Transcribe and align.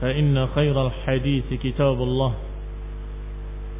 فإن 0.00 0.46
خير 0.46 0.86
الحديث 0.86 1.54
كتاب 1.62 2.02
الله 2.02 2.32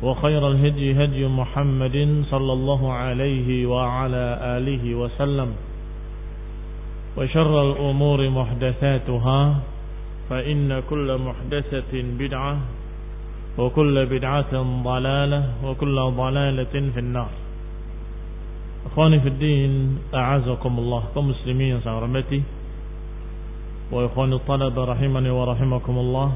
وخير 0.02 0.48
الهدي 0.50 1.04
هدي 1.04 1.26
محمد 1.26 2.24
صلى 2.30 2.52
الله 2.52 2.92
عليه 2.92 3.66
وعلى 3.66 4.24
آله 4.58 4.94
وسلم 4.94 5.50
وشر 7.16 7.70
الأمور 7.70 8.28
محدثاتها 8.28 9.56
فإن 10.30 10.82
كل 10.90 11.18
محدثة 11.18 11.92
بدعة 11.92 12.58
وكل 13.58 14.06
بدعة 14.06 14.52
ضلالة 14.84 15.42
وكل 15.64 15.96
ضلالة 15.96 16.74
في 16.94 17.00
النار. 17.00 17.30
أخواني 18.86 19.20
في 19.20 19.28
الدين 19.28 19.98
أعزكم 20.14 20.78
الله. 20.78 21.02
كمسلمين 21.14 21.80
سأرمتي 21.80 22.42
وإخواني 23.91 24.35
الطلبة 24.35 24.79
رحمني 24.83 25.29
ورحمكم 25.29 25.95
الله 25.99 26.29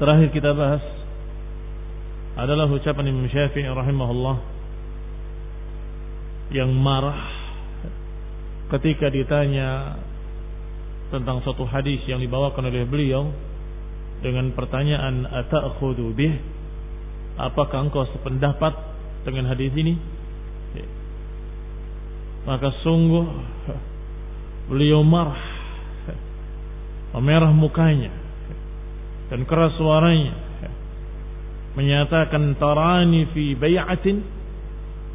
Terakhir 0.00 0.32
kita 0.32 0.56
bahas 0.56 0.80
adalah 2.40 2.64
ucapan 2.72 3.12
Imam 3.12 3.28
Syafi'i 3.28 3.68
rahimahullah 3.68 4.36
yang 6.56 6.72
marah 6.72 7.20
ketika 8.72 9.12
ditanya 9.12 10.00
tentang 11.12 11.44
suatu 11.44 11.68
hadis 11.68 12.00
yang 12.08 12.16
dibawakan 12.16 12.72
oleh 12.72 12.88
beliau 12.88 13.28
dengan 14.24 14.56
pertanyaan 14.56 15.28
ata'khudhu 15.28 16.16
bih 16.16 16.32
apakah 17.36 17.84
engkau 17.84 18.08
sependapat 18.16 18.72
dengan 19.28 19.52
hadis 19.52 19.68
ini 19.76 20.00
Maka 22.45 22.69
sungguh 22.85 23.25
beliau 24.69 25.01
marah. 25.01 25.53
Memerah 27.17 27.51
mukanya. 27.51 28.13
Dan 29.33 29.49
keras 29.49 29.73
suaranya. 29.81 30.45
Menyatakan 31.75 32.55
tarani 32.55 33.27
fi 33.35 33.57
bay'atin 33.57 34.23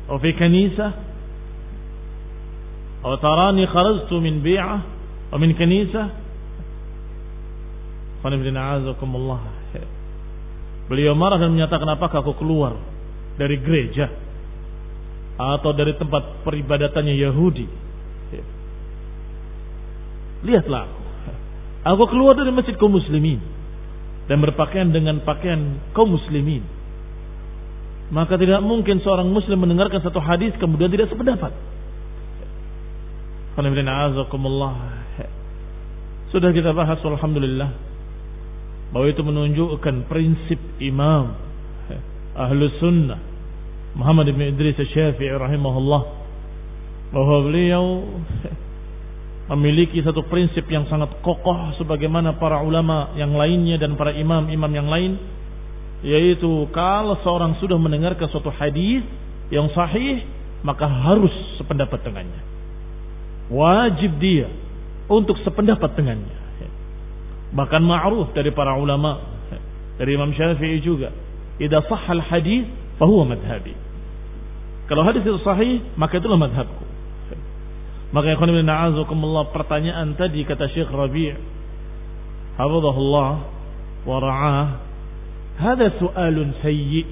atau 0.05 0.19
fi 0.21 0.31
kanisah 0.37 0.93
atau 3.01 3.17
tarani 3.17 3.65
kharajtu 3.65 4.13
min 4.21 4.45
bi'ah 4.45 4.81
atau 5.33 5.39
min 5.41 5.57
kanisah 5.57 6.21
Beliau 10.91 11.15
marah 11.17 11.39
dan 11.41 11.57
menyatakan 11.57 11.89
apakah 11.97 12.21
aku 12.21 12.37
keluar 12.37 12.77
dari 13.41 13.57
gereja 13.57 14.13
atau 15.41 15.73
dari 15.73 15.97
tempat 15.97 16.45
peribadatannya 16.45 17.15
Yahudi. 17.17 17.67
Lihatlah 20.45 20.85
aku. 20.89 21.01
Aku 21.81 22.05
keluar 22.13 22.37
dari 22.37 22.53
masjid 22.53 22.77
kaum 22.77 22.93
muslimin 22.93 23.41
dan 24.29 24.37
berpakaian 24.45 24.93
dengan 24.93 25.25
pakaian 25.25 25.81
kaum 25.97 26.13
muslimin. 26.13 26.61
Maka 28.13 28.37
tidak 28.37 28.61
mungkin 28.61 29.01
seorang 29.01 29.33
muslim 29.33 29.65
mendengarkan 29.65 30.03
satu 30.05 30.21
hadis 30.21 30.53
kemudian 30.61 30.93
tidak 30.93 31.09
sependapat. 31.09 31.53
Sudah 36.31 36.51
kita 36.55 36.71
bahas 36.73 37.01
alhamdulillah 37.01 37.71
bahwa 38.91 39.07
itu 39.07 39.23
menunjukkan 39.23 40.11
prinsip 40.11 40.59
imam 40.83 41.37
ahlu 42.35 42.67
sunnah 42.83 43.30
Muhammad 43.95 44.31
bin 44.31 44.55
Idris 44.55 44.79
Syafi'i 44.79 45.35
rahimahullah 45.35 46.03
bahwa 47.11 47.37
beliau 47.43 48.07
memiliki 49.51 49.99
satu 50.07 50.23
prinsip 50.31 50.63
yang 50.71 50.87
sangat 50.87 51.11
kokoh 51.27 51.75
sebagaimana 51.75 52.39
para 52.39 52.63
ulama 52.63 53.11
yang 53.19 53.35
lainnya 53.35 53.83
dan 53.83 53.99
para 53.99 54.15
imam-imam 54.15 54.71
yang 54.71 54.87
lain 54.87 55.13
yaitu 56.07 56.71
kalau 56.71 57.19
seorang 57.27 57.59
sudah 57.59 57.77
mendengarkan 57.77 58.31
suatu 58.31 58.49
hadis 58.55 59.03
yang 59.51 59.67
sahih 59.75 60.23
maka 60.63 60.87
harus 60.87 61.33
sependapat 61.59 61.99
dengannya. 62.07 62.43
Wajib 63.51 64.23
dia 64.23 64.47
untuk 65.11 65.35
sependapat 65.43 65.99
dengannya. 65.99 66.39
Bahkan 67.51 67.83
ma'ruf 67.83 68.31
dari 68.31 68.55
para 68.55 68.79
ulama 68.79 69.19
dari 69.99 70.15
Imam 70.15 70.31
Syafi'i 70.31 70.79
juga. 70.79 71.11
Idza 71.59 71.83
sahhal 71.91 72.23
hadis 72.23 72.71
fahuwa 73.01 73.33
madhhabi. 73.33 73.73
Kalau 74.87 75.03
hadis 75.09 75.25
itu 75.25 75.41
sahih 75.41 75.81
maka 75.97 76.21
itulah 76.21 76.37
madhabku 76.37 76.91
maka 78.11 78.35
ikhwan 78.35 78.51
bin 78.51 78.67
na'azukumullah 78.67 79.55
pertanyaan 79.55 80.19
tadi 80.19 80.43
kata 80.43 80.67
Syekh 80.75 80.91
Rabi' 80.91 81.31
hafizahullah 82.59 83.29
wa 84.03 84.17
ra'ah 84.19 84.67
hada 85.63 85.95
su'alun 85.95 86.59
sayyi. 86.59 87.07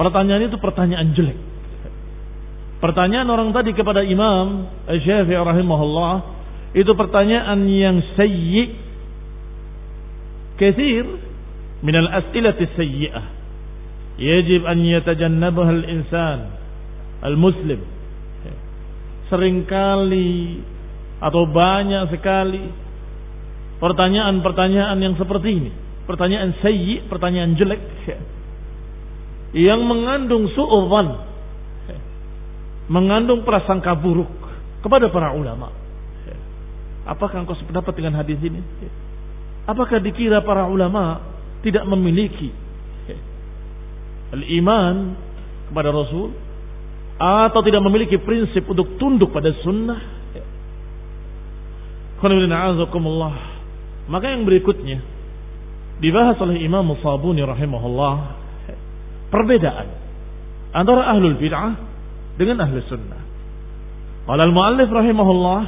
Pertanyaan 0.00 0.48
itu 0.48 0.56
pertanyaan 0.56 1.12
jelek. 1.12 1.36
Pertanyaan 2.80 3.28
orang 3.28 3.52
tadi 3.52 3.76
kepada 3.76 4.00
Imam 4.00 4.72
Syafi'i 4.88 5.36
rahimahullah 5.36 6.14
itu 6.72 6.88
pertanyaan 6.96 7.60
yang 7.68 8.00
sayyi. 8.16 8.88
Kathir 10.56 11.04
min 11.84 11.92
al-as'ilati 11.92 12.64
sayyi'ah 12.72 13.39
yajib 14.18 14.66
an 14.66 14.78
yatajannabaha 14.82 15.70
al-insan 15.70 16.38
al-muslim 17.22 18.00
sering 19.30 19.62
kali 19.70 20.58
atau 21.22 21.46
banyak 21.46 22.10
sekali 22.10 22.64
pertanyaan-pertanyaan 23.78 24.98
yang 24.98 25.14
seperti 25.16 25.48
ini. 25.56 25.70
Pertanyaan 26.04 26.58
sayyi, 26.58 27.06
pertanyaan 27.06 27.54
jelek 27.54 27.78
yang 29.54 29.82
mengandung 29.86 30.50
su'udzan, 30.50 31.08
mengandung 32.90 33.46
prasangka 33.46 33.94
buruk 33.94 34.30
kepada 34.82 35.06
para 35.14 35.30
ulama. 35.30 35.70
Apakah 37.06 37.46
engkau 37.46 37.54
sependapat 37.56 37.94
dengan 37.94 38.18
hadis 38.18 38.38
ini? 38.42 38.58
Apakah 39.70 40.02
dikira 40.02 40.42
para 40.42 40.66
ulama 40.66 41.22
tidak 41.62 41.86
memiliki 41.86 42.50
al-iman 44.30 45.14
kepada 45.70 45.90
Rasul 45.90 46.30
atau 47.20 47.60
tidak 47.60 47.82
memiliki 47.84 48.16
prinsip 48.16 48.64
untuk 48.64 48.96
tunduk 48.96 49.30
pada 49.30 49.52
sunnah. 49.60 50.00
Maka 54.10 54.26
yang 54.26 54.44
berikutnya 54.44 54.98
dibahas 56.00 56.36
oleh 56.40 56.64
Imam 56.64 56.84
Musabuni 56.84 57.44
rahimahullah 57.44 58.14
perbedaan 59.28 59.88
antara 60.72 61.12
ahlul 61.12 61.36
bid'ah 61.36 61.76
dengan 62.40 62.64
ahli 62.64 62.80
sunnah. 62.88 63.20
Qala 64.24 64.42
al-muallif 64.48 64.88
rahimahullah 64.88 65.60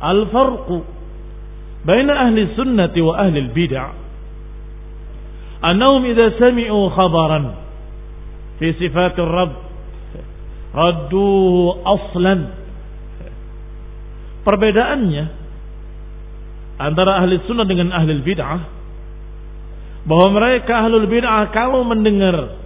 al-farqu 0.00 0.78
baina 1.84 2.28
ahli 2.28 2.52
sunnati 2.56 3.00
wa 3.04 3.20
ahli 3.20 3.38
al-bid'ah 3.44 3.92
annahum 5.64 6.04
idza 6.08 6.36
fi 8.58 8.68
sifatir 8.78 9.26
rabb. 9.26 9.52
Radduhu 10.74 11.86
aslan. 11.86 12.40
Perbedaannya 14.42 15.24
antara 16.82 17.22
ahli 17.22 17.38
sunnah 17.46 17.64
dengan 17.64 17.94
ahli 17.94 18.18
bid'ah 18.20 18.60
bahwa 20.04 20.28
mereka 20.34 20.84
ahli 20.84 21.06
bid'ah 21.06 21.48
kalau 21.54 21.86
mendengar 21.86 22.58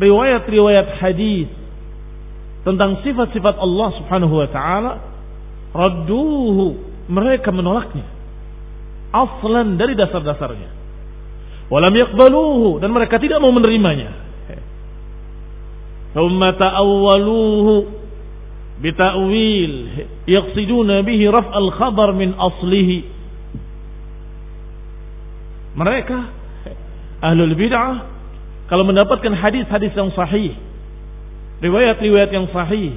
riwayat-riwayat 0.00 0.98
hadis 0.98 1.52
tentang 2.64 3.04
sifat-sifat 3.04 3.56
Allah 3.60 3.88
Subhanahu 4.00 4.34
wa 4.40 4.48
taala 4.48 4.92
radduhu 5.76 6.66
mereka 7.12 7.52
menolaknya. 7.54 8.06
Aslan 9.10 9.74
dari 9.74 9.98
dasar-dasarnya. 9.98 10.70
Walam 11.70 11.94
yaqbaluhu 11.94 12.82
dan 12.82 12.90
mereka 12.90 13.22
tidak 13.22 13.38
mau 13.38 13.54
menerimanya 13.54 14.19
thumma 16.14 16.54
ta'awwaluhu 16.58 17.74
bita'wil 18.80 19.74
yaqsiduna 20.26 21.04
bihi 21.06 21.28
raf'al 21.28 21.70
khabar 21.76 22.16
min 22.16 22.34
aslihi 22.34 22.98
mereka 25.76 26.18
ahlul 27.22 27.54
bid'ah 27.54 28.06
kalau 28.66 28.86
mendapatkan 28.86 29.34
hadis-hadis 29.34 29.92
yang 29.94 30.10
sahih 30.14 30.54
riwayat-riwayat 31.60 32.30
yang 32.32 32.46
sahih 32.50 32.96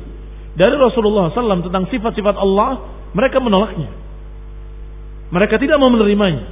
dari 0.54 0.78
Rasulullah 0.78 1.34
SAW 1.34 1.66
tentang 1.66 1.90
sifat-sifat 1.90 2.38
Allah 2.38 2.94
mereka 3.14 3.42
menolaknya. 3.42 3.90
Mereka 5.34 5.58
tidak 5.58 5.82
mau 5.82 5.90
menerimanya. 5.90 6.46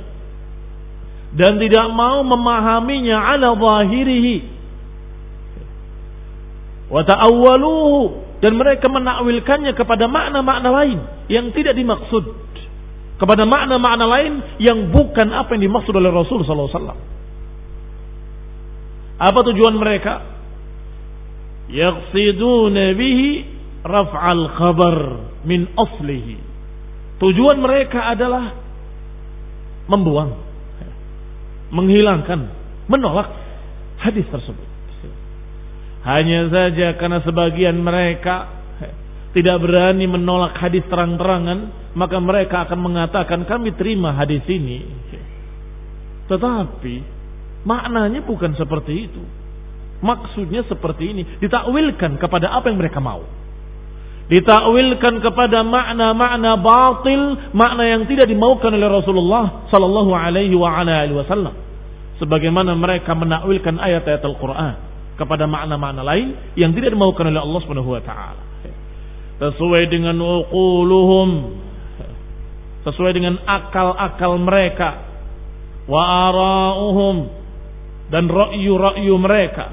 Dan 1.37 1.61
tidak 1.61 1.85
mau 1.93 2.25
memahaminya 2.25 3.17
ala 3.17 3.53
zahirihi 3.55 4.60
wa 6.91 7.01
ta'awwaluhu 7.07 7.99
dan 8.43 8.59
mereka 8.59 8.91
menakwilkannya 8.91 9.71
kepada 9.79 10.11
makna-makna 10.11 10.69
lain 10.69 10.99
yang 11.31 11.55
tidak 11.55 11.73
dimaksud 11.79 12.51
kepada 13.21 13.45
makna-makna 13.45 14.05
lain 14.09 14.33
yang 14.57 14.89
bukan 14.89 15.29
apa 15.29 15.53
yang 15.53 15.69
dimaksud 15.69 15.93
oleh 15.93 16.09
Rasul 16.09 16.41
sallallahu 16.41 16.73
alaihi 16.73 16.79
wasallam. 16.81 16.99
Apa 19.21 19.39
tujuan 19.53 19.75
mereka? 19.77 20.13
Yaqsiduna 21.69 22.97
bihi 22.97 23.29
raf'al 23.85 24.43
khabar 24.57 24.97
min 25.45 25.69
aslihi. 25.77 26.41
Tujuan 27.21 27.61
mereka 27.61 28.09
adalah 28.09 28.57
membuang, 29.85 30.41
menghilangkan, 31.69 32.49
menolak 32.89 33.29
hadis 34.01 34.25
tersebut. 34.33 34.70
Hanya 36.01 36.49
saja 36.49 36.97
karena 36.97 37.21
sebagian 37.21 37.77
mereka 37.77 38.61
tidak 39.31 39.63
berani 39.63 40.09
menolak 40.09 40.59
hadis 40.59 40.83
terang-terangan, 40.91 41.91
maka 41.95 42.17
mereka 42.19 42.67
akan 42.67 42.79
mengatakan 42.81 43.47
kami 43.47 43.71
terima 43.77 44.11
hadis 44.11 44.43
ini. 44.49 44.83
Tetapi 46.27 46.95
maknanya 47.63 48.25
bukan 48.27 48.57
seperti 48.57 49.07
itu. 49.07 49.23
Maksudnya 50.01 50.65
seperti 50.65 51.13
ini, 51.13 51.21
ditakwilkan 51.37 52.17
kepada 52.17 52.49
apa 52.49 52.73
yang 52.73 52.81
mereka 52.81 52.97
mau. 52.97 53.21
Ditakwilkan 54.25 55.21
kepada 55.21 55.61
makna-makna 55.61 56.57
batil, 56.57 57.21
makna 57.53 57.83
yang 57.85 58.09
tidak 58.09 58.25
dimaukan 58.25 58.73
oleh 58.73 58.89
Rasulullah 58.89 59.69
sallallahu 59.69 60.11
alaihi 60.17 60.57
wasallam. 61.13 61.53
Sebagaimana 62.17 62.73
mereka 62.73 63.13
menakwilkan 63.13 63.77
ayat-ayat 63.77 64.25
Al-Qur'an 64.25 64.90
kepada 65.19 65.45
makna-makna 65.45 66.01
lain 66.01 66.33
yang 66.55 66.71
tidak 66.71 66.95
dimaukan 66.95 67.29
oleh 67.29 67.41
Allah 67.41 67.59
Subhanahu 67.63 67.91
wa 67.91 68.03
taala. 68.03 68.43
Sesuai 69.41 69.89
dengan 69.89 70.21
uquluhum 70.21 71.29
sesuai 72.81 73.13
dengan 73.13 73.37
akal-akal 73.45 74.41
mereka 74.41 75.05
wa 75.85 76.01
ara'uhum 76.29 77.15
dan 78.09 78.25
ra'yu-ra'yu 78.25 79.15
mereka. 79.21 79.65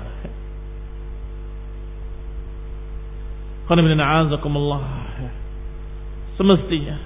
Semestinya 6.38 6.96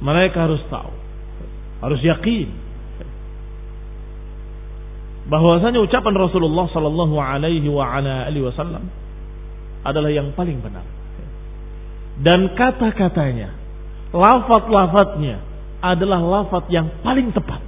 mereka 0.00 0.38
harus 0.48 0.62
tahu, 0.68 0.92
harus 1.84 2.00
yakin 2.00 2.65
bahwasanya 5.26 5.82
ucapan 5.82 6.14
Rasulullah 6.14 6.70
sallallahu 6.70 7.18
alaihi 7.18 7.66
wasallam 7.66 8.86
adalah 9.82 10.10
yang 10.10 10.30
paling 10.34 10.62
benar. 10.62 10.86
Dan 12.16 12.54
kata-katanya, 12.56 13.52
lafaz-lafaznya 14.14 15.42
adalah 15.84 16.18
lafaz 16.22 16.64
yang 16.72 16.88
paling 17.04 17.30
tepat. 17.34 17.60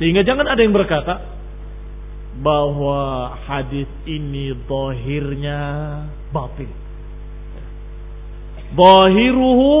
Sehingga 0.00 0.24
jangan 0.24 0.48
ada 0.48 0.60
yang 0.60 0.74
berkata 0.74 1.20
bahwa 2.40 3.30
hadis 3.44 3.86
ini 4.08 4.56
dohirnya 4.64 5.60
batil. 6.32 6.72
Dohiruhu, 8.74 9.72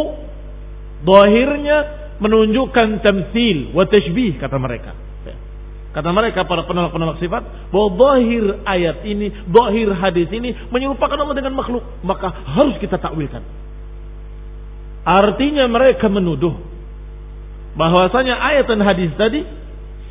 dohirnya 1.08 1.78
menunjukkan 2.20 3.00
tamsil 3.00 3.72
wa 3.72 3.88
tashbih 3.88 4.36
kata 4.36 4.60
mereka 4.60 4.92
Kata 5.90 6.14
mereka 6.14 6.46
para 6.46 6.62
penolak-penolak 6.70 7.18
sifat 7.18 7.42
bahwa 7.74 7.88
bahir 7.98 8.62
ayat 8.62 9.02
ini, 9.02 9.26
bahir 9.50 9.90
hadis 9.90 10.30
ini 10.30 10.54
menyerupakan 10.70 11.18
Allah 11.18 11.34
dengan 11.34 11.58
makhluk, 11.58 11.82
maka 12.06 12.30
harus 12.30 12.78
kita 12.78 12.94
takwilkan. 12.94 13.42
Artinya 15.02 15.66
mereka 15.66 16.06
menuduh 16.06 16.54
bahwasanya 17.74 18.38
ayat 18.38 18.70
dan 18.70 18.86
hadis 18.86 19.10
tadi 19.18 19.42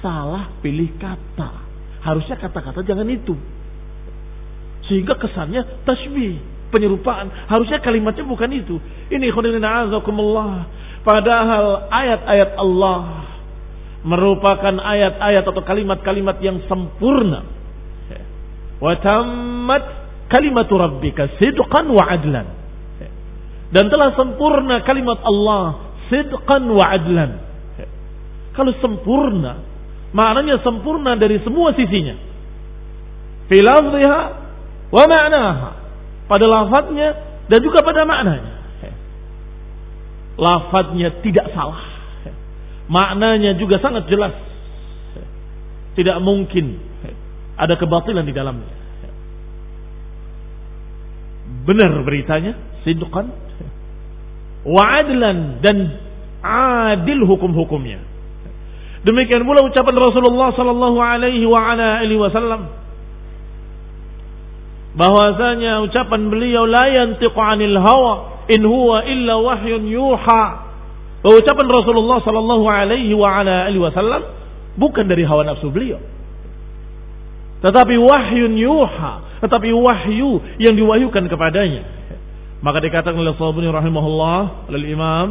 salah 0.03 0.51
pilih 0.59 0.91
kata. 0.99 1.67
Harusnya 2.03 2.35
kata-kata 2.35 2.83
jangan 2.83 3.07
itu. 3.07 3.35
Sehingga 4.91 5.15
kesannya 5.15 5.83
tasbih, 5.87 6.39
penyerupaan. 6.75 7.31
Harusnya 7.47 7.79
kalimatnya 7.79 8.27
bukan 8.27 8.51
itu. 8.51 8.75
Ini 9.11 9.31
khudinina 9.31 9.87
azakumullah. 9.87 10.67
Padahal 11.07 11.87
ayat-ayat 11.87 12.59
Allah 12.59 13.03
merupakan 14.03 14.75
ayat-ayat 14.79 15.43
atau 15.43 15.63
kalimat-kalimat 15.63 16.39
yang 16.39 16.63
sempurna. 16.71 17.43
Wa 18.79 18.95
tammat 19.03 19.83
kalimatu 20.31 20.79
rabbika 20.79 21.35
sidqan 21.35 21.91
wa 21.91 22.03
adlan. 22.07 22.47
Dan 23.69 23.85
telah 23.91 24.15
sempurna 24.15 24.81
kalimat 24.87 25.19
Allah 25.21 25.93
sidqan 26.07 26.63
wa 26.71 26.85
adlan. 26.87 27.31
Kalau 28.55 28.71
sempurna, 28.79 29.61
maknanya 30.15 30.63
sempurna 30.63 31.15
dari 31.19 31.39
semua 31.43 31.75
sisinya. 31.75 32.15
Filafziha 33.51 34.19
wa 34.89 35.03
ma'naha. 35.05 35.69
Pada 36.29 36.45
lafadznya 36.45 37.09
dan 37.49 37.59
juga 37.59 37.83
pada 37.83 38.07
maknanya. 38.07 38.53
Lafadznya 40.39 41.19
tidak 41.19 41.51
salah 41.51 41.88
maknanya 42.89 43.55
juga 43.55 43.77
sangat 43.79 44.09
jelas. 44.09 44.33
Tidak 45.93 46.17
mungkin 46.19 46.81
ada 47.55 47.77
kebatilan 47.77 48.25
di 48.25 48.33
dalamnya. 48.33 48.73
Benar 51.69 52.01
beritanya, 52.01 52.57
sidqan 52.81 53.29
wa 54.65 54.83
adlan 54.99 55.63
dan 55.63 55.77
adil 56.43 57.23
hukum-hukumnya. 57.23 57.99
Demikian 59.05 59.47
pula 59.47 59.63
ucapan 59.63 59.95
Rasulullah 59.95 60.51
sallallahu 60.51 60.97
alaihi 60.99 61.47
wa 61.47 61.71
ala 61.71 62.03
alihi 62.03 62.19
wasallam 62.19 62.67
bahwasanya 64.99 65.79
ucapan 65.87 66.27
beliau 66.27 66.67
la 66.67 66.91
yantiqu 66.91 67.37
anil 67.39 67.79
hawa 67.79 68.43
in 68.51 68.59
huwa 68.65 69.05
illa 69.07 69.39
wahyun 69.39 69.87
yuha 69.87 70.68
bahwa 71.19 71.35
ucapan 71.35 71.67
Rasulullah 71.67 72.17
Sallallahu 72.23 72.65
Alaihi 72.67 73.11
Wasallam 73.79 74.23
bukan 74.79 75.03
dari 75.03 75.27
hawa 75.27 75.43
nafsu 75.43 75.67
beliau, 75.67 75.99
tetapi 77.59 77.99
wahyu 77.99 78.47
yuha, 78.55 79.43
tetapi 79.43 79.75
wahyu 79.75 80.39
yang 80.63 80.79
diwahyukan 80.79 81.27
kepadanya. 81.27 81.83
Maka 82.59 82.83
dikatakan 82.83 83.19
oleh 83.19 83.35
Sahabuni 83.35 83.71
rahimahullah 83.71 84.67
oleh 84.71 84.91
Imam 84.91 85.27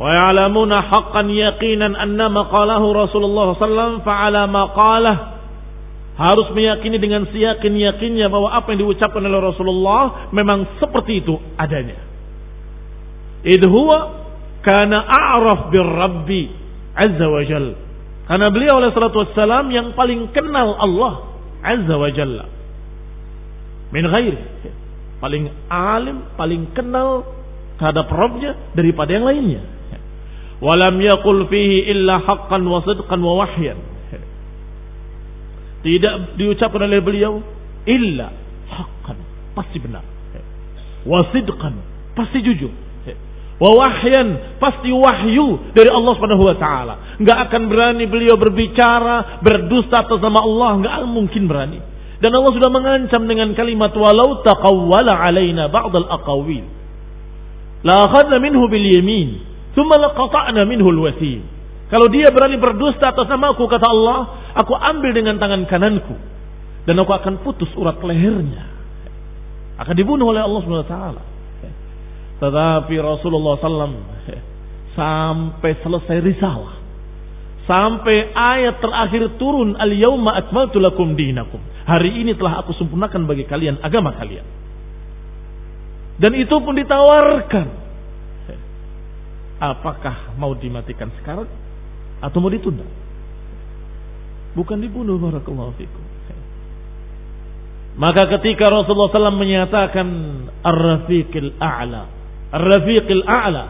wa 0.00 0.08
ya'lamuna 0.16 0.86
haqqan 0.86 1.30
yaqinan 1.30 1.94
anna 1.94 2.26
maqalahu 2.30 2.90
Rasulullah 2.94 3.54
sallallahu 3.54 4.02
fa'ala 4.02 4.50
maqalah. 4.50 5.16
Harus 6.18 6.52
meyakini 6.52 7.00
dengan 7.00 7.24
siyakin 7.30 7.80
yakinnya 7.80 8.28
bahwa 8.28 8.52
apa 8.52 8.74
yang 8.74 8.84
diucapkan 8.84 9.22
oleh 9.24 9.40
Rasulullah 9.40 10.28
memang 10.34 10.68
seperti 10.82 11.22
itu 11.22 11.38
adanya 11.56 12.09
Idh 13.44 13.64
huwa 13.64 13.98
kana 14.60 15.00
a'raf 15.00 15.72
bir 15.72 15.86
Rabbi 15.86 16.42
azza 16.96 17.26
wa 17.28 17.42
jal. 17.44 17.66
Karena 18.28 18.46
beliau 18.52 18.78
oleh 18.78 18.92
salatu 18.94 19.26
wassalam 19.26 19.72
yang 19.74 19.96
paling 19.96 20.30
kenal 20.36 20.76
Allah 20.76 21.12
azza 21.64 21.94
wa 21.96 22.10
jalla. 22.12 22.44
Min 23.90 24.04
ghairi. 24.06 24.38
Paling 25.20 25.52
alim, 25.68 26.24
paling 26.36 26.72
kenal 26.72 27.26
terhadap 27.76 28.08
Rabbnya 28.08 28.76
daripada 28.76 29.12
yang 29.12 29.24
lainnya. 29.28 29.60
Walam 30.60 31.00
yaqul 31.00 31.48
fihi 31.48 31.88
illa 31.88 32.20
haqqan 32.20 32.60
wa 32.64 32.84
sidqan 32.84 33.20
wa 33.20 33.44
wahyan. 33.44 33.80
Tidak 35.80 36.36
diucapkan 36.36 36.84
oleh 36.84 37.00
beliau 37.00 37.40
illa 37.88 38.28
haqqan, 38.68 39.16
pasti 39.56 39.80
benar. 39.80 40.04
Wa 41.08 41.24
sidqan, 41.32 41.80
pasti 42.12 42.44
jujur. 42.44 42.68
Wa 43.60 43.70
wahyan, 43.76 44.56
pasti 44.56 44.88
wahyu 44.88 45.76
dari 45.76 45.92
Allah 45.92 46.12
Subhanahu 46.16 46.48
wa 46.48 46.56
taala. 46.56 46.94
Enggak 47.20 47.38
akan 47.48 47.62
berani 47.68 48.08
beliau 48.08 48.40
berbicara, 48.40 49.44
berdusta 49.44 50.08
atas 50.08 50.16
nama 50.24 50.40
Allah, 50.40 50.70
enggak 50.80 50.96
mungkin 51.04 51.44
berani. 51.44 51.78
Dan 52.24 52.32
Allah 52.32 52.52
sudah 52.56 52.72
mengancam 52.72 53.28
dengan 53.28 53.52
kalimat 53.52 53.92
walau 53.92 54.40
taqawwala 54.40 55.12
alaina 55.12 55.68
ba'd 55.68 55.92
al-aqawil. 55.92 56.64
La 57.84 58.08
akhadna 58.08 58.40
minhu 58.40 58.64
bil 58.68 58.86
yamin 58.96 59.50
Thumma 59.70 59.96
laqata'na 60.02 60.66
minhu 60.66 60.90
al-wasil. 60.90 61.40
Kalau 61.90 62.06
dia 62.10 62.30
berani 62.30 62.58
berdusta 62.58 63.10
atas 63.10 63.26
namaku 63.26 63.66
kata 63.66 63.86
Allah, 63.86 64.50
aku 64.54 64.74
ambil 64.74 65.10
dengan 65.10 65.38
tangan 65.38 65.66
kananku 65.66 66.14
dan 66.86 66.94
aku 66.98 67.12
akan 67.14 67.42
putus 67.42 67.70
urat 67.74 67.98
lehernya. 68.02 68.66
Akan 69.78 69.94
dibunuh 69.94 70.30
oleh 70.30 70.42
Allah 70.42 70.60
Subhanahu 70.62 70.86
wa 70.86 70.90
taala. 70.90 71.22
Tetapi 72.40 72.94
Rasulullah 72.96 73.60
SAW 73.60 74.00
sampai 74.96 75.72
selesai 75.84 76.18
risalah. 76.24 76.80
Sampai 77.68 78.32
ayat 78.34 78.82
terakhir 78.82 79.38
turun 79.38 79.78
al-yauma 79.78 80.34
akmaltu 80.40 80.80
lakum 80.82 81.14
dinakum. 81.14 81.60
Hari 81.86 82.24
ini 82.24 82.34
telah 82.34 82.64
aku 82.64 82.74
sempurnakan 82.74 83.28
bagi 83.28 83.46
kalian 83.46 83.78
agama 83.84 84.16
kalian. 84.16 84.42
Dan 86.18 86.32
itu 86.34 86.52
pun 86.60 86.74
ditawarkan 86.74 87.68
apakah 89.60 90.34
mau 90.40 90.56
dimatikan 90.56 91.12
sekarang 91.20 91.46
atau 92.24 92.38
mau 92.40 92.48
ditunda? 92.48 92.84
Bukan 94.56 94.80
dibunuh 94.80 95.20
barakallahu 95.20 95.76
fikum. 95.76 96.04
Maka 98.00 98.32
ketika 98.38 98.64
Rasulullah 98.70 99.12
SAW 99.12 99.36
menyatakan 99.36 100.08
Ar-Rafiqil 100.64 101.60
A'la 101.60 102.19
Ar-Rafiqil 102.50 103.24
A'la 103.26 103.64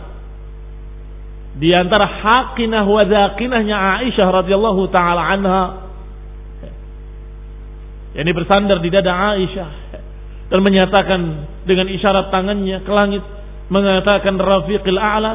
Di 1.60 1.70
antara 1.76 2.06
hakinah 2.08 2.84
wa 2.84 3.02
dhakinahnya 3.04 3.76
Aisyah 4.00 4.26
radhiyallahu 4.42 4.82
ta'ala 4.88 5.22
anha 5.24 5.62
Yang 8.16 8.32
bersandar 8.36 8.80
di 8.80 8.88
dada 8.88 9.36
Aisyah 9.36 9.70
Dan 10.48 10.60
menyatakan 10.64 11.20
dengan 11.68 11.86
isyarat 11.92 12.32
tangannya 12.32 12.82
ke 12.82 12.92
langit 12.92 13.22
Mengatakan 13.68 14.40
Rafiqil 14.40 14.98
A'la 14.98 15.32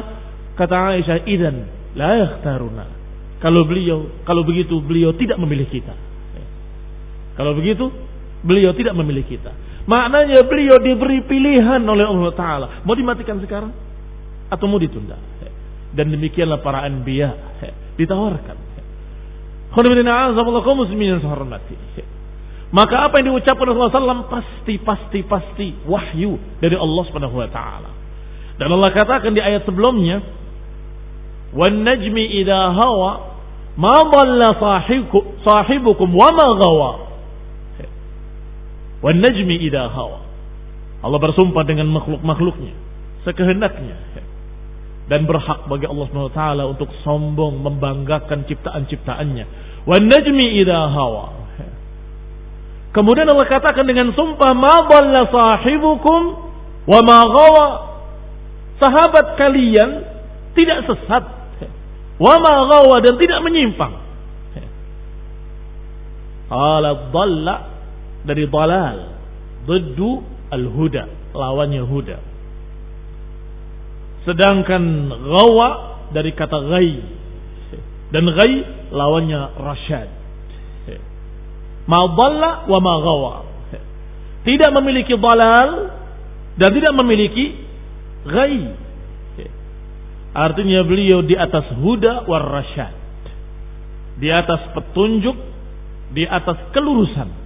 Kata 0.56 0.96
Aisyah, 0.96 1.28
"Idzan 1.28 1.56
la 2.00 2.12
yakhtaruna." 2.16 2.84
Kalau 3.44 3.68
beliau, 3.68 4.24
kalau 4.24 4.40
begitu 4.42 4.80
beliau 4.80 5.12
tidak 5.12 5.36
memilih 5.36 5.68
kita. 5.68 5.92
Kalau 7.36 7.52
begitu, 7.52 7.92
beliau 8.40 8.72
tidak 8.72 8.96
memilih 8.96 9.28
kita. 9.28 9.52
Maknanya 9.86 10.42
beliau 10.50 10.82
diberi 10.82 11.22
pilihan 11.22 11.78
oleh 11.86 12.02
Allah 12.02 12.30
Ta'ala. 12.34 12.66
Mau 12.82 12.94
dimatikan 12.98 13.38
sekarang? 13.38 13.70
Atau 14.50 14.66
mau 14.66 14.82
ditunda? 14.82 15.14
Dan 15.94 16.10
demikianlah 16.10 16.58
para 16.60 16.82
anbiya 16.82 17.58
ditawarkan. 17.94 18.66
Maka 22.66 22.96
apa 23.06 23.14
yang 23.22 23.26
diucapkan 23.30 23.62
Rasulullah 23.62 23.94
SAW 23.94 24.26
pasti, 24.26 24.74
pasti, 24.82 25.18
pasti 25.22 25.66
wahyu 25.86 26.34
dari 26.58 26.74
Allah 26.74 27.02
Subhanahu 27.06 27.38
Wa 27.38 27.48
Taala. 27.54 27.90
Dan 28.58 28.68
Allah 28.74 28.90
katakan 28.90 29.36
di 29.36 29.40
ayat 29.40 29.62
sebelumnya, 29.68 30.18
"Wan 31.54 31.86
najmi 31.86 32.42
idha 32.42 32.74
hawa 32.74 33.38
ma 33.78 34.02
sahibukum 35.46 36.08
wa 36.10 36.30
ma. 36.34 37.05
Wan 39.04 39.20
najmi. 39.20 39.56
Allah 41.04 41.18
bersumpah 41.20 41.64
dengan 41.68 41.92
makhluk-makhluknya 41.92 42.86
sekehendaknya. 43.26 43.98
Dan 45.06 45.22
berhak 45.22 45.70
bagi 45.70 45.86
Allah 45.86 46.06
SWT 46.10 46.42
untuk 46.66 46.90
sombong 47.06 47.62
membanggakan 47.62 48.46
ciptaan-ciptaannya. 48.46 49.44
Wan 49.86 50.02
najmi. 50.06 50.46
Kemudian 52.94 53.28
Allah 53.28 53.46
katakan 53.50 53.84
dengan 53.84 54.10
sumpah 54.16 54.50
ma 54.56 54.88
sahibukum 55.30 56.20
wa 56.88 57.00
ma. 57.04 57.20
Sahabat 58.82 59.36
kalian 59.36 59.90
tidak 60.56 60.86
sesat. 60.90 61.24
Wa 62.16 62.34
ma 62.40 62.96
dan 63.04 63.14
tidak 63.20 63.40
menyimpang. 63.44 63.94
Allah 66.46 67.10
dhalla 67.10 67.75
dari 68.26 68.44
dalal. 68.50 68.96
Duddu 69.64 70.20
al-huda. 70.50 71.32
Lawannya 71.32 71.82
huda. 71.86 72.18
Sedangkan 74.26 74.82
gawa 75.10 75.68
dari 76.10 76.34
kata 76.34 76.58
gai. 76.66 76.92
Dan 78.10 78.26
gai 78.34 78.54
lawannya 78.90 79.40
rasyad. 79.58 80.08
Ma 81.86 82.02
dhalla 82.10 82.66
wa 82.66 82.78
ma 82.82 82.94
gawa. 82.98 83.34
Tidak 84.42 84.70
memiliki 84.74 85.14
dalal 85.18 85.70
dan 86.54 86.70
tidak 86.70 86.94
memiliki 86.94 87.66
gai 88.26 88.86
Artinya 90.36 90.84
beliau 90.84 91.24
di 91.24 91.32
atas 91.32 91.72
huda 91.80 92.28
war 92.28 92.44
rasyad. 92.44 92.92
Di 94.20 94.28
atas 94.28 94.68
petunjuk, 94.76 95.32
di 96.12 96.28
atas 96.28 96.60
kelurusan. 96.76 97.45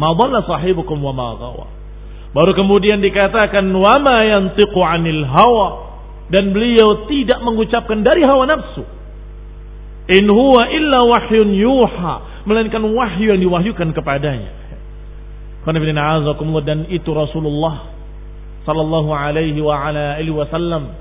Ma 0.00 0.16
sahibukum 0.48 0.96
wa 1.04 1.12
ma. 1.12 1.28
Baru 2.32 2.56
kemudian 2.56 3.04
dikatakan 3.04 3.68
wa 3.68 4.00
ma 4.00 4.24
yantiqu 4.24 4.80
'anil 4.80 5.28
hawa 5.28 5.68
dan 6.32 6.56
beliau 6.56 7.04
tidak 7.10 7.44
mengucapkan 7.44 8.00
dari 8.00 8.24
hawa 8.24 8.48
nafsu. 8.48 8.86
In 10.08 10.24
huwa 10.30 10.66
illa 10.72 11.04
wahyun 11.04 11.52
yuha, 11.52 12.42
melainkan 12.48 12.80
wahyu 12.82 13.34
yang 13.34 13.40
diwahyukan 13.44 13.92
kepadanya. 13.92 14.50
Dan 16.64 16.88
itu 16.88 17.10
Rasulullah 17.12 17.92
sallallahu 18.64 19.10
alaihi 19.12 19.60
wa 19.60 19.76
ala 19.76 20.16
alihi 20.16 20.32
wasallam 20.32 20.96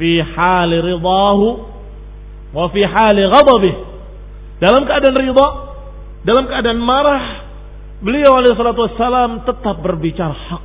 fi 0.00 0.24
hali 0.24 0.76
ridahu 0.80 1.46
wa 2.56 2.64
fi 2.72 2.80
hali 2.88 3.22
ghadabih. 3.28 3.74
Dalam 4.58 4.82
keadaan 4.88 5.14
ridha, 5.14 5.67
dalam 6.28 6.44
keadaan 6.44 6.76
marah, 6.76 7.48
beliau 8.04 8.36
alaihi 8.36 8.52
salatu 8.52 8.84
wassalam 8.84 9.48
tetap 9.48 9.80
berbicara 9.80 10.36
hak. 10.36 10.64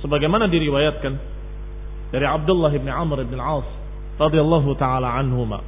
Sebagaimana 0.00 0.48
diriwayatkan 0.48 1.12
dari 2.08 2.24
Abdullah 2.24 2.72
bin 2.72 2.88
Amr 2.88 3.28
bin 3.28 3.36
Al-As 3.36 3.68
radhiyallahu 4.16 4.72
taala 4.80 5.12
anhuma 5.12 5.60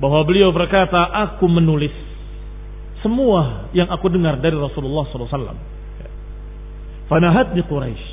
bahwa 0.00 0.24
beliau 0.24 0.48
berkata, 0.54 1.10
aku 1.28 1.44
menulis 1.50 1.92
semua 3.04 3.68
yang 3.76 3.92
aku 3.92 4.08
dengar 4.08 4.40
dari 4.40 4.56
Rasulullah 4.56 5.04
SAW. 5.10 5.58
Fanahatni 7.12 7.62
Quraisy. 7.66 8.08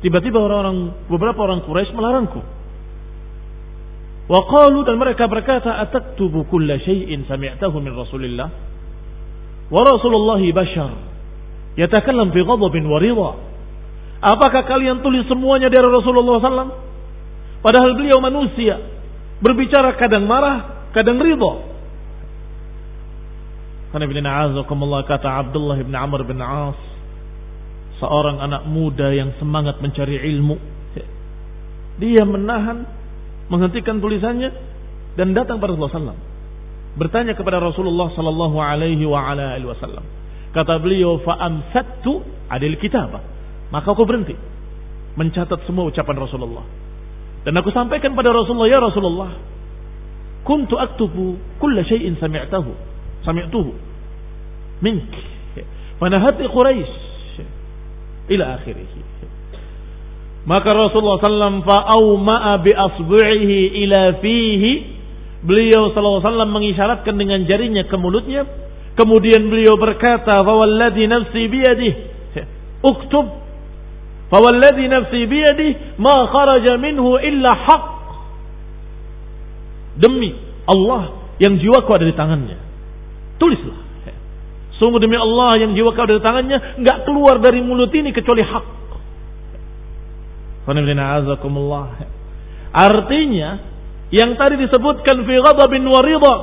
Tiba-tiba 0.00 0.40
orang-orang 0.40 1.06
beberapa 1.06 1.44
orang 1.44 1.60
Quraisy 1.64 1.92
melarangku. 1.92 2.40
Wa 4.30 4.46
qalu 4.46 4.86
dan 4.86 4.94
mereka 4.94 5.26
berkata, 5.26 5.82
"Ataktubu 5.82 6.46
kulla 6.46 6.78
syai'in 6.78 7.26
sami'tahu 7.26 7.82
min 7.82 7.90
Rasulillah?" 7.98 8.48
Wa 9.70 9.82
Rasulullah 9.82 10.38
bashar 10.54 11.10
yatakallam 11.74 12.30
fi 12.30 12.40
ghadabin 12.46 12.86
wa 12.86 12.98
ridha. 13.02 13.30
Apakah 14.20 14.68
kalian 14.68 15.02
tulis 15.02 15.26
semuanya 15.26 15.66
dari 15.66 15.86
Rasulullah 15.86 16.38
SAW? 16.38 16.70
Padahal 17.64 17.90
beliau 17.96 18.20
manusia, 18.22 18.78
berbicara 19.42 19.96
kadang 19.98 20.28
marah, 20.30 20.90
kadang 20.94 21.18
ridha. 21.18 21.52
Karena 23.90 24.06
bin 24.06 24.22
kata 25.10 25.28
Abdullah 25.42 25.82
bin 25.82 25.90
Amr 25.90 26.22
bin 26.22 26.38
As, 26.38 26.78
seorang 27.98 28.38
anak 28.38 28.62
muda 28.70 29.10
yang 29.10 29.34
semangat 29.42 29.82
mencari 29.82 30.20
ilmu. 30.30 30.56
Dia 31.98 32.22
menahan, 32.22 32.86
menghentikan 33.50 33.98
tulisannya 33.98 34.50
dan 35.18 35.34
datang 35.34 35.58
pada 35.58 35.74
Rasulullah 35.74 36.14
SAW. 36.14 36.30
Bertanya 36.96 37.34
kepada 37.38 37.62
Rasulullah 37.62 38.10
Sallallahu 38.14 38.56
Alaihi 38.58 39.06
Wasallam. 39.06 40.02
Kata 40.50 40.82
beliau, 40.82 41.22
"Fa'amsattu 41.22 42.22
adil 42.50 42.74
kitab." 42.82 43.14
Maka 43.70 43.86
aku 43.94 44.02
berhenti 44.02 44.34
mencatat 45.14 45.66
semua 45.66 45.86
ucapan 45.86 46.16
Rasulullah. 46.18 46.66
Dan 47.46 47.54
aku 47.54 47.70
sampaikan 47.70 48.14
pada 48.18 48.34
Rasulullah, 48.34 48.70
"Ya 48.70 48.82
Rasulullah, 48.82 49.30
kuntu 50.42 50.74
aktubu 50.78 51.38
kulla 51.62 51.86
syai'in 51.86 52.18
sami'tahu, 52.18 52.70
sami'tuhu 53.22 53.72
mink." 54.82 55.10
Fanahati 56.00 56.48
Quraisy 56.48 56.94
ila 58.34 58.56
akhirih. 58.56 58.88
Maka 60.48 60.72
Rasulullah 60.72 61.20
SAW 61.20 61.60
fa'auma'a 61.68 62.52
bi 62.64 62.72
asbu'ihi 62.72 63.84
ila 63.84 64.16
fihi. 64.24 64.72
Beliau 65.44 65.92
SAW 65.92 66.24
mengisyaratkan 66.48 67.16
dengan 67.16 67.44
jarinya 67.44 67.84
ke 67.84 67.96
mulutnya. 68.00 68.48
Kemudian 68.96 69.48
beliau 69.48 69.76
berkata, 69.76 70.40
"Fawalladhi 70.44 71.04
nafsi 71.08 71.44
biyadih." 71.48 71.92
Uktub. 72.80 73.26
"Fawalladhi 74.32 74.88
nafsi 74.88 75.28
biyadih 75.28 76.00
ma 76.00 76.28
kharaja 76.28 76.76
minhu 76.80 77.20
illa 77.20 77.52
haq." 77.56 77.84
Demi 80.00 80.32
Allah 80.64 81.20
yang 81.36 81.60
jiwaku 81.60 81.90
ada 81.92 82.04
di 82.08 82.16
tangannya. 82.16 82.56
Tulislah. 83.36 83.80
Sungguh 84.80 84.96
demi 84.96 85.16
Allah 85.20 85.60
yang 85.60 85.76
jiwaku 85.76 86.00
ada 86.00 86.16
di 86.16 86.24
tangannya, 86.24 86.58
enggak 86.80 87.04
keluar 87.04 87.36
dari 87.36 87.60
mulut 87.60 87.92
ini 87.92 88.16
kecuali 88.16 88.40
hak. 88.40 88.79
Artinya 92.70 93.50
yang 94.10 94.34
tadi 94.38 94.54
disebutkan 94.58 95.26
fi 95.26 95.34
ghadabin 95.38 95.84
wa 95.86 96.00
ridha. 96.02 96.34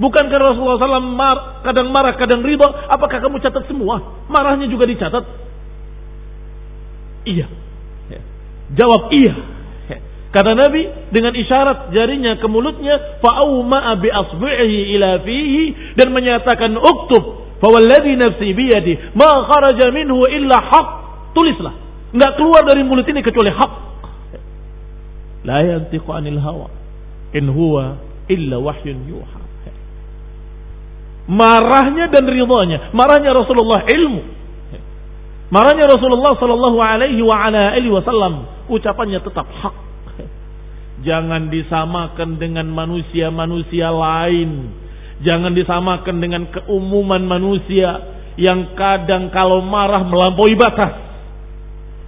Bukankah 0.00 0.38
Rasulullah 0.40 0.80
SAW 0.80 1.12
mar, 1.12 1.62
kadang 1.62 1.92
marah 1.92 2.16
kadang 2.16 2.40
ridha? 2.40 2.64
Apakah 2.88 3.20
kamu 3.20 3.40
catat 3.44 3.68
semua? 3.68 4.24
Marahnya 4.28 4.66
juga 4.68 4.88
dicatat? 4.88 5.24
Iya. 7.28 7.46
Jawab 8.72 9.12
iya. 9.12 9.34
Kata 10.32 10.56
Nabi 10.56 10.88
dengan 11.12 11.36
isyarat 11.36 11.92
jarinya 11.92 12.40
ke 12.40 12.48
mulutnya 12.48 13.20
fa'auma 13.20 14.00
bi 14.00 14.08
asbihi 14.08 14.96
ila 14.96 15.20
fihi 15.20 15.92
dan 15.92 16.08
menyatakan 16.08 16.72
uktub 16.72 17.52
fawalladhi 17.60 18.16
nafsi 18.16 18.56
biyadi 18.56 19.12
ma 19.12 19.44
kharaja 19.44 19.92
minhu 19.92 20.24
illa 20.32 20.56
haq. 20.56 20.88
Tulislah 21.36 21.81
nggak 22.12 22.32
keluar 22.36 22.62
dari 22.68 22.84
mulut 22.84 23.08
ini 23.08 23.20
kecuali 23.24 23.50
hak. 23.50 23.72
La 25.42 25.58
yantiqu 25.64 26.08
anil 26.12 26.38
hawa. 26.38 26.68
In 27.32 27.48
huwa 27.48 27.98
illa 28.28 28.56
wahyun 28.60 28.98
yuha. 29.08 29.40
Marahnya 31.22 32.10
dan 32.10 32.26
ridhonya, 32.26 32.90
marahnya 32.92 33.30
Rasulullah 33.30 33.86
ilmu. 33.86 34.22
Marahnya 35.52 35.84
Rasulullah 35.84 36.34
sallallahu 36.34 36.78
alaihi 36.80 37.20
wa 37.20 37.36
ala 37.46 37.76
wasallam, 37.76 38.48
ucapannya 38.72 39.20
tetap 39.20 39.46
hak. 39.46 39.76
Jangan 41.02 41.50
disamakan 41.50 42.38
dengan 42.38 42.70
manusia-manusia 42.70 43.90
lain. 43.90 44.80
Jangan 45.22 45.52
disamakan 45.54 46.16
dengan 46.18 46.42
keumuman 46.50 47.22
manusia 47.26 48.18
yang 48.38 48.74
kadang 48.78 49.30
kalau 49.30 49.62
marah 49.62 50.02
melampaui 50.06 50.54
batas. 50.58 51.11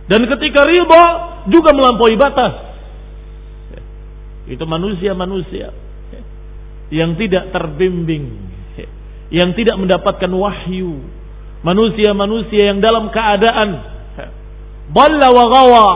Dan 0.05 0.29
ketika 0.29 0.69
ridha 0.69 1.05
juga 1.49 1.71
melampaui 1.73 2.17
batas. 2.21 2.53
Itu 4.45 4.69
manusia-manusia 4.69 5.73
yang 6.93 7.17
tidak 7.17 7.49
terbimbing, 7.49 8.29
yang 9.33 9.57
tidak 9.57 9.81
mendapatkan 9.81 10.29
wahyu. 10.29 11.01
Manusia-manusia 11.65 12.77
yang 12.77 12.85
dalam 12.85 13.09
keadaan 13.09 13.81
balla 14.93 15.29
wa 15.33 15.45
gawa. 15.49 15.87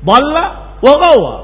Balla 0.00 0.44
wa 0.80 0.94
gawa. 0.96 1.34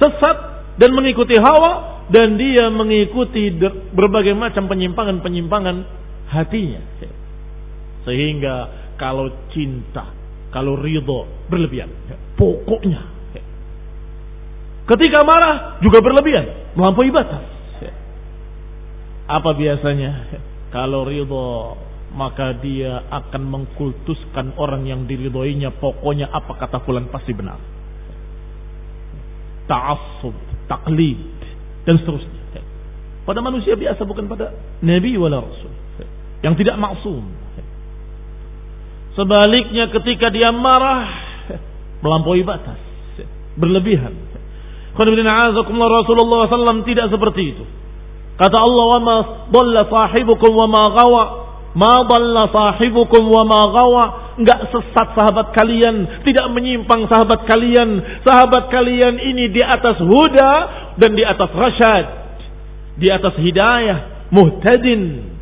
Sesat 0.00 0.36
dan 0.80 0.96
mengikuti 0.96 1.36
hawa 1.36 2.00
dan 2.08 2.40
dia 2.40 2.72
mengikuti 2.72 3.52
berbagai 3.92 4.32
macam 4.32 4.64
penyimpangan-penyimpangan 4.72 5.76
hatinya. 6.32 6.80
Sehingga 8.08 8.56
kalau 8.96 9.28
cinta 9.52 10.21
kalau 10.52 10.76
ridho 10.76 11.48
berlebihan. 11.48 11.88
Pokoknya. 12.36 13.00
Ketika 14.84 15.24
marah 15.24 15.80
juga 15.80 16.04
berlebihan. 16.04 16.76
Melampaui 16.76 17.08
batas. 17.08 17.44
Apa 19.26 19.56
biasanya? 19.56 20.28
Kalau 20.68 21.08
ridho 21.08 21.76
maka 22.12 22.52
dia 22.60 23.08
akan 23.08 23.42
mengkultuskan 23.48 24.52
orang 24.60 24.84
yang 24.84 25.08
diridhoinya. 25.08 25.72
Pokoknya 25.80 26.28
apa 26.28 26.52
kata 26.60 26.84
fulan 26.84 27.08
pasti 27.08 27.32
benar. 27.32 27.56
Ta'assub, 29.64 30.36
taklid, 30.68 31.16
dan 31.88 31.96
seterusnya. 31.96 32.60
Pada 33.22 33.38
manusia 33.38 33.78
biasa 33.78 34.02
bukan 34.02 34.26
pada 34.26 34.52
Nabi 34.82 35.14
wala 35.14 35.40
Rasul. 35.40 35.72
Yang 36.42 36.66
tidak 36.66 36.76
maksum. 36.76 37.22
Sebaliknya 39.12 39.92
ketika 39.92 40.32
dia 40.32 40.48
marah 40.48 41.04
melampaui 42.00 42.40
batas, 42.42 42.80
berlebihan. 43.60 44.16
Rasulullah 44.92 46.48
SAW 46.48 46.84
tidak 46.84 47.12
seperti 47.12 47.42
itu. 47.56 47.64
Kata 48.36 48.56
Allah, 48.56 48.84
"Wa 48.96 49.00
ma 49.00 49.16
dhalla 49.52 49.82
sahibukum 49.88 50.52
wa 50.52 50.68
ma 50.68 50.84
gawa." 50.96 51.24
Ma 51.72 52.04
dhalla 52.04 52.52
sahibukum 52.52 53.32
wa 53.32 53.44
ma 53.48 53.60
gawa. 53.72 54.04
Enggak 54.36 54.72
sesat 54.72 55.12
sahabat 55.16 55.56
kalian, 55.56 56.24
tidak 56.24 56.48
menyimpang 56.52 57.08
sahabat 57.08 57.48
kalian. 57.48 58.00
Sahabat 58.24 58.68
kalian 58.68 59.16
ini 59.16 59.52
di 59.52 59.60
atas 59.60 60.00
huda 60.00 60.52
dan 61.00 61.16
di 61.16 61.24
atas 61.24 61.48
rasyad. 61.52 62.06
Di 62.96 63.08
atas 63.08 63.36
hidayah, 63.40 64.28
muhtadin. 64.32 65.32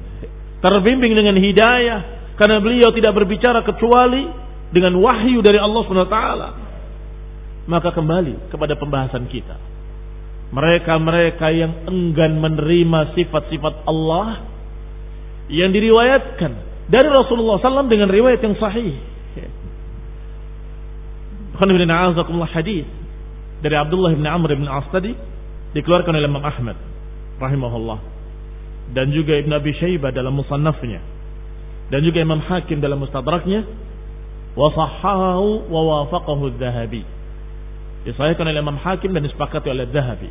Terbimbing 0.63 1.19
dengan 1.19 1.35
hidayah 1.39 2.20
karena 2.41 2.57
beliau 2.57 2.89
tidak 2.97 3.13
berbicara 3.13 3.61
kecuali 3.61 4.25
dengan 4.73 4.97
wahyu 4.97 5.45
dari 5.45 5.61
Allah 5.61 5.85
SWT. 5.85 6.19
Maka 7.69 7.93
kembali 7.93 8.49
kepada 8.49 8.81
pembahasan 8.81 9.29
kita. 9.29 9.61
Mereka-mereka 10.51 11.47
yang 11.53 11.85
enggan 11.85 12.41
menerima 12.41 13.13
sifat-sifat 13.13 13.85
Allah 13.85 14.49
yang 15.53 15.69
diriwayatkan 15.69 16.53
dari 16.89 17.09
Rasulullah 17.13 17.61
SAW 17.61 17.93
dengan 17.93 18.09
riwayat 18.09 18.41
yang 18.41 18.57
sahih. 18.57 18.97
hadis 22.57 22.89
dari 23.61 23.77
Abdullah 23.77 24.17
bin 24.17 24.25
Amr 24.25 24.57
bin 24.57 24.65
As 24.65 24.89
tadi 24.89 25.13
dikeluarkan 25.77 26.17
oleh 26.17 26.25
Imam 26.25 26.41
Ahmad 26.41 26.81
rahimahullah 27.37 28.01
dan 28.97 29.13
juga 29.13 29.37
Ibn 29.37 29.61
Abi 29.61 29.77
Shaybah 29.77 30.09
dalam 30.17 30.35
musannafnya 30.41 31.20
dan 31.91 32.07
juga 32.07 32.23
Imam 32.23 32.39
Hakim 32.39 32.79
dalam 32.79 33.03
mustadraknya 33.03 33.67
wa 34.55 34.71
sahahu 34.71 35.67
wa 35.67 36.07
wafaqahu. 36.07 36.55
Disahihkan 38.07 38.47
oleh 38.47 38.63
Imam 38.63 38.79
Hakim 38.81 39.13
dan 39.13 39.27
disepakati 39.27 39.69
oleh 39.69 39.91
Dhahabi 39.91 40.31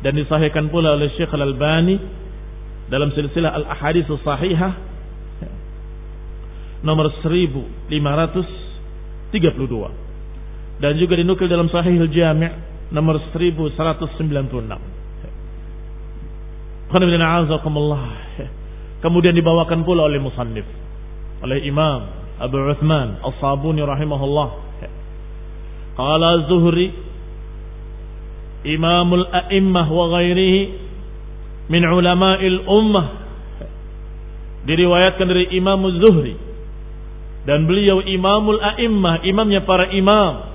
dan 0.00 0.16
disahihkan 0.16 0.72
pula 0.72 0.96
oleh 0.96 1.12
Syekh 1.18 1.28
Al-Albani 1.34 1.98
dalam 2.88 3.12
silsilah 3.12 3.52
Al-Ahadits 3.52 4.08
Sahihah 4.08 4.72
nomor 6.82 7.14
1532 7.22 9.30
dan 10.82 10.98
juga 10.98 11.14
dinukil 11.18 11.46
dalam 11.46 11.70
Sahih 11.70 11.98
Al-Jami' 11.98 12.50
nomor 12.94 13.18
1196. 13.34 13.74
Kemudian 19.02 19.34
dibawakan 19.34 19.82
pula 19.82 20.06
oleh 20.06 20.22
musannif 20.22 20.81
oleh 21.42 21.58
Imam 21.66 22.06
Abu 22.38 22.58
Uthman 22.58 23.18
As-Sabuni 23.22 23.82
rahimahullah. 23.82 24.48
Qala 25.98 26.48
Zuhri 26.48 26.90
Imamul 28.62 29.26
A'immah 29.26 29.86
wa 29.90 30.04
ghairihi 30.14 30.60
min 31.66 31.82
ulama'il 31.82 32.62
ummah. 32.62 33.06
Diriwayatkan 34.70 35.26
dari 35.26 35.50
Imam 35.58 35.82
Zuhri. 35.98 36.38
Dan 37.42 37.66
beliau 37.66 37.98
Imamul 38.06 38.62
A'immah 38.62 39.26
imamnya 39.26 39.66
para 39.66 39.90
imam. 39.90 40.46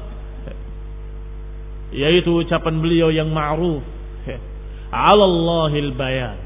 Yaitu 1.91 2.31
ucapan 2.31 2.79
beliau 2.79 3.11
yang 3.11 3.27
ma'ruf. 3.27 3.83
Ala 4.87 5.23
Allahil 5.23 5.91
bayan. 5.99 6.39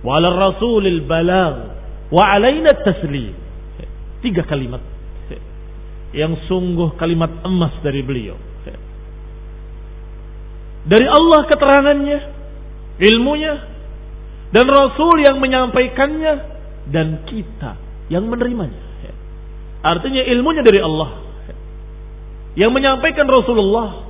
Wa 0.00 0.16
ala 0.16 0.32
Rasulil 0.32 1.04
balagh 1.04 1.75
Wa 2.10 2.36
alaina 2.36 2.70
taslim. 2.84 3.34
Tiga 4.22 4.42
kalimat. 4.46 4.82
Yang 6.14 6.48
sungguh 6.48 6.96
kalimat 6.96 7.44
emas 7.44 7.74
dari 7.82 8.00
beliau. 8.00 8.38
Dari 10.86 11.02
Allah 11.02 11.40
keterangannya, 11.50 12.18
ilmunya, 13.02 13.54
dan 14.54 14.70
Rasul 14.70 15.18
yang 15.18 15.42
menyampaikannya, 15.42 16.34
dan 16.94 17.26
kita 17.26 17.74
yang 18.06 18.30
menerimanya. 18.30 18.86
Artinya 19.82 20.22
ilmunya 20.22 20.62
dari 20.62 20.78
Allah. 20.78 21.26
Yang 22.54 22.70
menyampaikan 22.70 23.26
Rasulullah, 23.26 24.06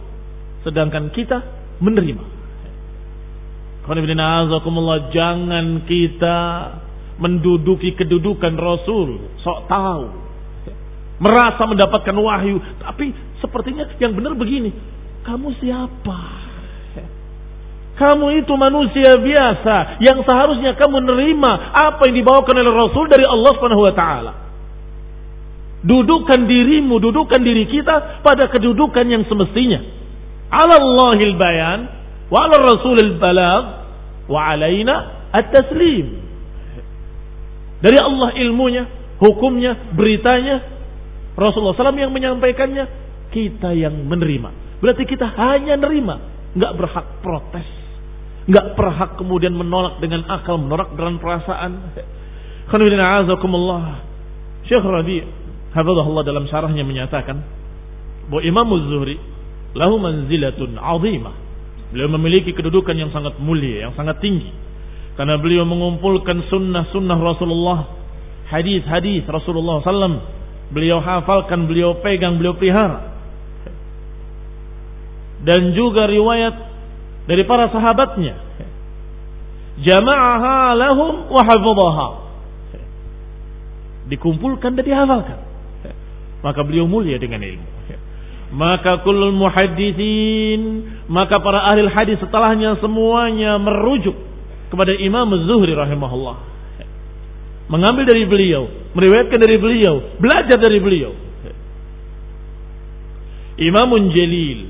sedangkan 0.69 1.11
kita 1.17 1.41
menerima. 1.81 2.25
Jangan 5.17 5.67
kita 5.89 6.39
menduduki 7.17 7.97
kedudukan 7.97 8.55
Rasul, 8.57 9.21
sok 9.41 9.69
tahu. 9.69 10.29
merasa 11.17 11.65
mendapatkan 11.65 12.13
wahyu, 12.13 12.61
tapi 12.77 13.09
sepertinya 13.41 13.89
yang 13.97 14.13
benar 14.13 14.37
begini. 14.37 14.69
Kamu 15.25 15.49
siapa? 15.57 16.21
Kamu 17.97 18.45
itu 18.45 18.53
manusia 18.61 19.17
biasa 19.17 20.05
yang 20.05 20.21
seharusnya 20.21 20.77
kamu 20.77 21.01
menerima 21.01 21.53
apa 21.73 22.05
yang 22.13 22.21
dibawakan 22.21 22.55
oleh 22.61 22.75
Rasul 22.77 23.09
dari 23.09 23.25
Allah 23.25 23.51
Subhanahu 23.57 23.89
wa 23.89 23.95
taala. 23.97 24.33
Dudukkan 25.81 26.45
dirimu, 26.45 27.01
dudukkan 27.01 27.41
diri 27.41 27.65
kita 27.65 28.21
pada 28.21 28.53
kedudukan 28.53 29.07
yang 29.09 29.25
semestinya. 29.25 29.81
Allahil 30.53 31.41
bayan 31.41 31.89
wa 32.29 32.45
'ala 32.45 32.57
Rasulil 32.61 33.17
balagh 33.17 33.65
wa 34.29 34.41
'alaina 34.45 34.95
at-taslim. 35.33 36.26
Dari 37.81 37.99
Allah 38.01 38.33
ilmunya, 38.41 38.85
hukumnya, 39.21 39.93
beritanya, 39.93 40.65
Rasulullah 41.37 41.77
SAW 41.77 41.97
yang 41.97 42.13
menyampaikannya, 42.13 42.85
kita 43.33 43.77
yang 43.77 43.93
menerima. 44.09 44.81
Berarti 44.81 45.05
kita 45.05 45.29
hanya 45.37 45.77
menerima, 45.77 46.15
nggak 46.57 46.73
berhak 46.77 47.07
protes, 47.21 47.69
nggak 48.49 48.67
berhak 48.77 49.21
kemudian 49.21 49.53
menolak 49.53 50.01
dengan 50.01 50.25
akal, 50.29 50.57
menolak 50.57 50.93
dengan 50.97 51.21
perasaan. 51.21 51.73
Syekh 54.67 54.83
Rabi 54.83 55.23
Hafizahullah 55.77 56.25
dalam 56.25 56.49
syarahnya 56.49 56.83
menyatakan 56.83 57.37
bahwa 58.27 58.43
Imam 58.43 58.69
Zuhri 58.91 59.21
lahu 59.77 60.01
manzilatun 60.01 60.81
azimah. 60.81 61.37
Beliau 61.93 62.11
memiliki 62.19 62.51
kedudukan 62.51 62.97
yang 62.99 63.15
sangat 63.15 63.39
mulia, 63.39 63.87
yang 63.87 63.95
sangat 63.95 64.19
tinggi. 64.19 64.51
Karena 65.17 65.41
beliau 65.41 65.65
mengumpulkan 65.65 66.45
sunnah-sunnah 66.53 67.17
Rasulullah, 67.17 67.89
hadis-hadis 68.53 69.25
Rasulullah 69.25 69.81
SAW. 69.81 70.21
Beliau 70.77 71.01
hafalkan, 71.01 71.65
beliau 71.65 71.97
pegang, 72.05 72.37
beliau 72.37 72.53
pelihara. 72.53 73.17
Dan 75.41 75.73
juga 75.73 76.05
riwayat 76.05 76.55
dari 77.25 77.43
para 77.49 77.73
sahabatnya. 77.73 78.35
Jama'aha 79.81 80.77
lahum 80.77 81.33
wa. 81.33 82.09
Dikumpulkan 84.11 84.77
dan 84.77 84.85
dihafalkan. 84.85 85.39
Maka 86.45 86.61
beliau 86.61 86.85
mulia 86.85 87.17
dengan 87.17 87.41
ilmu. 87.41 87.69
Maka 88.47 89.03
kulul 89.03 89.35
muhadithin, 89.35 90.63
maka 91.11 91.43
para 91.43 91.67
ahli 91.67 91.89
hadis 91.91 92.21
setelahnya 92.23 92.79
semuanya 92.79 93.59
merujuk 93.59 94.26
kepada 94.71 94.93
Imam 94.99 95.29
Zuhri 95.47 95.73
rahimahullah. 95.75 96.37
Mengambil 97.67 98.07
dari 98.07 98.25
beliau, 98.31 98.71
meriwayatkan 98.95 99.39
dari 99.43 99.59
beliau, 99.59 99.95
belajar 100.23 100.59
dari 100.59 100.79
beliau. 100.79 101.13
Imamun 103.57 104.13
Jalil. 104.15 104.61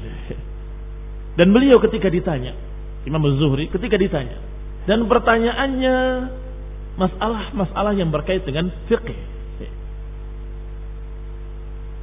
Dan 1.37 1.53
beliau 1.53 1.77
ketika 1.85 2.09
ditanya, 2.09 2.57
Imam 3.05 3.21
Zuhri 3.37 3.69
ketika 3.69 4.01
ditanya, 4.01 4.41
dan 4.89 5.05
pertanyaannya 5.05 5.97
masalah-masalah 6.97 7.93
yang 7.93 8.09
berkait 8.09 8.41
dengan 8.49 8.73
fikih. 8.89 9.37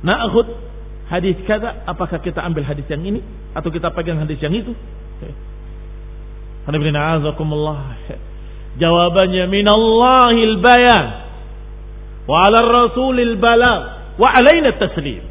Na'khud 0.04 0.48
hadis 1.10 1.40
kada, 1.48 1.82
apakah 1.88 2.20
kita 2.22 2.44
ambil 2.44 2.68
hadis 2.68 2.86
yang 2.92 3.02
ini 3.02 3.24
atau 3.56 3.72
kita 3.74 3.90
pegang 3.96 4.20
hadis 4.22 4.38
yang 4.44 4.54
itu? 4.54 4.76
Jawabannya 8.74 9.46
minallahil 9.52 10.58
bayan 10.64 11.06
wa 12.24 12.48
'ala 12.48 12.60
rasulil 12.64 13.36
balagh 13.38 14.16
wa 14.18 14.28
'alaina 14.32 14.74
taslim. 14.80 15.22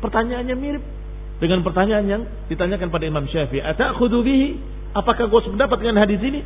Pertanyaannya 0.00 0.56
mirip 0.56 0.84
dengan 1.40 1.60
pertanyaan 1.60 2.06
yang 2.08 2.22
ditanyakan 2.48 2.88
pada 2.88 3.04
Imam 3.04 3.24
Syafi'i. 3.28 3.60
Atakhudhu 3.60 4.24
bihi? 4.24 4.56
Apakah 4.96 5.28
kau 5.28 5.44
sependapat 5.44 5.76
dengan 5.82 6.02
hadis 6.02 6.20
ini? 6.20 6.40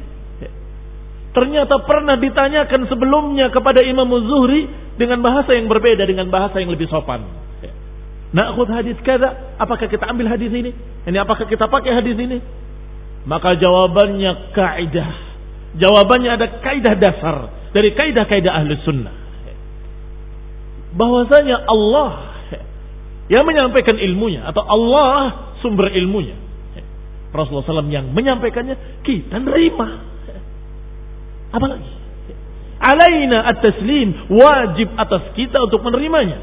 Ternyata 1.35 1.83
pernah 1.83 2.15
ditanyakan 2.15 2.87
sebelumnya 2.87 3.51
kepada 3.51 3.83
Imam 3.83 4.07
Zuhri 4.23 4.71
dengan 4.95 5.19
bahasa 5.19 5.51
yang 5.51 5.67
berbeda 5.67 6.07
dengan 6.07 6.31
bahasa 6.31 6.63
yang 6.63 6.71
lebih 6.71 6.87
sopan. 6.87 7.27
Na'khud 8.31 8.71
hadis 8.71 8.95
kada, 9.03 9.59
apakah 9.59 9.91
kita 9.91 10.07
ambil 10.07 10.31
hadis 10.31 10.51
ini? 10.51 10.71
Ini 11.07 11.19
apakah 11.23 11.47
kita 11.51 11.67
pakai 11.67 11.91
hadis 11.91 12.15
ini? 12.19 12.39
Maka 13.25 13.57
jawabannya 13.57 14.53
kaidah. 14.53 15.11
Jawabannya 15.81 16.31
ada 16.37 16.47
kaidah 16.61 16.95
dasar 17.01 17.37
dari 17.73 17.97
kaidah-kaidah 17.97 18.53
ahli 18.53 18.79
sunnah. 18.85 19.15
Bahwasanya 20.95 21.67
Allah 21.67 22.11
yang 23.27 23.49
menyampaikan 23.49 23.97
ilmunya 23.99 24.45
atau 24.47 24.63
Allah 24.63 25.57
sumber 25.65 25.91
ilmunya. 25.91 26.37
Rasulullah 27.35 27.83
SAW 27.83 27.91
yang 27.91 28.15
menyampaikannya 28.15 29.03
kita 29.03 29.43
nerima. 29.43 30.07
Apalagi? 31.51 31.91
Alaina 32.79 33.49
at-taslim 33.51 34.31
wajib 34.31 34.93
atas 34.95 35.35
kita 35.35 35.59
untuk 35.65 35.83
menerimanya. 35.83 36.39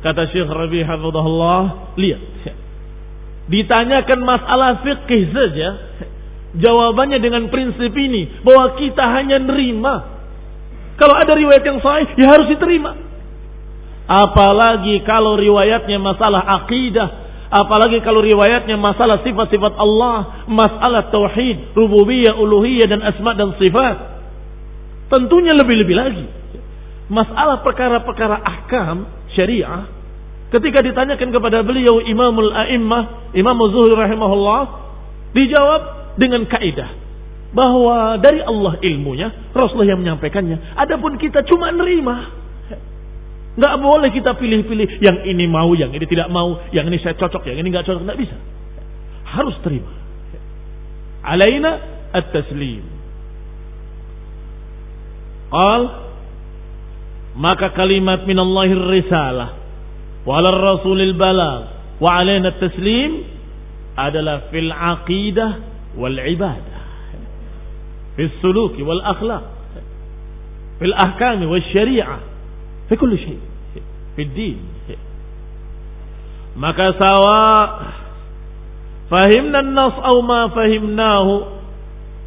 Kata 0.00 0.22
Syekh 0.30 0.48
Rabi 0.48 0.80
Hafizahullah, 0.86 1.62
lihat 2.00 2.22
ditanyakan 3.46 4.20
masalah 4.26 4.82
fikih 4.82 5.30
saja, 5.30 5.68
jawabannya 6.58 7.18
dengan 7.22 7.46
prinsip 7.52 7.92
ini 7.94 8.42
bahwa 8.42 8.74
kita 8.78 9.04
hanya 9.16 9.38
nerima. 9.38 10.18
Kalau 10.96 11.14
ada 11.14 11.32
riwayat 11.36 11.62
yang 11.62 11.78
sahih, 11.84 12.08
ya 12.16 12.26
harus 12.32 12.48
diterima. 12.48 12.96
Apalagi 14.06 15.02
kalau 15.02 15.36
riwayatnya 15.36 15.98
masalah 15.98 16.62
akidah, 16.62 17.08
apalagi 17.52 18.00
kalau 18.00 18.22
riwayatnya 18.22 18.78
masalah 18.78 19.20
sifat-sifat 19.20 19.74
Allah, 19.76 20.46
masalah 20.48 21.10
tauhid, 21.12 21.74
rububiyah, 21.76 22.38
uluhiyah 22.38 22.86
dan 22.86 23.02
asma 23.02 23.34
dan 23.36 23.54
sifat. 23.60 23.96
Tentunya 25.06 25.54
lebih-lebih 25.54 25.96
lagi. 25.96 26.26
Masalah 27.06 27.62
perkara-perkara 27.62 28.42
ahkam 28.42 29.06
syariah 29.30 29.95
Ketika 30.46 30.78
ditanyakan 30.78 31.28
kepada 31.34 31.66
beliau 31.66 31.98
Imamul 31.98 32.54
A'immah, 32.54 33.34
Imam 33.34 33.58
Zuhri 33.74 33.98
rahimahullah, 33.98 34.60
dijawab 35.34 35.82
dengan 36.22 36.46
kaidah 36.46 36.90
bahwa 37.50 38.20
dari 38.22 38.44
Allah 38.44 38.78
ilmunya, 38.78 39.50
Rasulullah 39.50 39.96
yang 39.96 40.00
menyampaikannya. 40.02 40.78
Adapun 40.78 41.18
kita 41.18 41.42
cuma 41.50 41.74
nerima. 41.74 42.30
Nggak 43.56 43.74
boleh 43.80 44.10
kita 44.12 44.36
pilih-pilih 44.36 45.00
yang 45.00 45.24
ini 45.24 45.48
mau, 45.48 45.72
yang 45.72 45.90
ini 45.90 46.04
tidak 46.04 46.28
mau, 46.28 46.60
yang 46.70 46.84
ini 46.86 47.00
saya 47.00 47.16
cocok, 47.16 47.48
yang 47.48 47.58
ini 47.64 47.72
nggak 47.72 47.88
cocok, 47.88 48.04
nggak 48.04 48.20
bisa. 48.20 48.36
Harus 49.26 49.56
terima. 49.64 49.90
Alaina 51.24 51.80
at-taslim. 52.14 52.84
Qal 55.50 55.82
maka 57.36 57.72
kalimat 57.72 58.24
minallahir 58.28 58.80
risalah 58.80 59.65
wa 60.26 60.42
'ala 60.42 60.50
rasulil 60.52 61.14
balagh 61.14 61.62
wa 62.02 62.10
'alaina 62.10 62.52
taslim 62.58 63.24
adalah 63.96 64.52
fil 64.52 64.68
aqidah 64.68 65.50
wal 65.96 66.18
ibadah. 66.18 66.82
Fil 68.18 68.32
suluki 68.44 68.84
wal 68.84 69.00
akhlaq. 69.00 69.44
Fil 70.82 70.92
ahkam 70.92 71.40
wal 71.48 71.64
syariah. 71.72 72.20
Fi 72.90 72.94
kulli 73.00 73.16
syai 73.16 73.56
fil 74.16 74.32
din. 74.32 74.58
Maka 76.56 76.96
sawa 76.96 77.40
fahimna 79.12 79.60
nas 79.60 79.92
au 80.00 80.24
ma 80.24 80.48
fahimnahu 80.48 81.32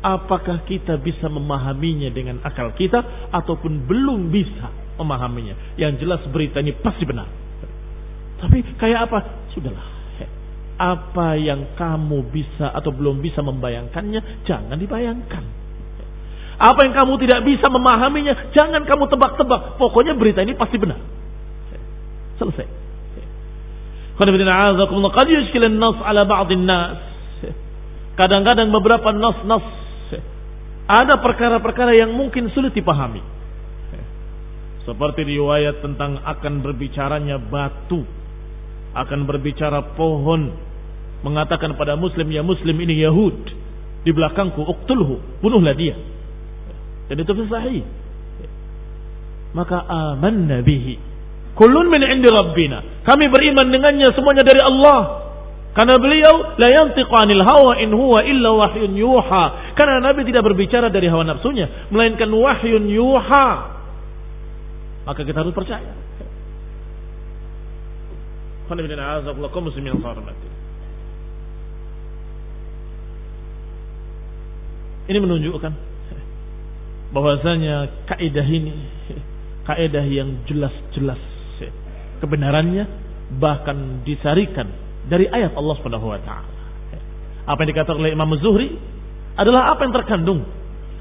apakah 0.06 0.64
kita 0.70 1.02
bisa 1.02 1.28
memahaminya 1.28 2.14
dengan 2.14 2.38
akal 2.46 2.72
kita 2.78 3.30
ataupun 3.34 3.90
belum 3.90 4.30
bisa 4.30 4.70
memahaminya. 5.02 5.76
Yang 5.82 6.06
jelas 6.06 6.22
berita 6.30 6.62
ini 6.62 6.78
pasti 6.78 7.04
benar 7.10 7.28
tapi 8.40 8.64
kayak 8.80 9.12
apa? 9.12 9.20
Sudahlah. 9.54 9.86
Apa 10.80 11.36
yang 11.36 11.76
kamu 11.76 12.32
bisa 12.32 12.72
atau 12.72 12.96
belum 12.96 13.20
bisa 13.20 13.44
membayangkannya, 13.44 14.48
jangan 14.48 14.80
dibayangkan. 14.80 15.44
Apa 16.60 16.80
yang 16.88 16.96
kamu 16.96 17.14
tidak 17.24 17.40
bisa 17.48 17.68
memahaminya, 17.68 18.52
jangan 18.56 18.84
kamu 18.88 19.12
tebak-tebak. 19.12 19.76
Pokoknya 19.80 20.16
berita 20.16 20.44
ini 20.44 20.56
pasti 20.56 20.80
benar. 20.80 21.00
Selesai. 22.40 22.68
Kadang-kadang 28.20 28.68
beberapa 28.76 29.16
nas-nas 29.16 29.64
ada 30.90 31.22
perkara-perkara 31.24 31.96
yang 31.96 32.12
mungkin 32.12 32.52
sulit 32.52 32.76
dipahami. 32.76 33.24
Seperti 34.84 35.22
riwayat 35.22 35.86
tentang 35.86 36.18
akan 36.24 36.54
berbicaranya 36.66 37.38
batu 37.40 38.19
akan 38.96 39.20
berbicara 39.30 39.94
pohon 39.94 40.54
mengatakan 41.22 41.76
pada 41.76 42.00
muslim 42.00 42.26
ya 42.32 42.42
muslim 42.42 42.74
ini 42.80 43.04
Yahud 43.04 43.38
di 44.08 44.12
belakangku 44.16 44.64
uktulhu 44.64 45.42
bunuhlah 45.44 45.76
dia 45.76 45.98
dan 47.12 47.16
itu 47.20 47.32
sahih 47.50 47.84
maka 49.54 49.82
amanna 49.86 50.62
bihi. 50.62 50.96
Kullun 51.58 51.90
min 51.90 52.02
indi 52.06 52.30
rabbina. 52.30 53.04
Kami 53.04 53.26
beriman 53.28 53.68
dengannya 53.68 54.14
semuanya 54.14 54.44
dari 54.46 54.62
Allah. 54.62 55.00
Karena 55.74 55.96
beliau 56.02 56.58
la 56.58 56.70
yantiqu 56.70 57.14
anil 57.14 57.46
hawa 57.46 57.78
in 57.82 57.94
huwa 57.94 58.26
illa 58.26 58.50
wahyun 58.54 58.94
yuha. 58.98 59.74
Karena 59.78 60.02
Nabi 60.02 60.26
tidak 60.26 60.46
berbicara 60.46 60.90
dari 60.90 61.10
hawa 61.10 61.26
nafsunya, 61.26 61.90
melainkan 61.94 62.30
wahyun 62.30 62.90
yuha. 62.90 63.48
Maka 65.06 65.22
kita 65.26 65.42
harus 65.42 65.54
percaya. 65.54 65.94
Ini 75.10 75.18
menunjukkan 75.18 75.74
bahwasanya 77.10 78.06
kaidah 78.06 78.46
ini 78.46 78.74
kaidah 79.66 80.06
yang 80.06 80.46
jelas-jelas 80.46 81.18
kebenarannya 82.22 82.86
bahkan 83.42 84.06
disarikan 84.06 84.70
dari 85.10 85.26
ayat 85.26 85.58
Allah 85.58 85.74
Subhanahu 85.82 86.14
wa 86.14 86.22
taala. 86.22 86.62
Apa 87.50 87.66
yang 87.66 87.70
dikatakan 87.74 87.98
oleh 87.98 88.14
Imam 88.14 88.30
Zuhri 88.38 88.78
adalah 89.34 89.74
apa 89.74 89.90
yang 89.90 89.94
terkandung 89.98 90.46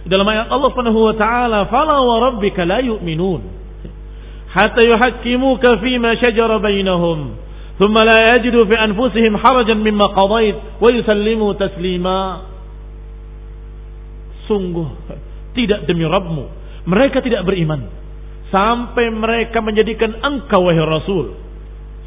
dalam 0.08 0.24
ayat 0.24 0.48
Allah 0.48 0.68
Subhanahu 0.72 1.00
wa 1.12 1.14
taala, 1.16 1.68
"Fala 1.68 2.00
wa 2.00 2.16
rabbika 2.32 2.64
la 2.64 2.80
yu'minun. 2.80 3.42
Hatta 4.48 4.80
yuhakkimuka 4.80 5.84
fima 5.84 6.16
shajara 6.16 6.56
bainahum, 6.56 7.36
thumma 7.78 8.02
la 8.04 8.34
yajidu 8.34 8.66
fi 8.66 8.74
anfusihim 8.76 9.38
harajan 9.38 9.80
mimma 9.80 10.12
qadait 10.12 10.56
wa 10.82 10.88
yusallimu 10.92 11.54
taslima." 11.56 12.18
Sungguh 14.50 14.88
tidak 15.54 15.84
demi 15.86 16.04
Rabbmu, 16.04 16.44
mereka 16.88 17.20
tidak 17.24 17.44
beriman 17.44 17.88
sampai 18.48 19.12
mereka 19.12 19.60
menjadikan 19.60 20.16
engkau 20.24 20.68
wahai 20.68 20.80
Rasul 20.80 21.36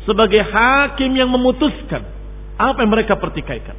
sebagai 0.10 0.42
hakim 0.42 1.14
yang 1.14 1.30
memutuskan 1.30 2.02
apa 2.58 2.78
yang 2.82 2.92
mereka 2.92 3.18
pertikaikan. 3.18 3.78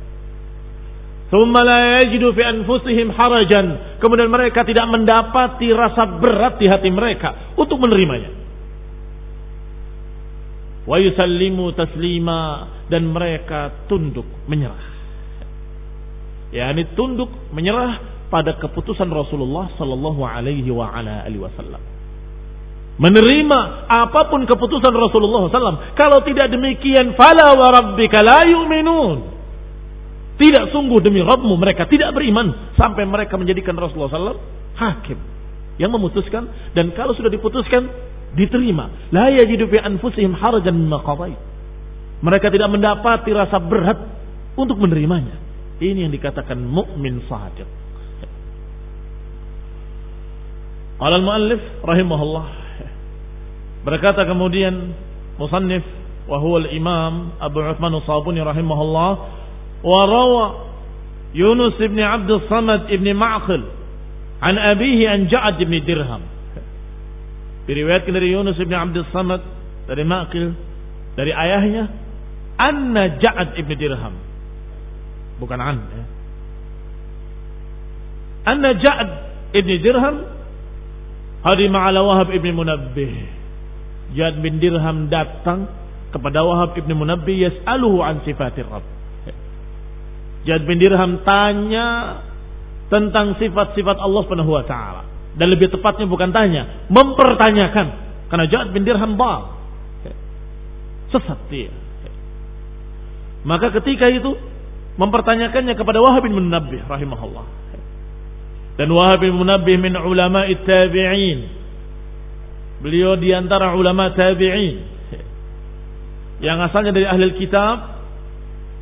harajan. 3.16 3.66
Kemudian 4.04 4.28
mereka 4.28 4.68
tidak 4.68 4.84
mendapati 4.84 5.72
rasa 5.72 6.04
berat 6.20 6.60
di 6.60 6.68
hati 6.68 6.92
mereka 6.92 7.56
untuk 7.56 7.80
menerimanya. 7.80 8.41
Wa 10.82 10.98
yusallimu 10.98 11.72
taslima 11.78 12.68
dan 12.90 13.10
mereka 13.10 13.86
tunduk 13.86 14.26
menyerah. 14.50 14.90
Ya, 16.52 16.68
ini 16.74 16.84
tunduk 16.98 17.32
menyerah 17.54 18.26
pada 18.28 18.58
keputusan 18.60 19.08
Rasulullah 19.08 19.72
sallallahu 19.78 20.20
alaihi 20.26 20.68
wa 20.68 20.90
ala 20.90 21.24
alihi 21.24 21.40
wasallam 21.40 21.80
menerima 23.00 23.60
apa 23.88 24.28
pun 24.28 24.44
keputusan 24.44 24.92
Rasulullah 24.92 25.48
SAW. 25.48 25.96
Kalau 25.96 26.18
tidak 26.28 26.52
demikian, 26.52 27.16
fala 27.16 27.56
wa 27.56 27.72
rabbika 27.72 28.20
la 28.20 28.44
yu'minun. 28.44 29.32
Tidak 30.36 30.74
sungguh 30.74 30.98
demi 31.00 31.22
Rabbmu 31.22 31.54
mereka 31.54 31.86
tidak 31.86 32.10
beriman 32.16 32.74
sampai 32.74 33.06
mereka 33.06 33.38
menjadikan 33.38 33.78
Rasulullah 33.78 34.10
SAW 34.10 34.42
hakim 34.74 35.20
yang 35.76 35.92
memutuskan 35.92 36.48
dan 36.74 36.90
kalau 36.98 37.14
sudah 37.14 37.30
diputuskan 37.30 37.86
diterima. 38.36 39.10
La 39.12 39.28
yajidu 39.30 39.68
fi 39.68 39.78
anfusihim 39.80 40.36
harajan 40.36 40.76
mimma. 40.76 41.00
Mereka 42.22 42.54
tidak 42.54 42.68
mendapati 42.70 43.34
rasa 43.34 43.58
berat 43.58 43.98
untuk 44.54 44.78
menerimanya. 44.78 45.36
Ini 45.82 46.06
yang 46.06 46.14
dikatakan 46.14 46.56
mukmin 46.62 47.26
sadiq. 47.26 47.66
Qala 51.02 51.18
al-muallif 51.18 51.58
rahimahullah 51.82 52.46
Berkata 53.82 54.22
kemudian 54.22 54.94
musannif 55.34 55.82
wa 56.30 56.38
huwa 56.38 56.62
al-imam 56.62 57.34
Abu 57.42 57.58
Uthman 57.58 57.98
As-Sabuni 57.98 58.38
rahimahullah 58.38 59.10
wa 59.82 60.00
rawa 60.06 60.46
Yunus 61.34 61.74
ibn 61.82 61.98
Abdul 61.98 62.46
Samad 62.46 62.86
ibn 62.94 63.10
Ma'qil 63.10 63.62
an 64.38 64.54
abihi 64.54 65.02
an 65.10 65.26
Ja'ad 65.26 65.58
ibn 65.58 65.74
Dirham. 65.82 66.22
Diriwayatkan 67.68 68.12
dari 68.12 68.34
Yunus 68.34 68.58
ibn 68.58 68.74
Abdul 68.74 69.06
Samad 69.14 69.42
dari 69.86 70.02
Ma'qil 70.02 70.46
dari 71.14 71.30
ayahnya 71.30 71.84
anna 72.58 73.18
Ja'ad 73.22 73.58
ibn 73.58 73.70
Dirham. 73.78 74.14
Bukan 75.38 75.60
an 75.60 75.78
ya. 75.90 76.04
Anna 78.50 78.70
Ja'ad 78.74 79.10
ibn 79.54 79.70
Dirham 79.78 80.16
hadi 81.46 81.66
ma'ala 81.70 82.02
Wahab 82.02 82.34
ibn 82.34 82.50
Munabbih 82.54 83.42
Jad 84.12 84.38
bin 84.44 84.60
Dirham 84.60 85.08
datang 85.08 85.68
kepada 86.12 86.44
Wahab 86.44 86.76
ibn 86.76 86.92
Munabbi 86.92 87.40
yas'aluhu 87.40 88.04
an 88.04 88.20
sifatir 88.28 88.68
Rabb. 88.68 88.84
Jad 90.44 90.62
bin 90.68 90.76
Dirham 90.76 91.24
tanya 91.24 92.20
tentang 92.92 93.40
sifat-sifat 93.40 93.96
Allah 93.96 94.20
Subhanahu 94.28 94.52
wa 94.52 94.64
taala. 94.68 95.02
Dan 95.32 95.48
lebih 95.48 95.72
tepatnya 95.72 96.04
bukan 96.04 96.30
tanya, 96.30 96.86
mempertanyakan. 96.92 97.86
Karena 98.28 98.44
Jad 98.48 98.72
bin 98.72 98.84
Dirham 98.84 99.16
bal. 99.16 99.60
Sesat 101.12 101.40
dia. 101.52 101.72
Maka 103.42 103.74
ketika 103.80 104.08
itu 104.08 104.38
mempertanyakannya 104.96 105.74
kepada 105.76 105.98
Wahab 106.00 106.24
bin 106.24 106.36
Munabbih 106.36 106.84
rahimahullah. 106.88 107.46
Dan 108.76 108.88
Wahab 108.92 109.20
bin 109.20 109.36
Munabbih 109.36 109.76
min 109.76 109.92
ulama 109.96 110.48
tabi'in 110.48 111.60
Beliau 112.82 113.14
di 113.14 113.30
antara 113.30 113.76
ulama 113.78 114.10
tabi'in 114.16 114.90
yang 116.42 116.58
asalnya 116.58 116.90
dari 116.90 117.06
ahli 117.06 117.38
kitab 117.38 118.02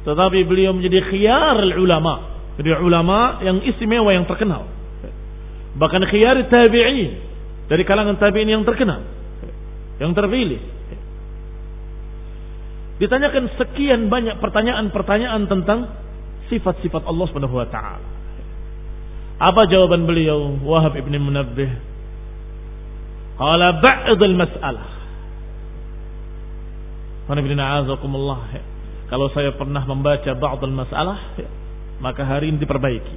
tetapi 0.08 0.48
beliau 0.48 0.72
menjadi 0.72 1.04
khiyar 1.12 1.60
ulama. 1.76 2.40
Jadi 2.56 2.72
ulama 2.80 3.44
yang 3.44 3.60
istimewa 3.68 4.16
yang 4.16 4.24
terkenal. 4.24 4.64
Bahkan 5.78 6.02
khiyar 6.10 6.38
tabi'in 6.50 7.10
dari 7.70 7.82
kalangan 7.86 8.18
tabi'in 8.18 8.50
yang 8.50 8.64
terkenal. 8.66 9.06
Yang 10.02 10.12
terpilih. 10.16 10.60
Ditanyakan 13.00 13.44
sekian 13.56 14.12
banyak 14.12 14.42
pertanyaan-pertanyaan 14.42 15.48
tentang 15.48 15.88
sifat-sifat 16.52 17.06
Allah 17.06 17.24
Subhanahu 17.30 17.56
wa 17.56 17.68
taala. 17.70 18.08
Apa 19.40 19.64
jawaban 19.72 20.04
beliau? 20.04 20.52
Wahab 20.60 21.00
ibn 21.00 21.16
Munabbih 21.16 21.90
Qala 23.40 23.80
ba'dul 23.80 24.36
mas'alah. 24.36 24.88
Kalau 29.08 29.26
saya 29.32 29.56
pernah 29.56 29.80
membaca 29.88 30.30
ba'dul 30.36 30.76
masalah, 30.76 31.40
maka 32.04 32.20
hari 32.20 32.52
ini 32.52 32.60
diperbaiki. 32.60 33.16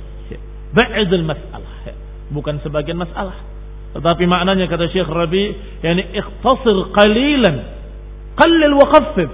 Ba'dul 0.71 1.27
masalah, 1.27 1.91
bukan 2.33 2.59
sebagian 2.65 2.97
masalah. 2.97 3.37
Tetapi 3.93 4.25
maknanya 4.25 4.65
kata 4.65 4.89
Syekh 4.89 5.05
Rabi, 5.05 5.53
yani 5.85 6.17
ikhtasir 6.17 6.77
qalilan, 6.97 7.55
qallil 8.33 8.73
wa 8.73 8.87
khaffif. 8.89 9.29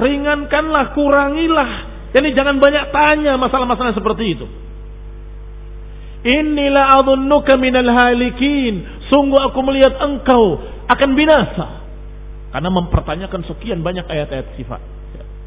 Ringankanlah, 0.00 0.92
kurangilah. 0.92 1.70
Jadi 2.12 2.28
jangan 2.36 2.60
banyak 2.60 2.84
tanya 2.92 3.40
masalah-masalah 3.40 3.96
seperti 3.96 4.36
itu. 4.36 4.46
Inilah 6.20 7.00
adunnuka 7.00 7.56
minal 7.56 7.88
halikin. 7.88 8.84
Sungguh 9.08 9.40
aku 9.40 9.60
melihat 9.64 9.96
engkau 10.04 10.60
akan 10.88 11.10
binasa. 11.16 11.66
Karena 12.50 12.68
mempertanyakan 12.68 13.40
sekian 13.48 13.80
banyak 13.80 14.04
ayat-ayat 14.04 14.58
sifat. 14.58 14.82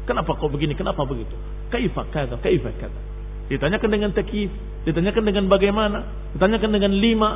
Kenapa 0.04 0.36
kau 0.36 0.50
begini? 0.50 0.74
Kenapa 0.74 1.04
begitu? 1.06 1.32
Kaifa 1.70 2.04
kata, 2.10 2.36
kaifa 2.40 2.70
kata. 2.76 3.00
Ditanyakan 3.48 3.90
dengan 3.92 4.10
takif, 4.12 4.48
ditanyakan 4.84 5.24
dengan 5.24 5.44
bagaimana, 5.48 5.98
ditanyakan 6.36 6.70
dengan 6.70 6.92
lima. 6.92 7.30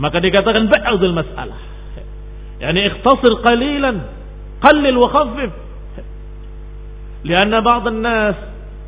Maka 0.00 0.16
dikatakan 0.18 0.68
ba'dul 0.72 1.12
mas'alah. 1.12 1.60
Yani 2.60 2.80
ikhtasir 2.92 3.32
qalilan, 3.44 3.96
qallil 4.64 4.96
wa 4.96 5.08
khaffif. 5.08 5.52
Lianna 7.24 7.60
ba'd 7.60 7.84
nas 8.00 8.36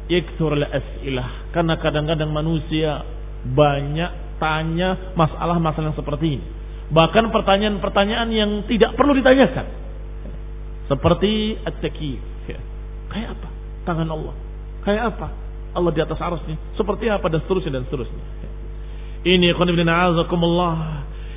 yakthur 0.09 0.57
al-as'ilah. 0.57 1.53
Karena 1.53 1.77
kadang-kadang 1.77 2.33
manusia 2.33 3.05
banyak 3.45 4.41
tanya 4.41 5.13
masalah-masalah 5.17 5.93
yang 5.93 5.99
seperti 5.99 6.41
ini. 6.41 6.47
Bahkan 6.93 7.33
pertanyaan-pertanyaan 7.33 8.29
yang 8.33 8.51
tidak 8.69 8.97
perlu 8.97 9.17
ditanyakan. 9.17 9.65
Seperti 10.89 11.57
at-takif. 11.65 12.21
Ya. 12.49 12.61
Kayak 13.09 13.41
apa? 13.41 13.49
Tangan 13.89 14.09
Allah. 14.13 14.35
Kayak 14.85 15.17
apa? 15.17 15.41
Allah 15.73 15.93
di 15.93 16.01
atas 16.05 16.19
arusnya. 16.21 16.57
Seperti 16.77 17.09
apa 17.09 17.27
dan 17.33 17.41
seterusnya 17.45 17.81
dan 17.81 17.85
seterusnya. 17.89 18.25
Ini 19.23 19.55
khonibin 19.57 19.89
a'azakumullah. 19.89 20.77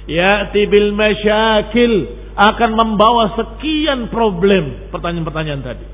Ya'ti 0.06 0.62
bil 0.67 0.91
masyakil. 0.91 1.93
Akan 2.36 2.76
membawa 2.76 3.36
sekian 3.39 4.12
problem. 4.12 4.91
Pertanyaan-pertanyaan 4.91 5.62
tadi. 5.63 5.86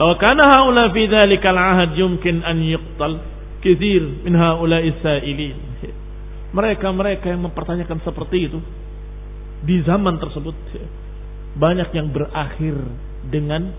Law 0.00 0.16
kana 0.16 0.48
haula 0.56 0.88
fi 0.96 1.04
dzalikal 1.04 1.58
ahad 1.58 1.92
yumkin 2.00 2.40
an 2.40 2.64
yuqtal 2.64 3.20
katsir 3.60 4.24
min 4.24 4.32
haula'i 4.32 4.88
sa'ilin. 5.04 5.58
mereka-mereka 6.52 7.32
yang 7.32 7.48
mempertanyakan 7.48 8.04
seperti 8.04 8.52
itu 8.52 8.60
di 9.64 9.80
zaman 9.88 10.20
tersebut 10.20 10.52
banyak 11.56 11.88
yang 11.96 12.12
berakhir 12.12 12.76
dengan 13.28 13.72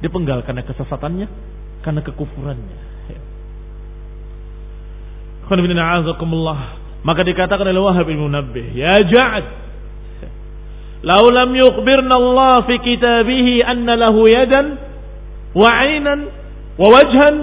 dipenggal 0.00 0.40
karena 0.44 0.64
kesesatannya, 0.64 1.26
karena 1.80 2.00
kekufurannya. 2.04 2.78
Maka 7.00 7.20
dikatakan 7.26 7.66
oleh 7.66 7.82
Wahab 7.82 8.06
bin 8.06 8.22
Munabbih, 8.22 8.70
Ya 8.76 9.02
Ja'ad, 9.02 9.46
Lau 11.00 11.32
lam 11.32 11.56
Allah 12.12 12.60
fi 12.68 12.76
kitabihi 12.76 13.64
anna 13.64 13.96
lahu 13.96 14.28
yadan 14.28 14.76
wa 15.56 15.68
'ainan 15.72 16.28
wa 16.76 16.86
wajhan 16.92 17.34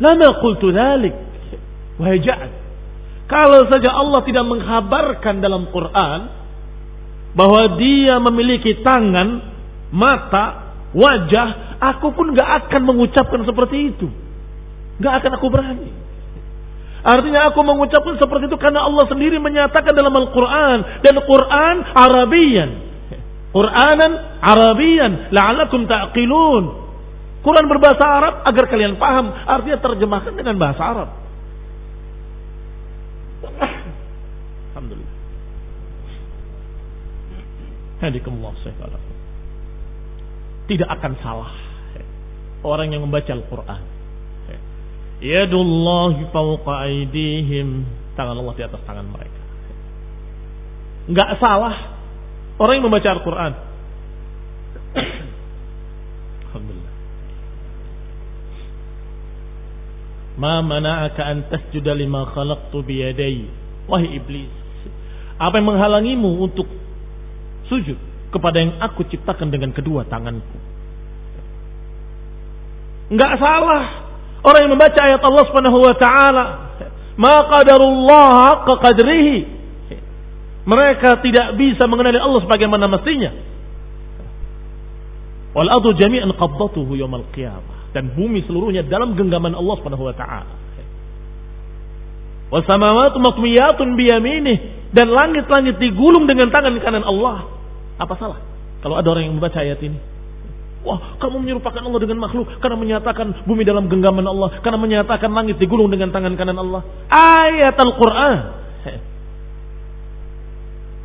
lama 0.00 0.28
qultu 0.40 0.72
dhalik. 0.72 1.12
Wahai 2.00 2.24
Ja'ad, 2.24 2.52
kalau 3.28 3.68
saja 3.68 3.92
Allah 3.92 4.24
tidak 4.24 4.44
mengkhabarkan 4.48 5.44
dalam 5.44 5.68
Quran 5.68 6.20
bahwa 7.36 7.76
dia 7.76 8.16
memiliki 8.24 8.80
tangan, 8.80 9.28
mata, 9.92 10.72
wajah, 10.96 11.67
aku 11.78 12.14
pun 12.14 12.34
gak 12.34 12.66
akan 12.66 12.82
mengucapkan 12.84 13.42
seperti 13.46 13.94
itu. 13.94 14.06
Gak 14.98 15.22
akan 15.22 15.32
aku 15.38 15.46
berani. 15.50 15.90
Artinya 16.98 17.54
aku 17.54 17.62
mengucapkan 17.62 18.18
seperti 18.18 18.50
itu 18.50 18.58
karena 18.58 18.82
Allah 18.82 19.06
sendiri 19.06 19.38
menyatakan 19.38 19.94
dalam 19.94 20.10
Al-Quran. 20.10 20.78
Dan 21.06 21.14
Quran 21.22 21.76
Arabian. 21.94 22.70
Quranan 23.54 24.12
Arabian. 24.42 25.30
La'alakum 25.30 25.86
ta'qilun. 25.86 26.64
Quran 27.38 27.64
berbahasa 27.70 28.04
Arab 28.04 28.34
agar 28.44 28.64
kalian 28.66 28.98
paham. 28.98 29.30
Artinya 29.30 29.78
terjemahkan 29.78 30.34
dengan 30.34 30.58
bahasa 30.58 30.82
Arab. 30.82 31.10
Hadikumullah 37.98 38.54
Tidak 40.70 40.86
akan 40.86 41.12
salah 41.18 41.67
orang 42.62 42.94
yang 42.94 43.02
membaca 43.06 43.30
Al-Quran. 43.30 43.98
Yadullahi 45.18 46.30
fawqa 46.30 46.86
aidihim. 46.86 47.82
Tangan 48.14 48.38
Allah 48.38 48.54
di 48.54 48.62
atas 48.66 48.80
tangan 48.86 49.06
mereka. 49.06 49.42
Enggak 51.10 51.38
salah 51.42 51.74
orang 52.58 52.74
yang 52.78 52.86
membaca 52.86 53.08
Al-Quran. 53.10 53.52
Alhamdulillah. 56.46 56.94
Ma 60.38 60.62
mana'aka 60.62 61.22
an 61.26 61.50
tasjuda 61.50 61.98
lima 61.98 62.30
khalaqtu 62.30 62.78
biyadai. 62.86 63.42
Wahai 63.90 64.22
iblis. 64.22 64.52
Apa 65.38 65.58
yang 65.58 65.70
menghalangimu 65.70 66.30
untuk 66.46 66.66
sujud 67.66 67.98
kepada 68.30 68.62
yang 68.62 68.78
aku 68.82 69.06
ciptakan 69.06 69.50
dengan 69.50 69.74
kedua 69.74 70.06
tanganku. 70.06 70.58
Enggak 73.08 73.32
salah 73.40 73.82
orang 74.44 74.60
yang 74.68 74.72
membaca 74.76 75.00
ayat 75.00 75.22
Allah 75.24 75.44
Subhanahu 75.48 75.78
wa 75.80 75.94
taala, 75.96 76.44
"Ma 77.16 77.34
qadarullah 77.48 78.68
qadrihi." 78.68 79.38
Mereka 80.68 81.24
tidak 81.24 81.56
bisa 81.56 81.88
mengenali 81.88 82.20
Allah 82.20 82.44
sebagaimana 82.44 82.92
mestinya. 82.92 83.32
Wal 85.56 85.72
jami'an 85.96 86.28
qabdatuhu 86.36 86.92
yaumil 86.92 87.24
qiyamah 87.32 87.96
dan 87.96 88.12
bumi 88.12 88.44
seluruhnya 88.44 88.84
dalam 88.84 89.16
genggaman 89.16 89.56
Allah 89.56 89.74
Subhanahu 89.80 90.04
wa 90.04 90.12
taala. 90.12 90.54
Was 92.48 92.64
samawati 92.64 93.16
matwiyatun 93.20 93.96
biyaminih 93.96 94.56
dan 94.92 95.12
langit-langit 95.12 95.76
digulung 95.80 96.24
dengan 96.24 96.48
tangan 96.48 96.72
kanan 96.80 97.04
Allah. 97.04 97.48
Apa 98.00 98.16
salah? 98.16 98.40
Kalau 98.80 98.96
ada 98.96 99.08
orang 99.08 99.28
yang 99.28 99.36
membaca 99.36 99.60
ayat 99.60 99.80
ini. 99.84 100.00
Wah, 100.86 101.18
kamu 101.18 101.42
menyerupakan 101.42 101.82
Allah 101.82 102.00
dengan 102.00 102.22
makhluk 102.22 102.46
karena 102.62 102.78
menyatakan 102.78 103.42
bumi 103.42 103.66
dalam 103.66 103.90
genggaman 103.90 104.22
Allah, 104.22 104.62
karena 104.62 104.78
menyatakan 104.78 105.30
langit 105.34 105.58
digulung 105.58 105.90
dengan 105.90 106.14
tangan 106.14 106.38
kanan 106.38 106.54
Allah. 106.54 106.86
Ayat 107.10 107.74
Al-Qur'an. 107.74 108.38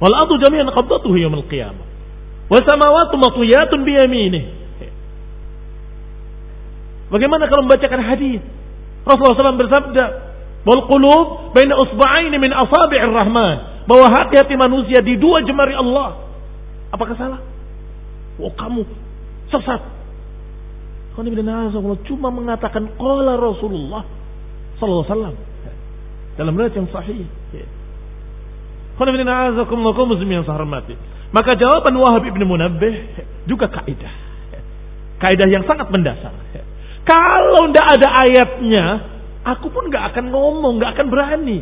Wal 0.03 0.13
ardu 0.13 0.35
jami'an 0.37 0.69
qabdatuhu 0.69 1.15
yaumil 1.17 1.47
qiyamah. 1.49 1.85
Wa 2.51 2.59
samawati 2.61 3.15
matwiyatun 3.17 3.79
bi 3.81 3.91
yaminih. 3.97 4.43
Bagaimana 7.09 7.45
kalau 7.45 7.69
membacakan 7.69 8.01
hadis? 8.01 8.41
Rasulullah 9.05 9.53
SAW 9.53 9.61
bersabda, 9.61 10.05
"Wal 10.65 10.83
qulub 10.89 11.53
baina 11.53 11.77
usba'aini 11.77 12.37
min 12.41 12.51
asabi'ir 12.53 13.13
rahman." 13.13 13.85
Bahwa 13.85 14.07
hati-hati 14.09 14.55
manusia 14.55 15.03
di 15.03 15.19
dua 15.19 15.43
jemari 15.43 15.75
Allah. 15.75 16.23
Apakah 16.93 17.15
salah? 17.19 17.41
Oh 18.39 18.49
kamu 18.49 18.85
sesat. 19.53 19.81
Cuma 22.09 22.33
mengatakan 22.33 22.89
qala 22.97 23.37
Rasulullah 23.37 24.01
sallallahu 24.81 25.05
alaihi 25.05 25.13
wasallam 25.13 25.35
dalam 26.33 26.53
riwayat 26.57 26.73
yang 26.73 26.89
sahih. 26.89 27.29
Maka 31.33 31.51
jawaban 31.57 31.93
Wahab 31.97 32.23
ibn 32.29 32.41
Munabbih 32.45 32.93
juga 33.49 33.69
kaidah. 33.69 34.13
Kaidah 35.17 35.47
yang 35.49 35.65
sangat 35.65 35.89
mendasar. 35.89 36.33
Kalau 37.03 37.69
tidak 37.69 37.87
ada 37.99 38.07
ayatnya, 38.25 38.85
aku 39.43 39.69
pun 39.73 39.89
nggak 39.89 40.13
akan 40.13 40.25
ngomong, 40.29 40.77
nggak 40.77 40.91
akan 40.97 41.07
berani. 41.09 41.59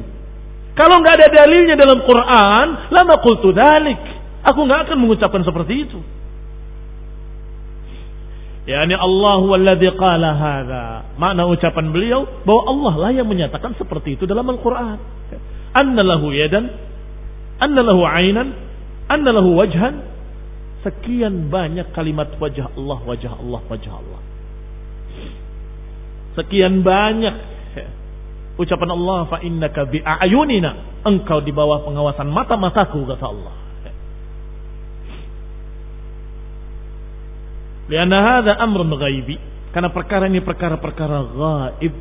Kalau 0.76 1.00
nggak 1.04 1.16
ada 1.20 1.28
dalilnya 1.44 1.76
dalam 1.76 2.00
Quran, 2.04 2.66
lama 2.92 3.16
qultu 3.20 3.52
dalik. 3.52 4.00
Aku 4.48 4.64
nggak 4.64 4.90
akan 4.90 4.98
mengucapkan 5.00 5.44
seperti 5.44 5.88
itu. 5.88 6.00
Ya 8.69 8.86
ini 8.86 8.93
Allah 8.93 9.41
walladzi 9.41 9.89
qala 9.97 10.38
hadza. 10.38 10.86
Makna 11.17 11.50
ucapan 11.50 11.89
beliau 11.89 12.30
bahwa 12.45 12.62
Allah 12.69 12.93
lah 13.08 13.12
yang 13.13 13.26
menyatakan 13.26 13.74
seperti 13.74 14.21
itu 14.21 14.30
dalam 14.30 14.45
Al-Qur'an. 14.45 15.02
Anna 15.74 16.02
lahu 16.06 16.30
yadan, 16.30 16.69
anna 17.58 17.82
lahu 17.82 18.06
ainan, 18.06 18.54
anna 19.10 19.34
lahu 19.34 19.58
wajhan. 19.58 20.06
Sekian 20.82 21.50
banyak 21.50 21.93
kalimat 21.93 22.38
wajah 22.38 22.74
Allah, 22.74 23.00
wajah 23.06 23.34
Allah, 23.38 23.62
wajah 23.65 23.93
Allah. 23.97 24.21
Sekian 26.38 26.82
banyak 26.82 27.36
ucapan 28.62 28.89
Allah 28.93 29.19
fa 29.26 29.38
innaka 29.41 29.89
bi 29.89 30.02
ayunina. 30.02 31.02
Engkau 31.02 31.41
di 31.41 31.50
bawah 31.50 31.82
pengawasan 31.82 32.30
mata-mataku 32.30 33.10
kata 33.10 33.26
Allah. 33.26 33.61
Lianna 37.92 38.20
hadza 38.24 38.56
amrun 38.56 38.96
ghaibi. 38.96 39.36
Karena 39.76 39.92
perkara 39.92 40.28
ini 40.32 40.40
perkara-perkara 40.44 41.20
gaib 41.32 41.94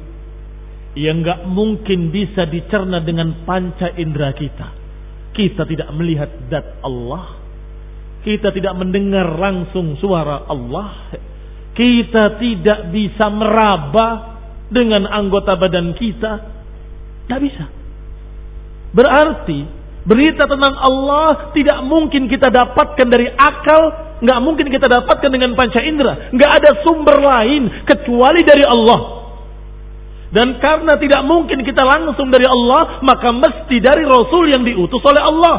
yang 0.98 1.22
nggak 1.22 1.46
mungkin 1.46 2.11
bisa 2.11 2.46
dicerna 2.50 3.03
dengan 3.03 3.46
panca 3.46 3.94
indera 3.94 4.35
kita. 4.35 4.74
Kita 5.35 5.62
tidak 5.66 5.90
melihat 5.94 6.31
zat 6.50 6.83
Allah. 6.83 7.38
Kita 8.26 8.50
tidak 8.50 8.74
mendengar 8.74 9.38
langsung 9.38 9.98
suara 10.03 10.46
Allah. 10.50 11.14
Kita 11.74 12.38
tidak 12.42 12.90
bisa 12.90 13.31
meraba 13.31 14.38
dengan 14.66 15.07
anggota 15.07 15.55
badan 15.55 15.94
kita. 15.94 16.33
Tidak 17.26 17.40
bisa. 17.40 17.64
Berarti 18.90 19.59
berita 20.03 20.50
tentang 20.50 20.74
Allah 20.74 21.55
tidak 21.55 21.79
mungkin 21.87 22.26
kita 22.26 22.50
dapatkan 22.50 23.07
dari 23.07 23.31
akal 23.31 24.09
nggak 24.20 24.38
mungkin 24.44 24.68
kita 24.68 24.87
dapatkan 24.87 25.30
dengan 25.33 25.56
panca 25.56 25.80
indera. 25.80 26.30
Nggak 26.33 26.50
ada 26.61 26.70
sumber 26.85 27.16
lain 27.18 27.85
kecuali 27.88 28.40
dari 28.44 28.64
Allah. 28.64 29.20
Dan 30.30 30.62
karena 30.62 30.94
tidak 30.94 31.26
mungkin 31.26 31.66
kita 31.66 31.82
langsung 31.82 32.30
dari 32.30 32.47
Allah, 32.47 33.03
maka 33.03 33.34
mesti 33.34 33.76
dari 33.82 34.07
Rasul 34.07 34.55
yang 34.55 34.62
diutus 34.62 35.03
oleh 35.03 35.22
Allah. 35.26 35.57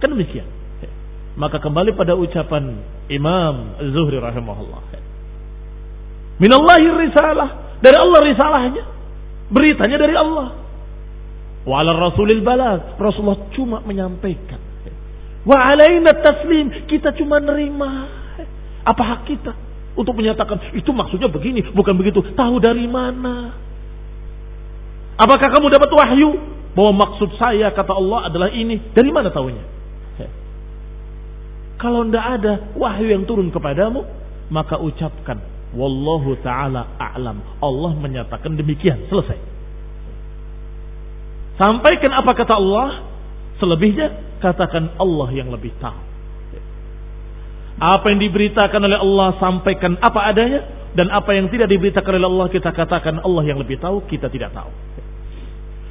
Kan 0.00 0.16
demikian. 0.16 0.48
Maka 1.36 1.60
kembali 1.60 1.92
pada 1.92 2.16
ucapan 2.16 2.80
Imam 3.12 3.76
Zuhri 3.92 4.16
rahimahullah. 4.16 4.80
Minallahi 6.40 6.86
risalah. 6.96 7.48
Dari 7.84 7.96
Allah 7.96 8.20
risalahnya. 8.24 8.84
Beritanya 9.52 9.96
dari 10.00 10.16
Allah. 10.16 10.56
Wa 11.68 11.84
ala 11.84 11.92
rasulil 11.92 12.40
balag. 12.40 12.96
Rasulullah 12.96 13.52
cuma 13.52 13.84
menyampaikan. 13.84 14.65
Wa 15.46 15.56
alaina 15.72 16.10
taslim. 16.18 16.90
Kita 16.90 17.14
cuma 17.14 17.38
nerima. 17.38 18.10
Apa 18.82 19.02
hak 19.02 19.20
kita? 19.30 19.52
Untuk 19.96 20.12
menyatakan 20.12 20.76
itu 20.76 20.90
maksudnya 20.92 21.30
begini, 21.32 21.64
bukan 21.72 21.96
begitu. 21.96 22.20
Tahu 22.36 22.60
dari 22.60 22.84
mana? 22.84 23.56
Apakah 25.16 25.48
kamu 25.48 25.72
dapat 25.72 25.90
wahyu 25.96 26.30
bahwa 26.76 26.92
maksud 27.08 27.32
saya 27.40 27.72
kata 27.72 27.96
Allah 27.96 28.28
adalah 28.28 28.52
ini? 28.52 28.76
Dari 28.92 29.08
mana 29.08 29.32
tahunya? 29.32 29.78
Kalau 31.76 32.08
tidak 32.08 32.26
ada 32.40 32.52
wahyu 32.76 33.08
yang 33.12 33.24
turun 33.28 33.48
kepadamu, 33.52 34.04
maka 34.48 34.80
ucapkan 34.80 35.40
Wallahu 35.76 36.40
taala 36.40 36.96
a'lam. 36.96 37.42
Allah 37.60 37.92
menyatakan 38.00 38.56
demikian. 38.56 39.10
Selesai. 39.12 39.36
Sampaikan 41.60 42.16
apa 42.16 42.32
kata 42.32 42.54
Allah, 42.56 43.04
selebihnya 43.60 44.08
Katakan 44.42 44.96
Allah 45.00 45.28
yang 45.32 45.48
lebih 45.48 45.72
tahu. 45.80 46.02
Apa 47.76 48.08
yang 48.08 48.20
diberitakan 48.24 48.80
oleh 48.80 48.98
Allah 49.00 49.28
sampaikan 49.36 50.00
apa 50.00 50.20
adanya. 50.32 50.60
Dan 50.96 51.12
apa 51.12 51.36
yang 51.36 51.52
tidak 51.52 51.68
diberitakan 51.68 52.08
oleh 52.16 52.24
Allah 52.24 52.48
kita 52.48 52.72
katakan 52.72 53.20
Allah 53.20 53.44
yang 53.44 53.60
lebih 53.60 53.76
tahu, 53.76 54.08
kita 54.08 54.32
tidak 54.32 54.56
tahu. 54.56 54.72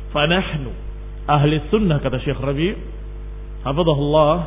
Fanahnu 0.09 0.73
ahli 1.29 1.61
sunnah 1.69 2.01
kata 2.01 2.17
Syekh 2.25 2.41
Rabi, 2.41 2.73
hafizahullah, 3.61 4.37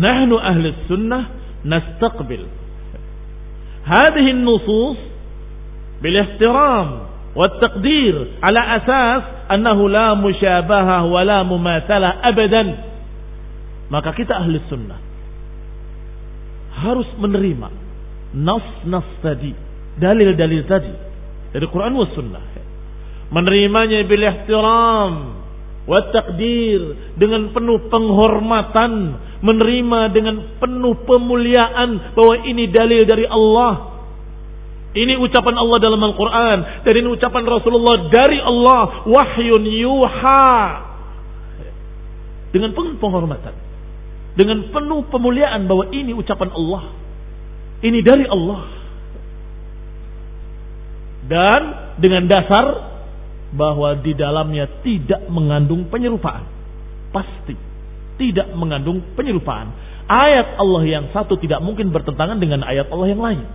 nahnu 0.00 0.40
ahli 0.40 0.72
sunnah 0.88 1.28
nastaqbil. 1.60 2.48
Hadhihi 3.84 4.30
an-nusus 4.32 4.96
bil 6.00 6.16
والتقدير 7.35 8.15
على 8.43 8.61
أساس 8.79 9.23
أنه 9.51 9.89
لا 9.89 10.15
مشابهة 10.15 10.97
ولا 11.03 11.43
مماثلة 11.43 12.09
أبدا 12.23 12.63
maka 13.85 14.09
kita 14.17 14.33
ahli 14.33 14.57
sunnah 14.65 14.97
harus 16.79 17.05
menerima 17.21 17.69
nas-nas 18.33 19.05
tadi 19.21 19.53
dalil-dalil 19.99 20.63
tadi 20.65 20.93
dari 21.53 21.65
Quran 21.69 21.93
was 21.93 22.09
sunnah 22.17 22.41
menerimanya 23.29 24.01
bil 24.09 24.25
ihtiram 24.25 25.13
wa 25.85 25.99
takdir 26.09 27.13
dengan 27.15 27.53
penuh 27.53 27.87
penghormatan, 27.93 28.93
menerima 29.45 29.99
dengan 30.11 30.35
penuh 30.57 30.97
pemuliaan 31.05 32.17
bahwa 32.17 32.35
ini 32.45 32.69
dalil 32.73 33.05
dari 33.05 33.25
Allah. 33.29 33.93
Ini 34.90 35.22
ucapan 35.22 35.54
Allah 35.54 35.78
dalam 35.78 36.02
Al-Quran 36.02 36.58
dan 36.82 36.92
ini 36.98 37.08
ucapan 37.14 37.46
Rasulullah 37.46 38.10
dari 38.10 38.42
Allah 38.42 39.06
wahyun 39.06 39.62
yuha 39.62 40.50
dengan 42.50 42.74
penuh 42.74 42.98
penghormatan 42.98 43.54
dengan 44.34 44.66
penuh 44.74 45.06
pemuliaan 45.06 45.70
bahwa 45.70 45.86
ini 45.94 46.10
ucapan 46.10 46.50
Allah 46.50 46.90
ini 47.86 48.02
dari 48.02 48.26
Allah 48.26 48.66
dan 51.30 51.60
dengan 52.02 52.26
dasar 52.26 52.90
bahwa 53.54 53.98
di 53.98 54.14
dalamnya 54.14 54.66
tidak 54.82 55.26
mengandung 55.30 55.90
penyerupaan. 55.90 56.46
Pasti 57.10 57.54
tidak 58.18 58.50
mengandung 58.54 59.02
penyerupaan. 59.18 59.70
Ayat 60.10 60.58
Allah 60.58 60.82
yang 60.86 61.04
satu 61.14 61.38
tidak 61.38 61.62
mungkin 61.62 61.94
bertentangan 61.94 62.38
dengan 62.38 62.66
ayat 62.66 62.90
Allah 62.90 63.08
yang 63.10 63.22
lain. 63.22 63.46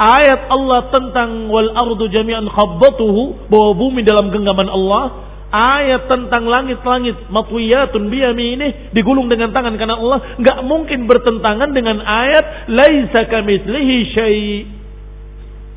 Ayat 0.00 0.48
Allah 0.48 0.88
tentang 0.88 1.52
wal 1.52 1.76
ardu 1.76 2.08
jami'an 2.08 2.48
khabbatuhu 2.48 3.52
bahwa 3.52 3.70
bumi 3.76 4.00
dalam 4.00 4.32
genggaman 4.32 4.64
Allah 4.64 5.28
ayat 5.52 6.08
tentang 6.08 6.48
langit-langit 6.48 7.28
matwiyatun 7.28 8.08
biyaminih 8.08 8.94
digulung 8.96 9.28
dengan 9.28 9.52
tangan 9.52 9.76
karena 9.76 10.00
Allah 10.00 10.40
nggak 10.40 10.58
mungkin 10.64 11.04
bertentangan 11.04 11.74
dengan 11.74 12.00
ayat 12.00 12.70
laisa 12.70 13.28
kamitslihi 13.28 13.96
syai 14.14 14.48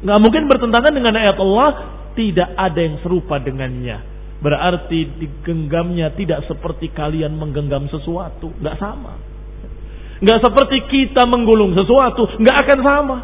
nggak 0.08 0.20
mungkin 0.24 0.48
bertentangan 0.48 0.94
dengan 0.94 1.14
ayat 1.20 1.36
Allah 1.42 1.70
tidak 2.14 2.50
ada 2.56 2.80
yang 2.80 2.98
serupa 3.02 3.42
dengannya. 3.42 4.14
Berarti 4.44 5.08
digenggamnya 5.24 6.14
tidak 6.20 6.46
seperti 6.46 6.92
kalian 6.92 7.40
menggenggam 7.40 7.88
sesuatu. 7.90 8.52
Nggak 8.60 8.76
sama. 8.76 9.16
Nggak 10.20 10.40
seperti 10.44 10.78
kita 10.92 11.24
menggulung 11.26 11.74
sesuatu. 11.74 12.28
Nggak 12.40 12.58
akan 12.68 12.80
sama. 12.84 13.18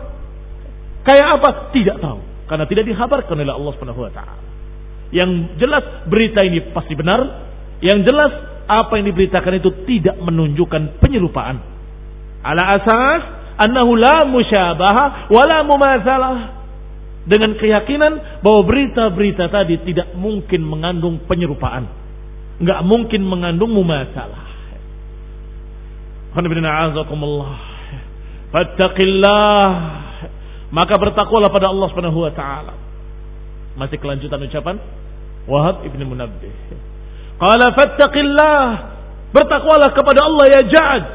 Kayak 1.03 1.27
apa? 1.39 1.49
Tidak 1.71 1.97
tahu. 1.99 2.19
Karena 2.49 2.65
tidak 2.65 2.85
dihabarkan 2.89 3.35
oleh 3.37 3.53
Allah 3.53 3.71
Subhanahu 3.77 4.01
wa 4.03 4.11
taala. 4.11 4.41
Yang 5.09 5.31
jelas 5.61 5.85
berita 6.09 6.41
ini 6.45 6.73
pasti 6.73 6.93
benar. 6.97 7.21
Yang 7.79 8.09
jelas 8.09 8.31
apa 8.69 9.01
yang 9.01 9.09
diberitakan 9.09 9.53
itu 9.57 9.69
tidak 9.89 10.17
menunjukkan 10.21 11.01
penyerupaan. 11.01 11.57
Ala 12.45 12.77
asas 12.77 13.21
annahu 13.59 13.97
la 13.97 14.23
musyabaha 14.29 15.29
wala 15.33 15.57
mumatsalah 15.65 16.37
dengan 17.27 17.57
keyakinan 17.57 18.41
bahwa 18.41 18.61
berita-berita 18.65 19.51
tadi 19.53 19.77
tidak 19.85 20.13
mungkin 20.17 20.65
mengandung 20.65 21.21
penyerupaan. 21.25 21.85
Nggak 22.59 22.81
mungkin 22.85 23.21
mengandung 23.25 23.71
mumasalah. 23.73 24.49
Fattaqillah. 28.49 30.08
Maka 30.69 30.93
bertakwalah 31.01 31.49
pada 31.49 31.73
Allah 31.73 31.87
Subhanahu 31.89 32.19
wa 32.21 32.33
taala. 32.33 32.73
Masih 33.77 33.97
kelanjutan 33.97 34.41
ucapan 34.43 34.77
Wahab 35.49 35.81
ibn 35.85 36.01
Munabbih. 36.05 36.53
Qala 37.41 37.73
fattaqillah. 37.73 38.63
Bertakwalah 39.33 39.89
kepada 39.93 40.25
Allah 40.25 40.45
ya 40.57 40.61
Ja'ad. 40.69 41.05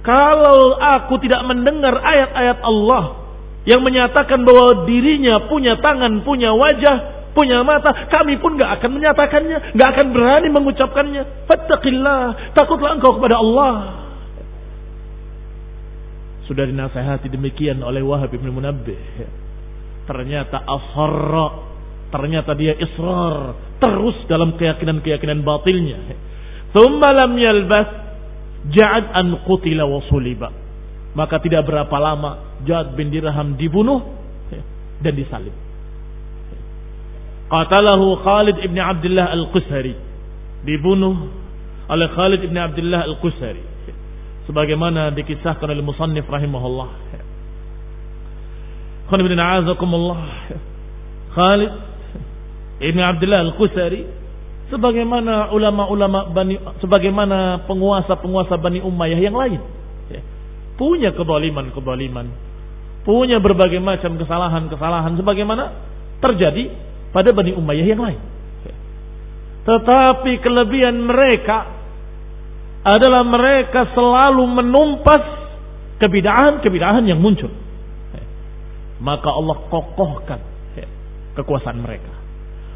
Kalau 0.00 0.80
aku 0.80 1.20
tidak 1.20 1.44
mendengar 1.44 1.92
ayat-ayat 2.00 2.58
Allah 2.64 3.20
yang 3.68 3.84
menyatakan 3.84 4.40
bahwa 4.42 4.88
dirinya 4.88 5.44
punya 5.46 5.76
tangan, 5.78 6.24
punya 6.24 6.56
wajah, 6.56 7.30
punya 7.36 7.60
mata, 7.60 8.08
kami 8.08 8.40
pun 8.40 8.56
gak 8.56 8.80
akan 8.80 8.90
menyatakannya, 8.96 9.76
gak 9.76 9.88
akan 9.92 10.06
berani 10.16 10.48
mengucapkannya. 10.48 11.22
Fattaqillah, 11.44 12.56
takutlah 12.56 12.96
engkau 12.96 13.20
kepada 13.20 13.36
Allah. 13.38 13.99
Sudah 16.50 16.66
dinasehati 16.66 17.30
demikian 17.30 17.78
oleh 17.86 18.02
Wahab 18.02 18.34
bin 18.34 18.42
Munabbih. 18.50 18.98
Ternyata 20.10 20.66
asharra, 20.66 21.46
ternyata 22.10 22.58
dia 22.58 22.74
israr, 22.74 23.54
terus 23.78 24.18
dalam 24.26 24.58
keyakinan-keyakinan 24.58 25.46
batilnya. 25.46 26.18
Thumma 26.74 27.14
lam 27.14 27.38
yalbas 27.38 27.88
ja'ad 28.66 29.14
an 29.14 29.46
qutila 29.46 29.86
wa 29.86 30.02
suliba 30.10 30.50
maka 31.14 31.42
tidak 31.42 31.66
berapa 31.66 31.96
lama 31.98 32.62
Jad 32.62 32.94
bin 32.94 33.10
Dirham 33.10 33.58
dibunuh 33.58 33.98
dan 35.00 35.12
disalib. 35.16 35.54
Qatalahu 37.50 38.22
Khalid 38.22 38.62
ibn 38.62 38.78
Abdullah 38.78 39.34
al-Qusari. 39.34 39.96
Dibunuh 40.62 41.14
oleh 41.90 42.08
Khalid 42.14 42.46
ibn 42.46 42.54
Abdullah 42.54 43.10
al-Qusari. 43.10 43.79
Sebagaimana 44.50 45.14
dikisahkan 45.14 45.62
oleh 45.62 45.78
Musannif 45.78 46.26
rahimahullah. 46.26 46.90
Khalid 49.06 49.24
ibn 49.30 49.38
A'azakumullah. 49.38 50.20
Khalid 51.30 51.72
ibn 52.82 52.98
Abdullah 52.98 53.46
al-Qusari 53.46 54.02
sebagaimana 54.74 55.54
ulama-ulama 55.54 56.34
Bani 56.34 56.58
sebagaimana 56.82 57.62
penguasa-penguasa 57.70 58.58
Bani 58.58 58.82
Umayyah 58.82 59.20
yang 59.22 59.38
lain 59.38 59.62
punya 60.80 61.12
kebaliman-kebaliman, 61.12 62.26
punya 63.04 63.36
berbagai 63.36 63.76
macam 63.84 64.16
kesalahan-kesalahan 64.16 65.12
sebagaimana 65.20 65.76
terjadi 66.24 66.72
pada 67.12 67.36
Bani 67.36 67.52
Umayyah 67.52 67.86
yang 67.86 68.00
lain. 68.00 68.20
Tetapi 69.60 70.40
kelebihan 70.40 71.04
mereka 71.04 71.79
adalah 72.80 73.22
mereka 73.26 73.92
selalu 73.92 74.44
menumpas 74.48 75.22
kebidahan-kebidahan 76.00 77.04
yang 77.04 77.20
muncul. 77.20 77.52
Maka 79.00 79.28
Allah 79.32 79.56
kokohkan 79.68 80.40
kekuasaan 81.36 81.80
mereka. 81.80 82.12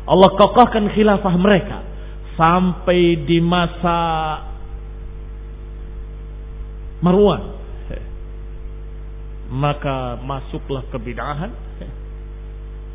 Allah 0.04 0.30
kokohkan 0.36 0.92
khilafah 0.92 1.34
mereka 1.40 1.80
sampai 2.36 3.24
di 3.24 3.40
masa 3.40 3.96
Marwan 7.04 7.54
maka 9.54 10.18
masuklah 10.24 10.82
kebidahan 10.88 11.52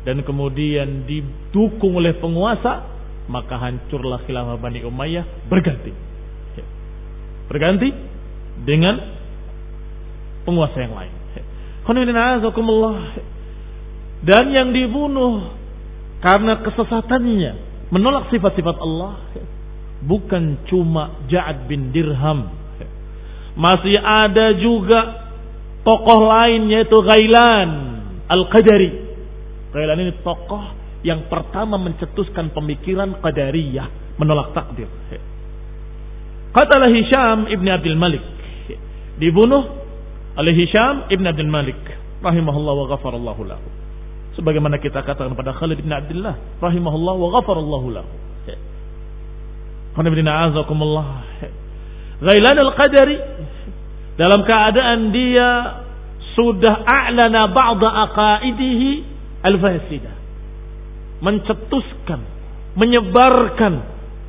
dan 0.02 0.16
kemudian 0.26 1.06
didukung 1.06 1.94
oleh 1.96 2.18
penguasa 2.18 2.84
maka 3.30 3.54
hancurlah 3.56 4.20
khilafah 4.26 4.58
Bani 4.58 4.82
Umayyah 4.82 5.46
berganti 5.46 6.09
berganti 7.50 7.90
dengan 8.62 8.94
penguasa 10.46 10.78
yang 10.78 10.94
lain 10.94 11.14
dan 14.22 14.44
yang 14.54 14.70
dibunuh 14.70 15.58
karena 16.22 16.62
kesesatannya 16.62 17.52
menolak 17.90 18.30
sifat-sifat 18.30 18.76
Allah 18.78 19.18
bukan 20.06 20.62
cuma 20.70 21.26
Ja'ad 21.26 21.66
bin 21.66 21.90
Dirham 21.90 22.60
masih 23.58 23.98
ada 23.98 24.54
juga 24.54 25.00
tokoh 25.82 26.20
lain 26.28 26.70
yaitu 26.70 26.96
Ghailan 27.00 27.68
Al-Qadari. 28.30 28.90
Ghailan 29.74 29.98
ini 30.06 30.12
tokoh 30.22 30.62
yang 31.02 31.26
pertama 31.26 31.80
mencetuskan 31.80 32.52
pemikiran 32.52 33.18
Qadariyah, 33.18 34.16
menolak 34.20 34.52
takdir. 34.54 34.86
Katalah 36.50 36.90
Hisham 36.90 37.46
ibn 37.50 37.66
Abdul 37.68 37.98
Malik. 37.98 38.22
Dibunuh 39.20 39.62
oleh 40.34 40.54
Hisham 40.56 41.06
ibn 41.12 41.26
Abdul 41.26 41.50
Malik. 41.50 41.78
Rahimahullah 42.20 42.74
wa 42.74 42.86
ghafarallahu 42.90 43.42
lahu. 43.46 43.66
Sebagaimana 44.38 44.78
kita 44.78 45.02
katakan 45.02 45.34
pada 45.34 45.52
Khalid 45.52 45.82
bin 45.82 45.90
Abdullah 45.90 46.62
rahimahullah 46.62 47.14
wa 47.18 47.28
ghafarallahu 47.38 47.86
lahu. 47.90 48.10
Ghailan 52.20 52.56
al-qadari 52.60 53.16
dalam 54.20 54.44
keadaan 54.44 55.10
dia 55.10 55.50
sudah 56.38 56.84
a'lana 56.86 57.50
ba'da 57.50 57.88
aqaidihi 58.08 58.88
al-fasidah. 59.42 60.14
Mencetuskan, 61.20 62.20
menyebarkan, 62.78 63.82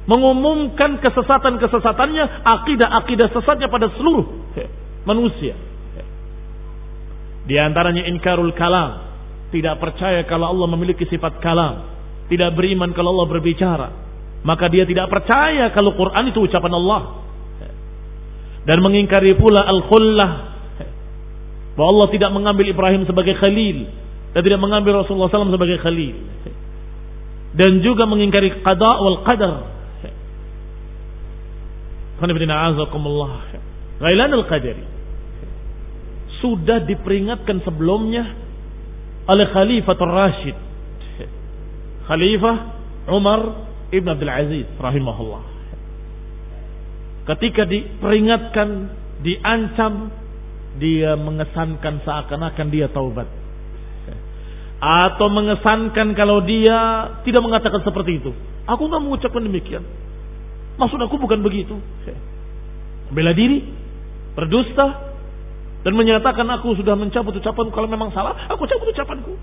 mengumumkan 0.10 0.98
kesesatan-kesesatannya, 1.02 2.26
akidah-akidah 2.46 3.28
sesatnya 3.34 3.68
pada 3.70 3.90
seluruh 3.98 4.54
manusia. 5.06 5.54
Di 7.46 7.58
antaranya 7.58 8.06
inkarul 8.06 8.54
kalam, 8.54 9.12
tidak 9.50 9.82
percaya 9.82 10.26
kalau 10.30 10.54
Allah 10.54 10.68
memiliki 10.70 11.06
sifat 11.10 11.42
kalam, 11.42 11.90
tidak 12.30 12.54
beriman 12.54 12.94
kalau 12.94 13.18
Allah 13.18 13.28
berbicara, 13.30 13.88
maka 14.42 14.70
dia 14.74 14.86
tidak 14.90 15.10
percaya 15.10 15.70
kalau 15.74 15.94
Quran 15.94 16.34
itu 16.34 16.42
ucapan 16.42 16.74
Allah. 16.74 17.02
Dan 18.62 18.78
mengingkari 18.82 19.38
pula 19.38 19.66
al-khullah. 19.66 20.32
Bahwa 21.74 21.88
Allah 21.98 22.08
tidak 22.14 22.30
mengambil 22.30 22.70
Ibrahim 22.70 23.10
sebagai 23.10 23.38
khalil. 23.42 23.90
Dan 24.38 24.42
tidak 24.46 24.62
mengambil 24.62 25.02
Rasulullah 25.02 25.34
SAW 25.34 25.50
sebagai 25.50 25.82
khalil. 25.82 26.14
Dan 27.58 27.82
juga 27.82 28.06
mengingkari 28.06 28.62
qada 28.62 29.02
wal 29.02 29.26
qadar. 29.26 29.54
Ghailan 34.02 34.32
al-qadari. 34.34 34.86
Sudah 36.42 36.82
diperingatkan 36.86 37.62
sebelumnya 37.66 38.34
oleh 39.30 39.46
Khalifatul 39.54 40.10
Rashid. 40.10 40.58
Khalifah 42.10 42.56
Umar 43.14 43.42
Ibn 43.94 44.08
Abdul 44.18 44.34
Aziz 44.34 44.68
rahimahullah. 44.82 45.44
Ketika 47.30 47.70
diperingatkan, 47.70 48.70
diancam, 49.22 50.10
dia 50.82 51.14
mengesankan 51.14 52.02
seakan-akan 52.02 52.68
dia 52.74 52.90
taubat. 52.90 53.30
Atau 54.82 55.30
mengesankan 55.30 56.18
kalau 56.18 56.42
dia 56.42 57.06
tidak 57.22 57.46
mengatakan 57.46 57.86
seperti 57.86 58.18
itu. 58.18 58.34
Aku 58.66 58.90
nggak 58.90 59.04
mengucapkan 59.06 59.46
demikian. 59.46 59.86
Maksud 60.80 61.00
aku 61.02 61.16
bukan 61.20 61.44
begitu. 61.44 61.76
Bela 63.12 63.36
diri, 63.36 63.64
berdusta, 64.38 65.12
dan 65.82 65.94
menyatakan 65.98 66.46
aku 66.48 66.78
sudah 66.78 66.94
mencabut 66.94 67.34
ucapanku 67.36 67.74
kalau 67.74 67.90
memang 67.90 68.14
salah, 68.14 68.38
aku 68.48 68.70
cabut 68.70 68.94
ucapanku. 68.94 69.34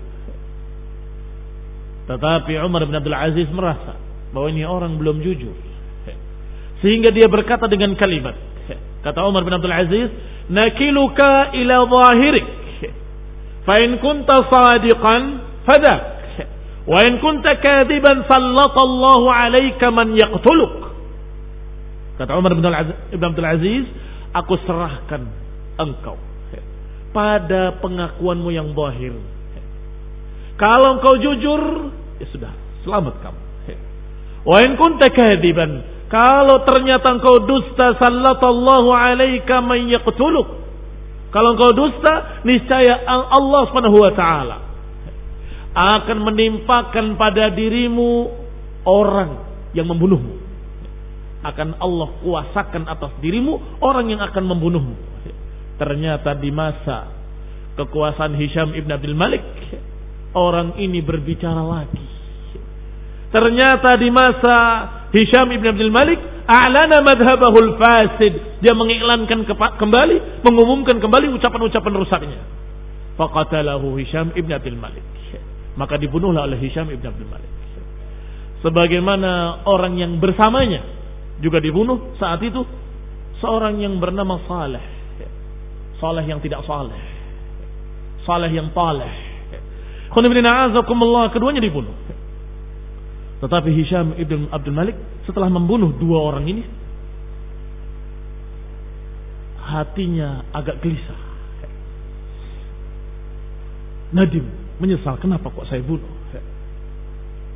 Tetapi 2.09 2.57
Umar 2.65 2.87
bin 2.89 2.97
Abdul 2.97 3.13
Aziz 3.13 3.45
merasa 3.53 3.93
bahwa 4.33 4.47
ini 4.49 4.65
orang 4.65 4.97
belum 4.97 5.21
jujur. 5.21 5.53
Sehingga 6.81 7.11
dia 7.13 7.27
berkata 7.29 7.67
dengan 7.69 7.93
kalimat. 7.99 8.33
Kata 9.05 9.19
Umar 9.27 9.45
bin 9.45 9.53
Abdul 9.53 9.75
Aziz, 9.75 10.09
"Nakiluka 10.49 11.53
ila 11.53 11.75
zahirik. 11.85 12.47
Fa 13.67 13.75
in 13.83 13.99
kunta 14.01 14.47
sadiqan 14.47 15.21
fadak. 15.67 15.99
Wa 16.89 16.99
in 17.05 17.21
kunta 17.21 17.59
kadiban 17.59 18.25
sallallahu 18.25 19.27
'alaika 19.29 19.93
man 19.93 20.15
yaqtuluk." 20.15 20.88
Kata 22.19 22.35
Umar 22.35 22.51
bin 22.51 23.23
Abdul 23.23 23.47
Aziz, 23.47 23.87
"Aku 24.35 24.59
serahkan 24.67 25.23
engkau 25.79 26.19
pada 27.09 27.77
pengakuanmu 27.81 28.49
yang 28.53 28.69
zahir. 28.73 29.13
Kalau 30.59 30.99
engkau 30.99 31.15
jujur, 31.17 31.61
ya 32.19 32.27
sudah, 32.29 32.53
selamat 32.83 33.15
kamu. 33.23 33.41
Wa 34.39 34.57
in 34.63 34.75
kunta 34.79 35.11
kadiban, 35.11 35.83
kalau 36.07 36.63
ternyata 36.63 37.15
engkau 37.15 37.43
dusta 37.43 37.95
sallallahu 37.99 38.89
alaika 38.91 39.59
man 39.63 39.87
yaqtuluk. 39.87 40.47
Kalau 41.29 41.53
engkau 41.53 41.71
dusta, 41.75 42.41
niscaya 42.47 43.05
Allah 43.07 43.61
Subhanahu 43.69 43.97
wa 43.99 44.11
taala 44.15 44.57
akan 45.69 46.17
menimpakan 46.33 47.13
pada 47.13 47.53
dirimu 47.53 48.31
orang 48.83 49.37
yang 49.77 49.85
membunuhmu. 49.85 50.38
Akan 51.39 51.77
Allah 51.79 52.09
kuasakan 52.19 52.87
atas 52.91 53.15
dirimu 53.23 53.79
orang 53.79 54.11
yang 54.11 54.19
akan 54.19 54.43
membunuhmu. 54.43 54.95
Ternyata 55.79 56.35
di 56.35 56.51
masa 56.51 57.07
kekuasaan 57.79 58.35
Hisham 58.35 58.75
ibn 58.75 58.91
Abdul 58.91 59.15
Malik, 59.15 59.39
orang 60.35 60.75
ini 60.75 60.99
berbicara 60.99 61.63
lagi 61.63 62.19
Ternyata 63.29 63.93
di 64.01 64.09
masa 64.09 64.55
Hisham 65.13 65.53
ibn 65.53 65.65
Abdul 65.69 65.93
Malik, 65.93 66.17
a'lana 66.49 67.05
madhabahul 67.05 67.77
fasid. 67.77 68.33
Dia 68.61 68.73
mengiklankan 68.73 69.45
kembali, 69.77 70.41
mengumumkan 70.41 70.97
kembali 70.97 71.29
ucapan-ucapan 71.37 71.93
rusaknya. 71.93 72.41
Faqatalahu 73.21 74.01
Hisham 74.01 74.33
ibn 74.33 74.49
Abdul 74.49 74.77
Malik. 74.81 75.05
Maka 75.77 76.01
dibunuhlah 76.01 76.49
oleh 76.49 76.57
Hisham 76.57 76.89
ibn 76.89 77.05
Abdul 77.05 77.29
Malik. 77.29 77.51
Sebagaimana 78.65 79.63
orang 79.69 79.95
yang 80.01 80.17
bersamanya 80.17 80.98
juga 81.39 81.63
dibunuh 81.63 82.15
saat 82.19 82.43
itu 82.43 82.61
seorang 83.39 83.79
yang 83.79 83.99
bernama 83.99 84.39
Saleh. 84.47 84.85
Saleh 85.99 86.23
yang 86.23 86.39
tidak 86.39 86.63
saleh. 86.63 86.95
Saleh 88.23 88.51
yang 88.55 88.71
taleh. 88.71 89.11
Keduanya 90.09 91.61
dibunuh. 91.63 91.91
Tetapi 93.39 93.69
Hisham 93.71 94.15
ibn 94.19 94.51
Abdul 94.51 94.75
Malik 94.75 94.95
setelah 95.23 95.47
membunuh 95.47 95.95
dua 95.95 96.23
orang 96.23 96.47
ini, 96.47 96.63
hatinya 99.63 100.43
agak 100.55 100.83
gelisah. 100.83 101.19
Nadim 104.15 104.43
menyesal, 104.81 105.19
kenapa 105.21 105.51
kok 105.51 105.67
saya 105.69 105.83
bunuh? 105.83 106.09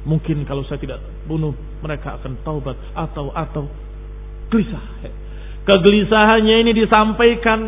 Mungkin 0.03 0.43
kalau 0.43 0.67
saya 0.67 0.79
tidak 0.83 0.99
bunuh, 1.27 1.55
mereka 1.83 2.19
akan 2.19 2.39
taubat 2.43 2.77
atau 2.93 3.31
atau 3.31 3.63
gelisah. 4.51 4.85
Kegelisahannya 5.63 6.55
ini 6.67 6.71
disampaikan 6.75 7.59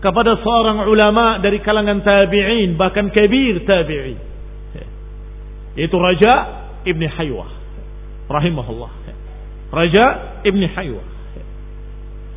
kepada 0.00 0.40
seorang 0.40 0.88
ulama 0.88 1.36
dari 1.44 1.60
kalangan 1.60 2.00
tabi'in, 2.00 2.80
bahkan 2.80 3.12
kabir 3.12 3.62
tabi'in. 3.68 4.18
Itu 5.76 5.96
Raja 6.00 6.32
Ibni 6.88 7.06
Haywah 7.06 7.50
rahimahullah. 8.26 8.90
Raja 9.70 10.04
Ibni 10.42 10.66
Haywah. 10.66 11.06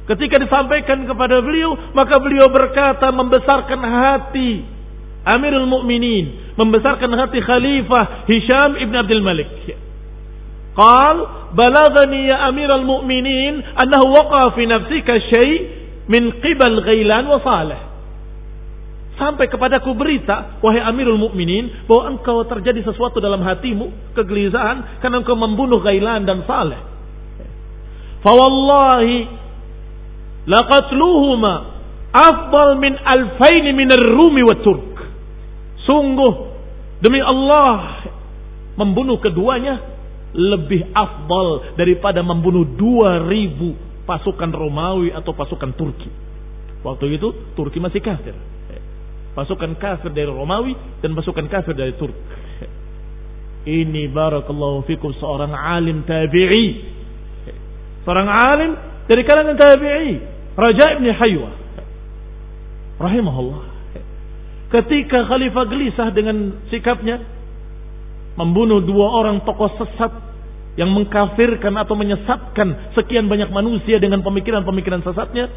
Ketika 0.03 0.35
disampaikan 0.35 1.07
kepada 1.07 1.39
beliau, 1.39 1.79
maka 1.95 2.19
beliau 2.19 2.51
berkata 2.51 3.07
membesarkan 3.15 3.79
hati 3.79 4.67
Amirul 5.23 5.63
Mukminin, 5.71 6.51
membesarkan 6.59 7.07
hati 7.15 7.39
Khalifah 7.39 8.27
Hisham 8.27 8.75
Ibn 8.83 8.95
Abdul 9.07 9.23
Malik. 9.23 9.47
Qal 10.73 11.17
balagani 11.53 12.33
ya 12.33 12.49
Amirul 12.49 12.81
Mukminin 12.81 13.61
annahu 13.77 14.09
waqa 14.09 14.57
fi 14.57 14.65
nafsika 14.65 15.13
syai' 15.29 15.55
min 16.09 16.41
qibal 16.41 16.81
Ghailan 16.81 17.29
wa 17.29 17.39
Salih. 17.45 17.81
Sampai 19.13 19.45
kepadaku 19.45 19.93
berita, 19.93 20.57
wahai 20.65 20.81
Amirul 20.81 21.21
Mukminin, 21.21 21.85
bahwa 21.85 22.17
engkau 22.17 22.41
terjadi 22.49 22.81
sesuatu 22.81 23.21
dalam 23.21 23.45
hatimu, 23.45 24.17
kegelisahan, 24.17 24.97
karena 25.05 25.21
engkau 25.21 25.37
membunuh 25.37 25.77
Gailan 25.85 26.25
dan 26.25 26.41
Saleh. 26.49 26.81
Fawallahi, 28.25 29.29
laqatluhuma 30.49 31.53
afdal 32.09 32.81
min 32.81 32.97
alfaini 32.97 33.69
min 33.77 33.93
rumi 33.93 34.41
wa 34.41 34.57
Turk. 34.65 34.89
Sungguh, 35.85 36.33
demi 36.97 37.21
Allah, 37.21 38.09
membunuh 38.81 39.21
keduanya 39.21 39.92
lebih 40.33 40.89
afdal 40.93 41.77
daripada 41.77 42.25
membunuh 42.25 42.65
dua 42.65 43.21
ribu 43.29 43.77
pasukan 44.03 44.49
Romawi 44.49 45.13
atau 45.13 45.31
pasukan 45.31 45.71
Turki. 45.77 46.09
Waktu 46.83 47.15
itu 47.15 47.53
Turki 47.55 47.79
masih 47.79 48.03
kafir 48.03 48.35
pasukan 49.33 49.73
kafir 49.81 50.13
dari 50.13 50.29
Romawi 50.29 50.77
dan 51.01 51.17
pasukan 51.17 51.49
kafir 51.49 51.73
dari 51.73 51.93
Turk. 51.97 52.13
Ini 53.63 54.11
barakallahu 54.13 54.85
fikum 54.85 55.13
seorang 55.17 55.51
alim 55.51 56.05
tabi'i. 56.05 56.67
Seorang 58.05 58.27
alim 58.29 58.71
dari 59.09 59.21
kalangan 59.25 59.57
tabi'i, 59.57 60.13
Raja 60.53 60.85
Ibn 60.99 61.05
Haywa. 61.17 61.51
Rahimahullah. 63.01 63.63
Ketika 64.69 65.29
khalifah 65.29 65.65
gelisah 65.69 66.09
dengan 66.13 66.65
sikapnya 66.69 67.21
membunuh 68.33 68.81
dua 68.81 69.23
orang 69.23 69.41
tokoh 69.45 69.69
sesat 69.77 70.11
yang 70.73 70.89
mengkafirkan 70.89 71.73
atau 71.77 71.93
menyesatkan 71.93 72.97
sekian 72.97 73.29
banyak 73.29 73.53
manusia 73.53 74.01
dengan 74.01 74.25
pemikiran-pemikiran 74.25 75.05
sesatnya, 75.05 75.53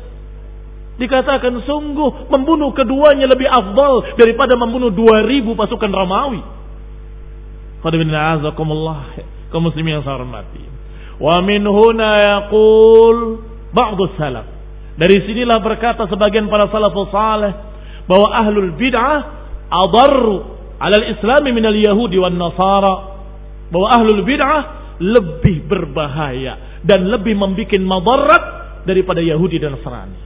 Dikatakan 0.97 1.61
sungguh 1.68 2.33
membunuh 2.33 2.72
keduanya 2.72 3.29
lebih 3.29 3.45
afdal 3.45 4.16
daripada 4.16 4.57
membunuh 4.57 4.89
2000 4.89 5.45
pasukan 5.53 5.93
Romawi. 5.93 6.41
Kaum 9.53 9.62
muslimin 9.62 10.01
yang 10.01 10.05
saya 10.09 10.16
hormati. 10.16 10.64
Wa 11.20 11.45
min 11.45 11.61
huna 11.68 12.11
yaqul 12.16 13.45
salaf. 14.16 14.49
Dari 14.97 15.16
sinilah 15.29 15.61
berkata 15.61 16.09
sebagian 16.09 16.49
para 16.49 16.72
salafus 16.72 17.12
salih 17.12 17.53
bahwa 18.09 18.33
ahlul 18.33 18.72
bid'ah 18.81 19.20
adarru 19.68 20.56
alal 20.81 21.07
islami 21.16 21.51
minal 21.53 21.77
yahudi 21.77 22.18
wan 22.20 22.37
nasara. 22.37 23.18
Bahwa 23.66 23.89
ahlul 23.91 24.22
bid'ah 24.22 24.61
lebih 25.03 25.66
berbahaya 25.66 26.81
dan 26.87 27.11
lebih 27.11 27.35
membuat 27.35 27.83
madarat 27.83 28.45
daripada 28.87 29.18
Yahudi 29.18 29.59
dan 29.59 29.74
Nasrani. 29.74 30.20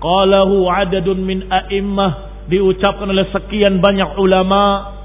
Qalahu 0.00 0.66
adadun 0.66 1.22
min 1.22 1.46
a'immah 1.46 2.44
diucapkan 2.48 3.06
oleh 3.06 3.28
sekian 3.30 3.78
banyak 3.78 4.16
ulama 4.16 4.96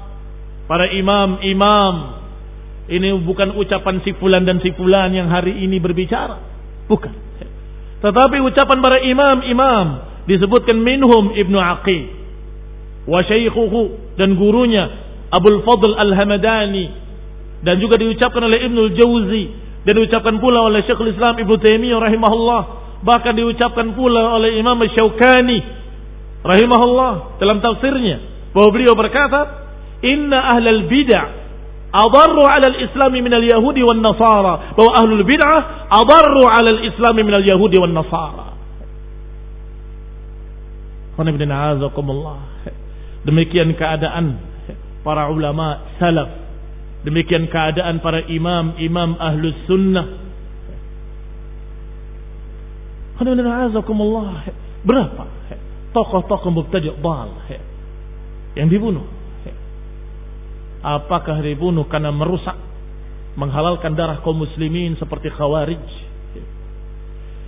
para 0.66 0.88
imam-imam 0.90 1.94
ini 2.90 3.14
bukan 3.22 3.54
ucapan 3.54 4.02
si 4.02 4.16
fulan 4.18 4.42
dan 4.42 4.58
si 4.64 4.72
fulan 4.74 5.14
yang 5.14 5.28
hari 5.30 5.52
ini 5.62 5.78
berbicara 5.78 6.42
bukan 6.90 7.12
tetapi 8.02 8.40
ucapan 8.40 8.78
para 8.82 8.98
imam-imam 9.04 9.86
disebutkan 10.26 10.76
minhum 10.82 11.32
Ibnu 11.32 11.58
Aqil 11.58 12.02
wa 13.06 13.22
syaikhuhu 13.22 14.14
dan 14.18 14.34
gurunya 14.34 15.06
Abdul 15.30 15.62
Fadl 15.62 15.94
Al-Hamadani. 15.94 17.06
Dan 17.62 17.82
juga 17.82 17.98
diucapkan 17.98 18.42
oleh 18.46 18.68
Ibnu 18.68 18.94
Jauzi 18.94 19.44
dan 19.86 19.96
diucapkan 19.96 20.38
pula 20.38 20.66
oleh 20.66 20.84
Syekhul 20.84 21.14
Islam 21.14 21.40
Ibnu 21.40 21.56
Taimiyah 21.56 21.98
rahimahullah. 21.98 22.62
Bahkan 23.02 23.32
diucapkan 23.38 23.94
pula 23.96 24.38
oleh 24.38 24.58
Imam 24.60 24.76
Syaukani 24.86 25.58
rahimahullah 26.42 27.40
dalam 27.42 27.58
tafsirnya. 27.62 28.22
Bahwa 28.54 28.68
beliau 28.70 28.94
berkata 28.94 29.66
inna 30.04 30.52
ahlal 30.52 30.86
bid'ah 30.86 31.26
adarru 31.96 32.44
'ala 32.44 32.66
al-islam 32.76 33.12
min 33.14 33.32
al-yahudi 33.32 33.82
wan 33.82 34.04
nasara. 34.04 34.76
Bahwa 34.76 34.92
ahlul 35.00 35.24
bid'ah 35.26 35.90
adarru 35.90 36.44
'ala 36.44 36.70
al-islam 36.76 37.14
min 37.18 37.34
al-yahudi 37.34 37.76
wan 37.82 37.94
nasara 37.96 38.45
demikian 43.26 43.72
keadaan 43.74 44.36
para 45.00 45.32
ulama 45.32 45.96
salaf 45.96 46.28
demikian 47.02 47.48
keadaan 47.48 47.98
para 48.04 48.22
imam-imam 48.28 49.16
ahlus 49.16 49.56
sunnah 49.66 50.26
Berapa 54.86 55.24
tokoh-tokoh 55.96 56.50
mubtadi' 56.52 56.92
dal 57.00 57.32
yang 58.52 58.68
dibunuh? 58.68 59.08
Apakah 60.84 61.40
dibunuh 61.40 61.88
karena 61.88 62.12
merusak, 62.12 62.54
menghalalkan 63.34 63.96
darah 63.96 64.20
kaum 64.20 64.44
muslimin 64.44 65.00
seperti 65.00 65.32
khawarij? 65.32 65.80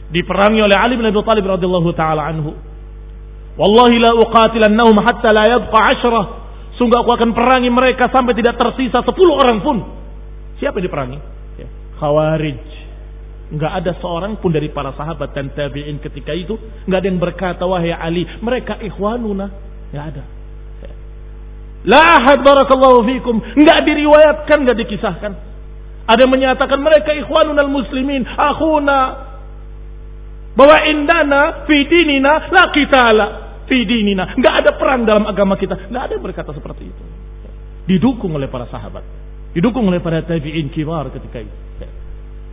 Diperangi 0.08 0.64
oleh 0.64 0.76
Ali 0.80 0.96
bin 0.96 1.04
Abi 1.04 1.20
Thalib 1.20 1.44
radhiyallahu 1.44 1.90
taala 1.92 2.32
anhu. 2.32 2.56
Wallahi 3.58 3.98
la 3.98 4.14
uqatilannahum 4.14 4.96
hatta 5.02 5.34
la 5.34 5.44
yabqa 5.50 5.78
ashrah. 5.90 6.26
Sungguh 6.78 6.94
aku 6.94 7.10
akan 7.10 7.34
perangi 7.34 7.66
mereka 7.74 8.06
sampai 8.06 8.38
tidak 8.38 8.54
tersisa 8.54 9.02
sepuluh 9.02 9.34
orang 9.34 9.58
pun. 9.66 9.82
Siapa 10.62 10.78
yang 10.78 10.86
diperangi? 10.86 11.18
Khawarij. 11.98 12.62
Nggak 13.48 13.72
ada 13.82 13.92
seorang 13.98 14.38
pun 14.38 14.54
dari 14.54 14.70
para 14.70 14.94
sahabat 14.94 15.34
dan 15.34 15.50
tabi'in 15.50 15.98
ketika 15.98 16.30
itu. 16.30 16.54
Nggak 16.86 16.98
ada 17.02 17.08
yang 17.10 17.18
berkata, 17.18 17.62
wahai 17.66 17.90
Ali, 17.90 18.22
mereka 18.38 18.78
ikhwanuna. 18.78 19.50
Nggak 19.90 20.06
ada. 20.14 20.22
La 21.82 22.02
ahad 22.22 22.46
barakallahu 22.46 23.02
fikum. 23.10 23.42
Nggak 23.42 23.78
diriwayatkan, 23.82 24.58
nggak 24.62 24.78
dikisahkan. 24.86 25.32
Ada 26.06 26.20
yang 26.22 26.30
menyatakan 26.30 26.78
mereka 26.78 27.10
ikhwanuna 27.10 27.66
muslimin. 27.66 28.22
Akhuna. 28.22 28.98
Bahwa 30.54 30.78
indana 30.86 31.66
fi 31.66 31.86
dinina 31.90 32.50
la 32.54 32.64
kitala 32.70 33.47
fi. 33.68 33.84
Nggak 33.84 34.54
ada 34.64 34.70
perang 34.80 35.04
dalam 35.04 35.28
agama 35.28 35.54
kita. 35.60 35.92
Nggak 35.92 36.02
ada 36.08 36.12
yang 36.16 36.24
berkata 36.24 36.50
seperti 36.56 36.88
itu. 36.88 37.04
Didukung 37.84 38.32
oleh 38.34 38.48
para 38.48 38.64
sahabat. 38.66 39.04
Didukung 39.52 39.86
oleh 39.86 40.00
para 40.00 40.24
tabi'in 40.24 40.72
kibar 40.72 41.12
ketika 41.12 41.44
itu. 41.44 41.56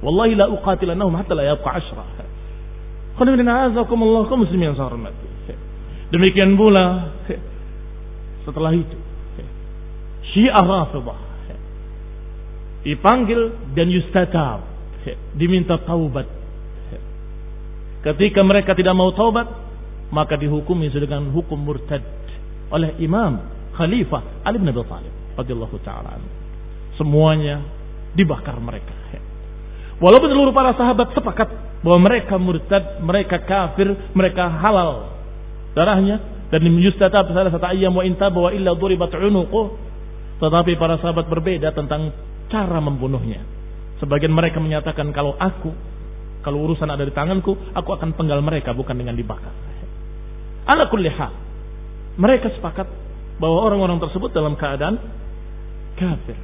Wallahi 0.03 0.35
la 0.35 0.51
uqatilannahum 0.51 1.15
hatta 1.15 1.33
la 1.33 1.55
yabqa 1.55 1.71
ashra. 1.71 2.05
Kaum 3.15 4.39
muslimin 4.43 4.75
hormati. 4.75 5.27
Demikian 6.13 6.53
pula 6.53 7.17
setelah 8.45 8.71
itu 8.77 8.97
Syiah 10.31 10.61
Rafidah 10.61 11.19
dipanggil 12.85 13.73
dan 13.73 13.89
yustatab 13.89 14.61
diminta 15.33 15.81
taubat 15.81 16.29
ketika 18.05 18.45
mereka 18.45 18.77
tidak 18.77 18.93
mau 18.93 19.09
taubat 19.17 19.49
maka 20.13 20.37
dihukumi 20.37 20.91
dengan 20.93 21.29
hukum 21.33 21.57
murtad 21.57 22.01
oleh 22.69 22.97
imam 23.01 23.41
khalifah 23.77 24.45
Ali 24.45 24.61
bin 24.61 24.69
Abi 24.69 24.81
Thalib 24.85 25.13
radhiyallahu 25.37 25.77
taala 25.81 26.17
semuanya 26.97 27.61
dibakar 28.15 28.55
mereka 28.61 29.05
Walaupun 29.95 30.27
seluruh 30.27 30.51
para 30.51 30.75
sahabat 30.75 31.15
sepakat 31.15 31.49
bahwa 31.79 31.99
mereka 32.03 32.35
murtad, 32.35 32.99
mereka 32.99 33.39
kafir, 33.47 33.87
mereka 34.11 34.51
halal 34.51 35.15
darahnya 35.71 36.19
dan 36.51 36.67
yustatab 36.67 37.31
salah 37.31 37.51
satu 37.51 37.67
ayam 37.71 37.95
wa 37.95 38.03
inta 38.03 38.27
bahwa 38.27 38.51
illa 38.51 38.75
duribat 38.75 39.15
unuquh. 39.15 39.71
Tetapi 40.35 40.75
para 40.75 40.99
sahabat 40.99 41.31
berbeda 41.31 41.71
tentang 41.71 42.11
cara 42.51 42.83
membunuhnya. 42.83 43.39
Sebagian 44.03 44.35
mereka 44.35 44.59
menyatakan 44.59 45.15
kalau 45.15 45.31
aku 45.39 45.71
kalau 46.43 46.67
urusan 46.67 46.91
ada 46.91 47.07
di 47.07 47.15
tanganku, 47.15 47.55
aku 47.71 47.89
akan 47.95 48.19
penggal 48.19 48.43
mereka 48.43 48.75
bukan 48.75 48.99
dengan 48.99 49.15
dibakar. 49.15 49.49
Ala 50.65 50.89
kulli 50.89 51.11
Mereka 52.15 52.47
sepakat 52.57 52.87
bahwa 53.37 53.59
orang-orang 53.67 53.99
tersebut 53.99 54.31
dalam 54.31 54.55
keadaan 54.55 54.97
kafir 55.99 56.37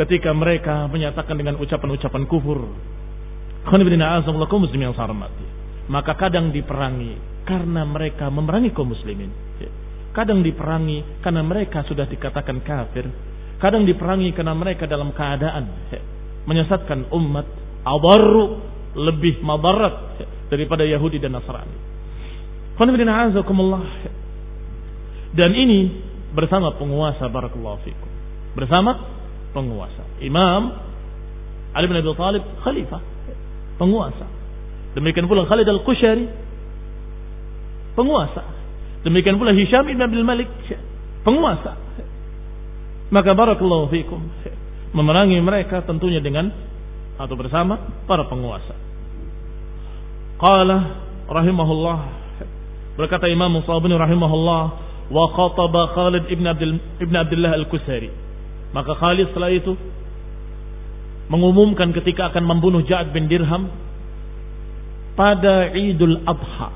ketika 0.00 0.30
mereka 0.32 0.88
menyatakan 0.88 1.36
dengan 1.36 1.58
ucapan-ucapan 1.58 2.24
kufur. 2.24 2.64
Maka 5.90 6.12
kadang 6.16 6.54
diperangi 6.54 7.44
karena 7.44 7.82
mereka 7.84 8.32
memerangi 8.32 8.70
kaum 8.72 8.88
muslimin. 8.94 9.28
Kadang 10.16 10.40
diperangi 10.40 11.20
karena 11.20 11.42
mereka 11.44 11.84
sudah 11.84 12.08
dikatakan 12.08 12.64
kafir. 12.64 13.04
Kadang 13.60 13.84
diperangi 13.84 14.32
karena 14.32 14.56
mereka 14.56 14.88
dalam 14.88 15.12
keadaan 15.12 15.92
menyesatkan 16.48 17.12
umat. 17.12 17.46
Abarru 17.80 18.60
lebih 18.96 19.40
mabarat 19.40 20.20
daripada 20.48 20.84
Yahudi 20.84 21.20
dan 21.20 21.36
Nasrani. 21.36 21.89
Dan 25.36 25.52
ini 25.52 25.80
bersama 26.32 26.72
penguasa 26.74 27.28
barakallahu 27.28 27.84
fikum. 27.84 28.10
Bersama 28.56 28.96
penguasa. 29.52 30.02
Imam 30.24 30.74
Ali 31.70 31.86
bin 31.86 31.96
Abi 32.00 32.10
Thalib 32.18 32.42
khalifah, 32.66 33.02
penguasa. 33.78 34.26
Demikian 34.98 35.30
pula 35.30 35.46
Khalid 35.46 35.70
Al-Qushari, 35.70 36.26
penguasa. 37.94 38.42
Demikian 39.06 39.38
pula 39.38 39.54
Hisham 39.54 39.86
bin 39.86 40.02
Abdul 40.02 40.26
Malik, 40.26 40.50
penguasa. 41.22 41.78
Maka 43.10 43.30
barakallahu 43.34 43.90
fikum 43.90 44.22
memerangi 44.94 45.38
mereka 45.38 45.82
tentunya 45.86 46.18
dengan 46.18 46.50
atau 47.18 47.34
bersama 47.38 48.02
para 48.06 48.26
penguasa. 48.26 48.74
Qala 50.42 50.78
rahimahullah 51.30 52.19
berkata 53.00 53.26
Imam 53.32 53.48
Musabini 53.48 53.96
rahimahullah 53.96 54.62
wa 55.10 55.24
khataba 55.32 55.96
Khalid 55.96 56.28
ibn 56.28 56.44
Abdul 56.46 56.76
ibn 57.00 57.14
Abdullah 57.16 57.56
Al-Kusari. 57.56 58.12
Maka 58.70 58.94
Khalid 58.94 59.32
setelah 59.32 59.50
itu 59.50 59.74
mengumumkan 61.32 61.90
ketika 61.96 62.30
akan 62.30 62.44
membunuh 62.46 62.84
Ja'ad 62.84 63.10
bin 63.10 63.26
Dirham 63.26 63.70
pada 65.18 65.74
Idul 65.74 66.22
Adha 66.26 66.68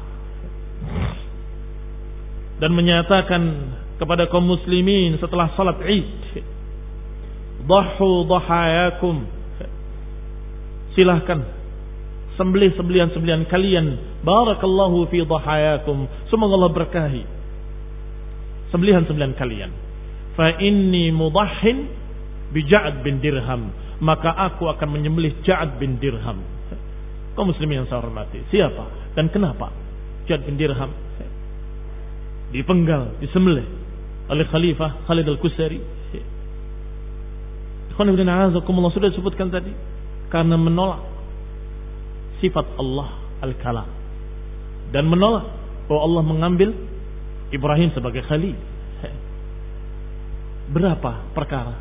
dan 2.58 2.70
menyatakan 2.70 3.42
kepada 3.98 4.26
kaum 4.30 4.46
muslimin 4.46 5.18
setelah 5.22 5.54
salat 5.54 5.78
Id 5.84 6.42
Dahu 7.64 8.28
dahayakum. 8.28 9.24
Silahkan 10.92 11.40
Sembelih 12.34 12.74
sembelihan-sembelihan 12.74 13.46
kalian 13.46 13.86
Barakallahu 14.26 15.06
fi 15.10 15.22
dahayakum 15.22 16.06
Semoga 16.28 16.54
Allah 16.58 16.72
berkahi 16.72 17.22
Sembelihan-sembelihan 18.74 19.34
kalian 19.38 19.72
fa 20.34 20.50
inni 20.58 21.14
mudahhin 21.14 21.86
bi 22.50 22.66
Ja'ad 22.66 23.06
bin 23.06 23.22
Dirham 23.22 23.70
maka 24.02 24.34
aku 24.34 24.66
akan 24.66 24.98
menyembelih 24.98 25.46
Ja'ad 25.46 25.78
bin 25.78 26.02
Dirham 26.02 26.42
Kau 27.34 27.42
muslimin 27.42 27.82
yang 27.82 27.88
saya 27.90 27.98
hormati. 27.98 28.38
Siapa 28.48 29.14
dan 29.18 29.26
kenapa 29.26 29.74
Jad 30.30 30.46
bin 30.46 30.54
Dirham 30.54 30.90
dipenggal, 32.54 33.18
disembelih 33.18 33.66
oleh 34.30 34.46
Khalifah 34.46 35.02
Khalid 35.10 35.26
Al-Kusari. 35.26 35.82
Alhamdulillah 37.94 38.54
sudah 38.94 39.08
disebutkan 39.10 39.50
tadi 39.50 39.74
karena 40.30 40.54
menolak 40.54 41.02
sifat 42.42 42.66
Allah 42.80 43.08
Al-Kalam 43.42 43.88
dan 44.94 45.04
menolak 45.10 45.46
bahwa 45.90 46.00
Allah 46.00 46.22
mengambil 46.22 46.70
Ibrahim 47.50 47.92
sebagai 47.94 48.24
khalil. 48.24 48.56
Berapa 50.74 51.34
perkara? 51.36 51.76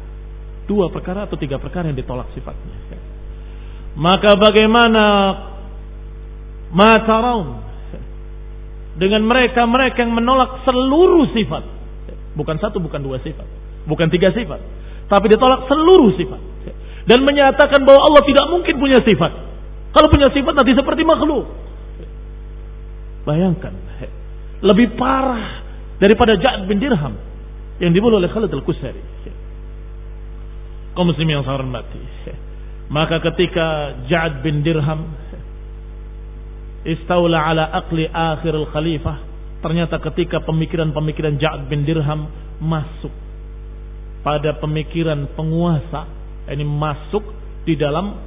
Dua 0.67 0.91
perkara 0.91 1.27
atau 1.27 1.39
tiga 1.39 1.59
perkara 1.59 1.87
yang 1.87 1.97
ditolak 1.97 2.29
sifatnya. 2.35 2.99
Maka 3.93 4.35
bagaimana 4.35 5.05
mataraun 6.73 7.61
dengan 8.97 9.25
mereka-mereka 9.25 10.05
yang 10.05 10.13
menolak 10.13 10.65
seluruh 10.65 11.29
sifat. 11.33 11.63
Bukan 12.33 12.57
satu, 12.57 12.81
bukan 12.81 13.01
dua 13.01 13.21
sifat. 13.21 13.45
Bukan 13.85 14.09
tiga 14.09 14.33
sifat. 14.33 14.59
Tapi 15.09 15.25
ditolak 15.29 15.69
seluruh 15.69 16.17
sifat. 16.17 16.41
Dan 17.03 17.27
menyatakan 17.27 17.83
bahwa 17.83 18.01
Allah 18.01 18.23
tidak 18.25 18.45
mungkin 18.49 18.75
punya 18.79 18.99
sifat. 19.03 19.31
Kalau 19.93 20.07
punya 20.09 20.27
sifat 20.33 20.53
nanti 20.57 20.73
seperti 20.73 21.05
makhluk. 21.05 21.45
Bayangkan. 23.23 23.73
Lebih 24.65 24.97
parah 24.97 25.63
daripada 26.01 26.33
Ja'ad 26.35 26.65
bin 26.65 26.81
Dirham. 26.81 27.13
Yang 27.77 28.01
dibunuh 28.01 28.17
oleh 28.17 28.31
Khalid 28.33 28.49
al-Kusari. 28.49 29.03
Kau 30.93 31.05
muslim 31.05 31.29
yang 31.29 31.45
saya 31.45 31.61
hormati. 31.61 32.01
Maka 32.89 33.21
ketika 33.21 33.97
Ja'ad 34.09 34.41
bin 34.41 34.65
Dirham 34.65 35.09
istaula 36.83 37.39
ala 37.47 37.71
aqli 37.79 38.05
akhir 38.11 38.53
khalifah 38.75 39.17
ternyata 39.63 40.03
ketika 40.03 40.43
pemikiran-pemikiran 40.43 41.39
Ja'ad 41.39 41.71
bin 41.71 41.87
Dirham 41.87 42.27
masuk 42.59 43.11
pada 44.19 44.59
pemikiran 44.59 45.31
penguasa 45.35 46.07
ini 46.51 46.67
masuk 46.67 47.23
di 47.63 47.79
dalam 47.79 48.19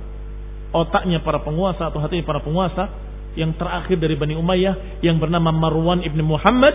otaknya 0.75 1.23
para 1.23 1.43
penguasa 1.43 1.91
atau 1.91 1.99
hatinya 2.03 2.27
para 2.27 2.41
penguasa 2.43 2.91
yang 3.37 3.53
terakhir 3.55 4.01
dari 4.01 4.17
Bani 4.17 4.35
Umayyah 4.35 5.05
yang 5.05 5.21
bernama 5.21 5.53
Marwan 5.53 6.03
ibn 6.03 6.25
Muhammad. 6.25 6.75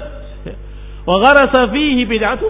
Wa 1.10 1.18
gharasa 1.18 1.74
fihi 1.74 2.06
bid'atu. 2.06 2.48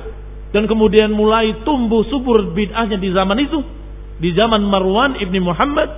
Dan 0.51 0.67
kemudian 0.67 1.15
mulai 1.15 1.63
tumbuh 1.63 2.03
subur 2.11 2.51
bid'ahnya 2.51 2.99
di 2.99 3.09
zaman 3.15 3.39
itu. 3.39 3.59
Di 4.19 4.35
zaman 4.35 4.61
Marwan 4.67 5.15
ibn 5.23 5.39
Muhammad 5.39 5.89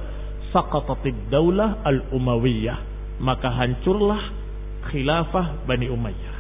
saqatatid 0.54 1.34
daulah 1.34 1.82
al-Umayyah. 1.82 2.94
Maka 3.18 3.50
hancurlah 3.50 4.22
khilafah 4.94 5.66
Bani 5.66 5.90
Umayyah. 5.90 6.34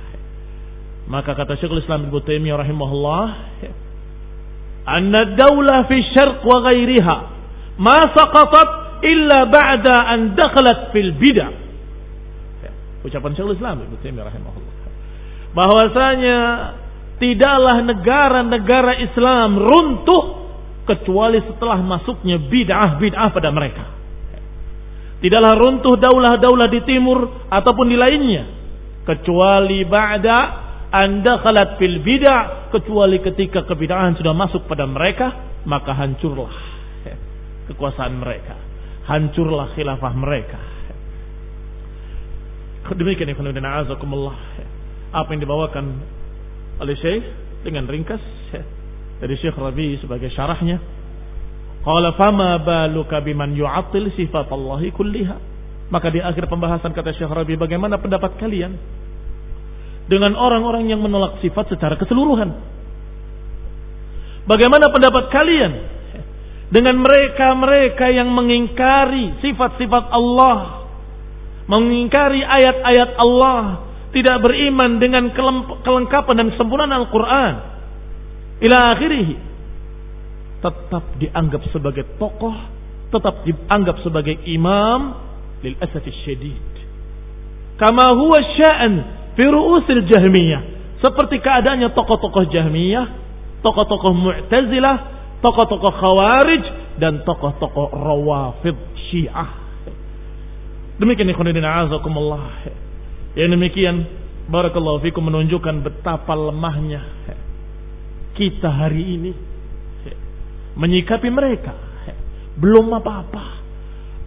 Maka 1.09 1.35
kata 1.35 1.59
Syekhul 1.59 1.83
Islam 1.83 2.07
Ibnu 2.07 2.21
Taimiyah 2.23 2.63
rahimahullah, 2.63 3.23
"Anna 4.87 5.35
daulah 5.35 5.89
fi 5.89 5.99
syarq 6.15 6.45
wa 6.47 6.63
ghairiha 6.69 7.17
ma 7.81 7.97
saqatat 8.13 8.82
illa 9.03 9.45
ba'da 9.51 9.95
an 10.07 10.33
dakhalat 10.33 10.95
fil 10.95 11.11
bid'ah." 11.19 11.51
Ucapan 13.03 13.35
Syekhul 13.35 13.59
Islam 13.59 13.83
Ibnu 13.83 13.99
Taimiyah 13.99 14.25
rahimahullah. 14.31 14.73
Bahwasanya 15.53 16.39
tidaklah 17.19 17.83
negara-negara 17.83 19.03
Islam 19.03 19.59
runtuh 19.59 20.23
kecuali 20.87 21.43
setelah 21.43 21.83
masuknya 21.83 22.39
bid'ah-bid'ah 22.39 23.27
pada 23.35 23.51
mereka. 23.51 23.85
Tidaklah 25.19 25.55
runtuh 25.55 25.95
daulah-daulah 25.99 26.67
di 26.67 26.79
timur 26.83 27.47
ataupun 27.47 27.85
di 27.91 27.95
lainnya. 27.99 28.43
Kecuali 29.03 29.83
ba'da 29.83 30.37
anda 30.91 31.43
khalat 31.43 31.79
fil 31.79 31.99
bid'ah. 31.99 32.71
Kecuali 32.71 33.19
ketika 33.19 33.67
kebid'ahan 33.67 34.15
sudah 34.15 34.31
masuk 34.31 34.63
pada 34.67 34.87
mereka. 34.87 35.59
Maka 35.63 35.95
hancurlah 35.95 36.51
kekuasaan 37.71 38.19
mereka. 38.19 38.62
Hancurlah 39.03 39.75
khilafah 39.75 40.13
mereka. 40.15 40.59
Demikian 42.93 43.31
ikhwan 43.31 43.51
azakumullah. 43.55 44.37
Apa 45.13 45.29
yang 45.35 45.41
dibawakan 45.43 45.85
oleh 46.81 46.95
Syekh 46.99 47.23
dengan 47.63 47.87
ringkas 47.87 48.21
dari 49.21 49.35
Syekh 49.39 49.55
Rabi 49.55 50.01
sebagai 50.01 50.27
syarahnya 50.33 50.81
Qala 51.83 52.15
fama 52.15 52.63
baluka 52.63 53.19
biman 53.19 53.51
yu'attil 53.59 54.15
sifat 54.15 54.47
Allahi 54.47 54.87
kulliha. 54.95 55.35
Maka 55.91 56.07
di 56.09 56.23
akhir 56.23 56.47
pembahasan 56.47 56.95
kata 56.95 57.11
Syekh 57.11 57.27
Rabi 57.27 57.59
bagaimana 57.59 57.99
pendapat 57.99 58.39
kalian 58.39 58.71
dengan 60.07 60.31
orang-orang 60.39 60.87
yang 60.87 61.03
menolak 61.03 61.43
sifat 61.43 61.75
secara 61.75 61.99
keseluruhan? 61.99 62.55
Bagaimana 64.47 64.87
pendapat 64.95 65.27
kalian 65.27 65.71
dengan 66.73 66.97
mereka-mereka 67.05 68.09
yang 68.09 68.33
mengingkari 68.33 69.37
sifat-sifat 69.45 70.09
Allah, 70.09 70.89
mengingkari 71.69 72.41
ayat-ayat 72.41 73.13
Allah, 73.21 73.93
tidak 74.09 74.41
beriman 74.41 74.97
dengan 74.97 75.29
kelengkapan 75.85 76.33
dan 76.33 76.47
kesempurnaan 76.57 76.93
Al-Qur'an. 77.05 77.53
Ila 78.65 78.97
akhirih 78.97 79.37
tetap 80.65 81.03
dianggap 81.21 81.61
sebagai 81.69 82.17
tokoh, 82.17 82.57
tetap 83.13 83.45
dianggap 83.45 84.01
sebagai 84.01 84.33
imam 84.49 85.13
lil 85.61 85.77
asati 85.77 86.09
syadid. 86.25 86.71
Kama 87.77 88.17
huwa 88.17 88.39
sya'an 88.57 88.93
fi 89.37 89.43
ru'usil 89.45 90.09
jahmiyah. 90.09 90.73
Seperti 91.05 91.37
keadaannya 91.37 91.93
tokoh-tokoh 91.93 92.49
jahmiyah, 92.49 93.05
tokoh-tokoh 93.61 94.13
mu'tazilah, 94.15 95.22
tokoh-tokoh 95.43 95.93
khawarij, 95.99 96.63
dan 96.97 97.21
tokoh-tokoh 97.27 97.91
rawafid 97.91 98.79
syiah. 99.11 99.51
Demikian 100.97 101.27
ikhwanuddin 101.29 101.67
azakumullah. 101.67 102.71
Yang 103.35 103.49
demikian 103.59 103.95
barakallahu 104.47 105.01
fikum 105.03 105.25
menunjukkan 105.25 105.83
betapa 105.83 106.37
lemahnya 106.37 107.01
kita 108.33 108.69
hari 108.69 109.03
ini 109.17 109.31
menyikapi 110.77 111.29
mereka. 111.29 111.73
Belum 112.57 112.89
apa-apa. 112.93 113.61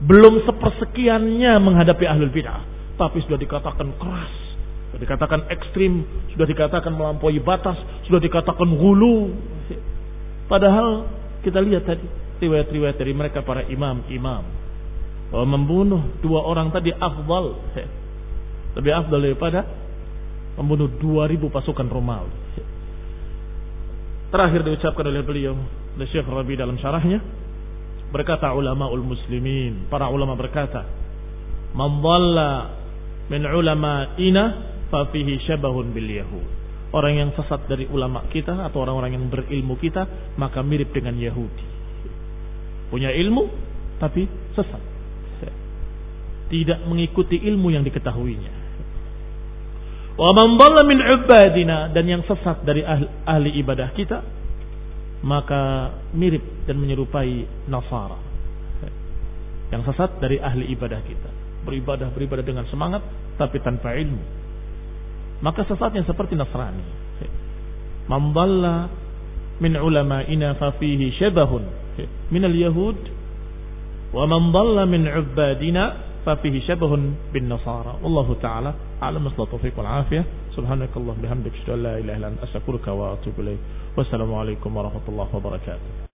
Belum 0.03 0.43
sepersekiannya 0.43 1.59
menghadapi 1.63 2.05
ahlul 2.07 2.31
bid'ah. 2.35 2.63
Tapi 2.99 3.23
sudah 3.27 3.39
dikatakan 3.39 3.87
keras. 3.99 4.35
Sudah 4.91 5.01
dikatakan 5.03 5.41
ekstrim. 5.51 6.03
Sudah 6.35 6.47
dikatakan 6.47 6.91
melampaui 6.91 7.39
batas. 7.43 7.79
Sudah 8.07 8.19
dikatakan 8.19 8.67
hulu. 8.67 9.31
Padahal 10.47 11.11
kita 11.43 11.59
lihat 11.63 11.85
tadi. 11.87 12.07
Riwayat-riwayat 12.37 12.97
dari 13.01 13.13
mereka 13.17 13.41
para 13.41 13.65
imam-imam. 13.65 14.45
Bahwa 15.33 15.47
membunuh 15.57 16.03
dua 16.21 16.45
orang 16.45 16.69
tadi 16.71 16.93
afdal. 16.93 17.59
Lebih 18.77 18.93
afdal 18.93 19.21
daripada 19.25 19.65
membunuh 20.57 20.89
dua 21.01 21.29
ribu 21.29 21.49
pasukan 21.49 21.89
Romawi. 21.89 22.33
Terakhir 24.33 24.61
diucapkan 24.67 25.07
oleh 25.07 25.23
beliau 25.23 25.55
oleh 25.97 26.09
Syekh 26.13 26.29
Rabi 26.29 26.61
dalam 26.61 26.77
syarahnya 26.77 27.25
berkata 28.13 28.53
ulama 28.53 28.87
ul 28.93 29.03
muslimin 29.03 29.89
para 29.91 30.13
ulama 30.13 30.37
berkata 30.39 30.85
man 31.73 32.05
dhalla 32.05 32.53
min 33.33 33.43
ulama 33.49 34.15
ina 34.21 34.45
fa 34.93 35.09
fihi 35.11 35.43
syabahun 35.43 35.91
bil 35.91 36.07
yahud 36.07 36.49
orang 36.95 37.15
yang 37.19 37.31
sesat 37.35 37.67
dari 37.67 37.91
ulama 37.91 38.29
kita 38.31 38.55
atau 38.71 38.87
orang-orang 38.87 39.19
yang 39.19 39.25
berilmu 39.27 39.75
kita 39.81 40.35
maka 40.39 40.63
mirip 40.63 40.95
dengan 40.95 41.19
Yahudi. 41.19 41.67
Punya 42.93 43.11
ilmu 43.11 43.51
tapi 43.99 44.29
sesat. 44.55 44.83
Tidak 46.47 46.87
mengikuti 46.87 47.43
ilmu 47.43 47.75
yang 47.75 47.83
diketahuinya. 47.83 48.53
Wa 50.15 50.31
man 50.31 50.55
min 50.87 51.03
ubadina 51.03 51.91
dan 51.91 52.07
yang 52.07 52.23
sesat 52.23 52.63
dari 52.63 52.87
ahli, 52.87 53.07
ahli 53.27 53.51
ibadah 53.61 53.91
kita 53.93 54.19
maka 55.27 55.91
mirip 56.15 56.71
dan 56.71 56.79
menyerupai 56.79 57.67
Nasara. 57.67 58.21
Yang 59.75 59.91
sesat 59.91 60.23
dari 60.23 60.39
ahli 60.39 60.71
ibadah 60.71 61.03
kita. 61.03 61.31
Beribadah 61.67 62.15
beribadah 62.15 62.47
dengan 62.47 62.63
semangat 62.71 63.03
tapi 63.35 63.59
tanpa 63.59 63.99
ilmu 63.99 64.46
maka 65.45 65.65
sesatnya 65.69 66.05
seperti 66.07 66.39
Nasrani. 66.39 66.85
Mamballa 68.07 68.89
min 69.59 69.75
ulama'ina 69.75 70.55
fa 70.57 70.77
fihi 70.79 71.11
syabahun. 71.19 71.65
Min 72.31 72.43
al-yahud 72.45 72.99
wa 74.15 74.25
man 74.31 74.53
dhalla 74.55 74.87
min 74.87 75.11
ubadina 75.11 75.85
fa 76.23 76.39
fihi 76.39 76.63
syabahun 76.63 77.33
bin 77.35 77.51
nasara. 77.51 77.99
Wallahu 77.99 78.39
taala 78.39 79.01
a'lam. 79.03 79.27
Taufiq 79.35 79.75
wal 79.75 79.91
afiyah. 80.07 80.25
Subhanakallah 80.55 81.15
bihamdika 81.21 81.75
la 81.77 82.01
ilaha 82.01 82.17
illa 82.17 82.29
anta 82.33 82.49
astaghfiruka 82.49 82.89
wa 82.95 83.13
atubu 83.13 83.45
ilaik 83.45 83.61
Wassalamualaikum 83.97 84.73
warahmatullahi 84.73 85.33
wabarakatuh. 85.33 86.05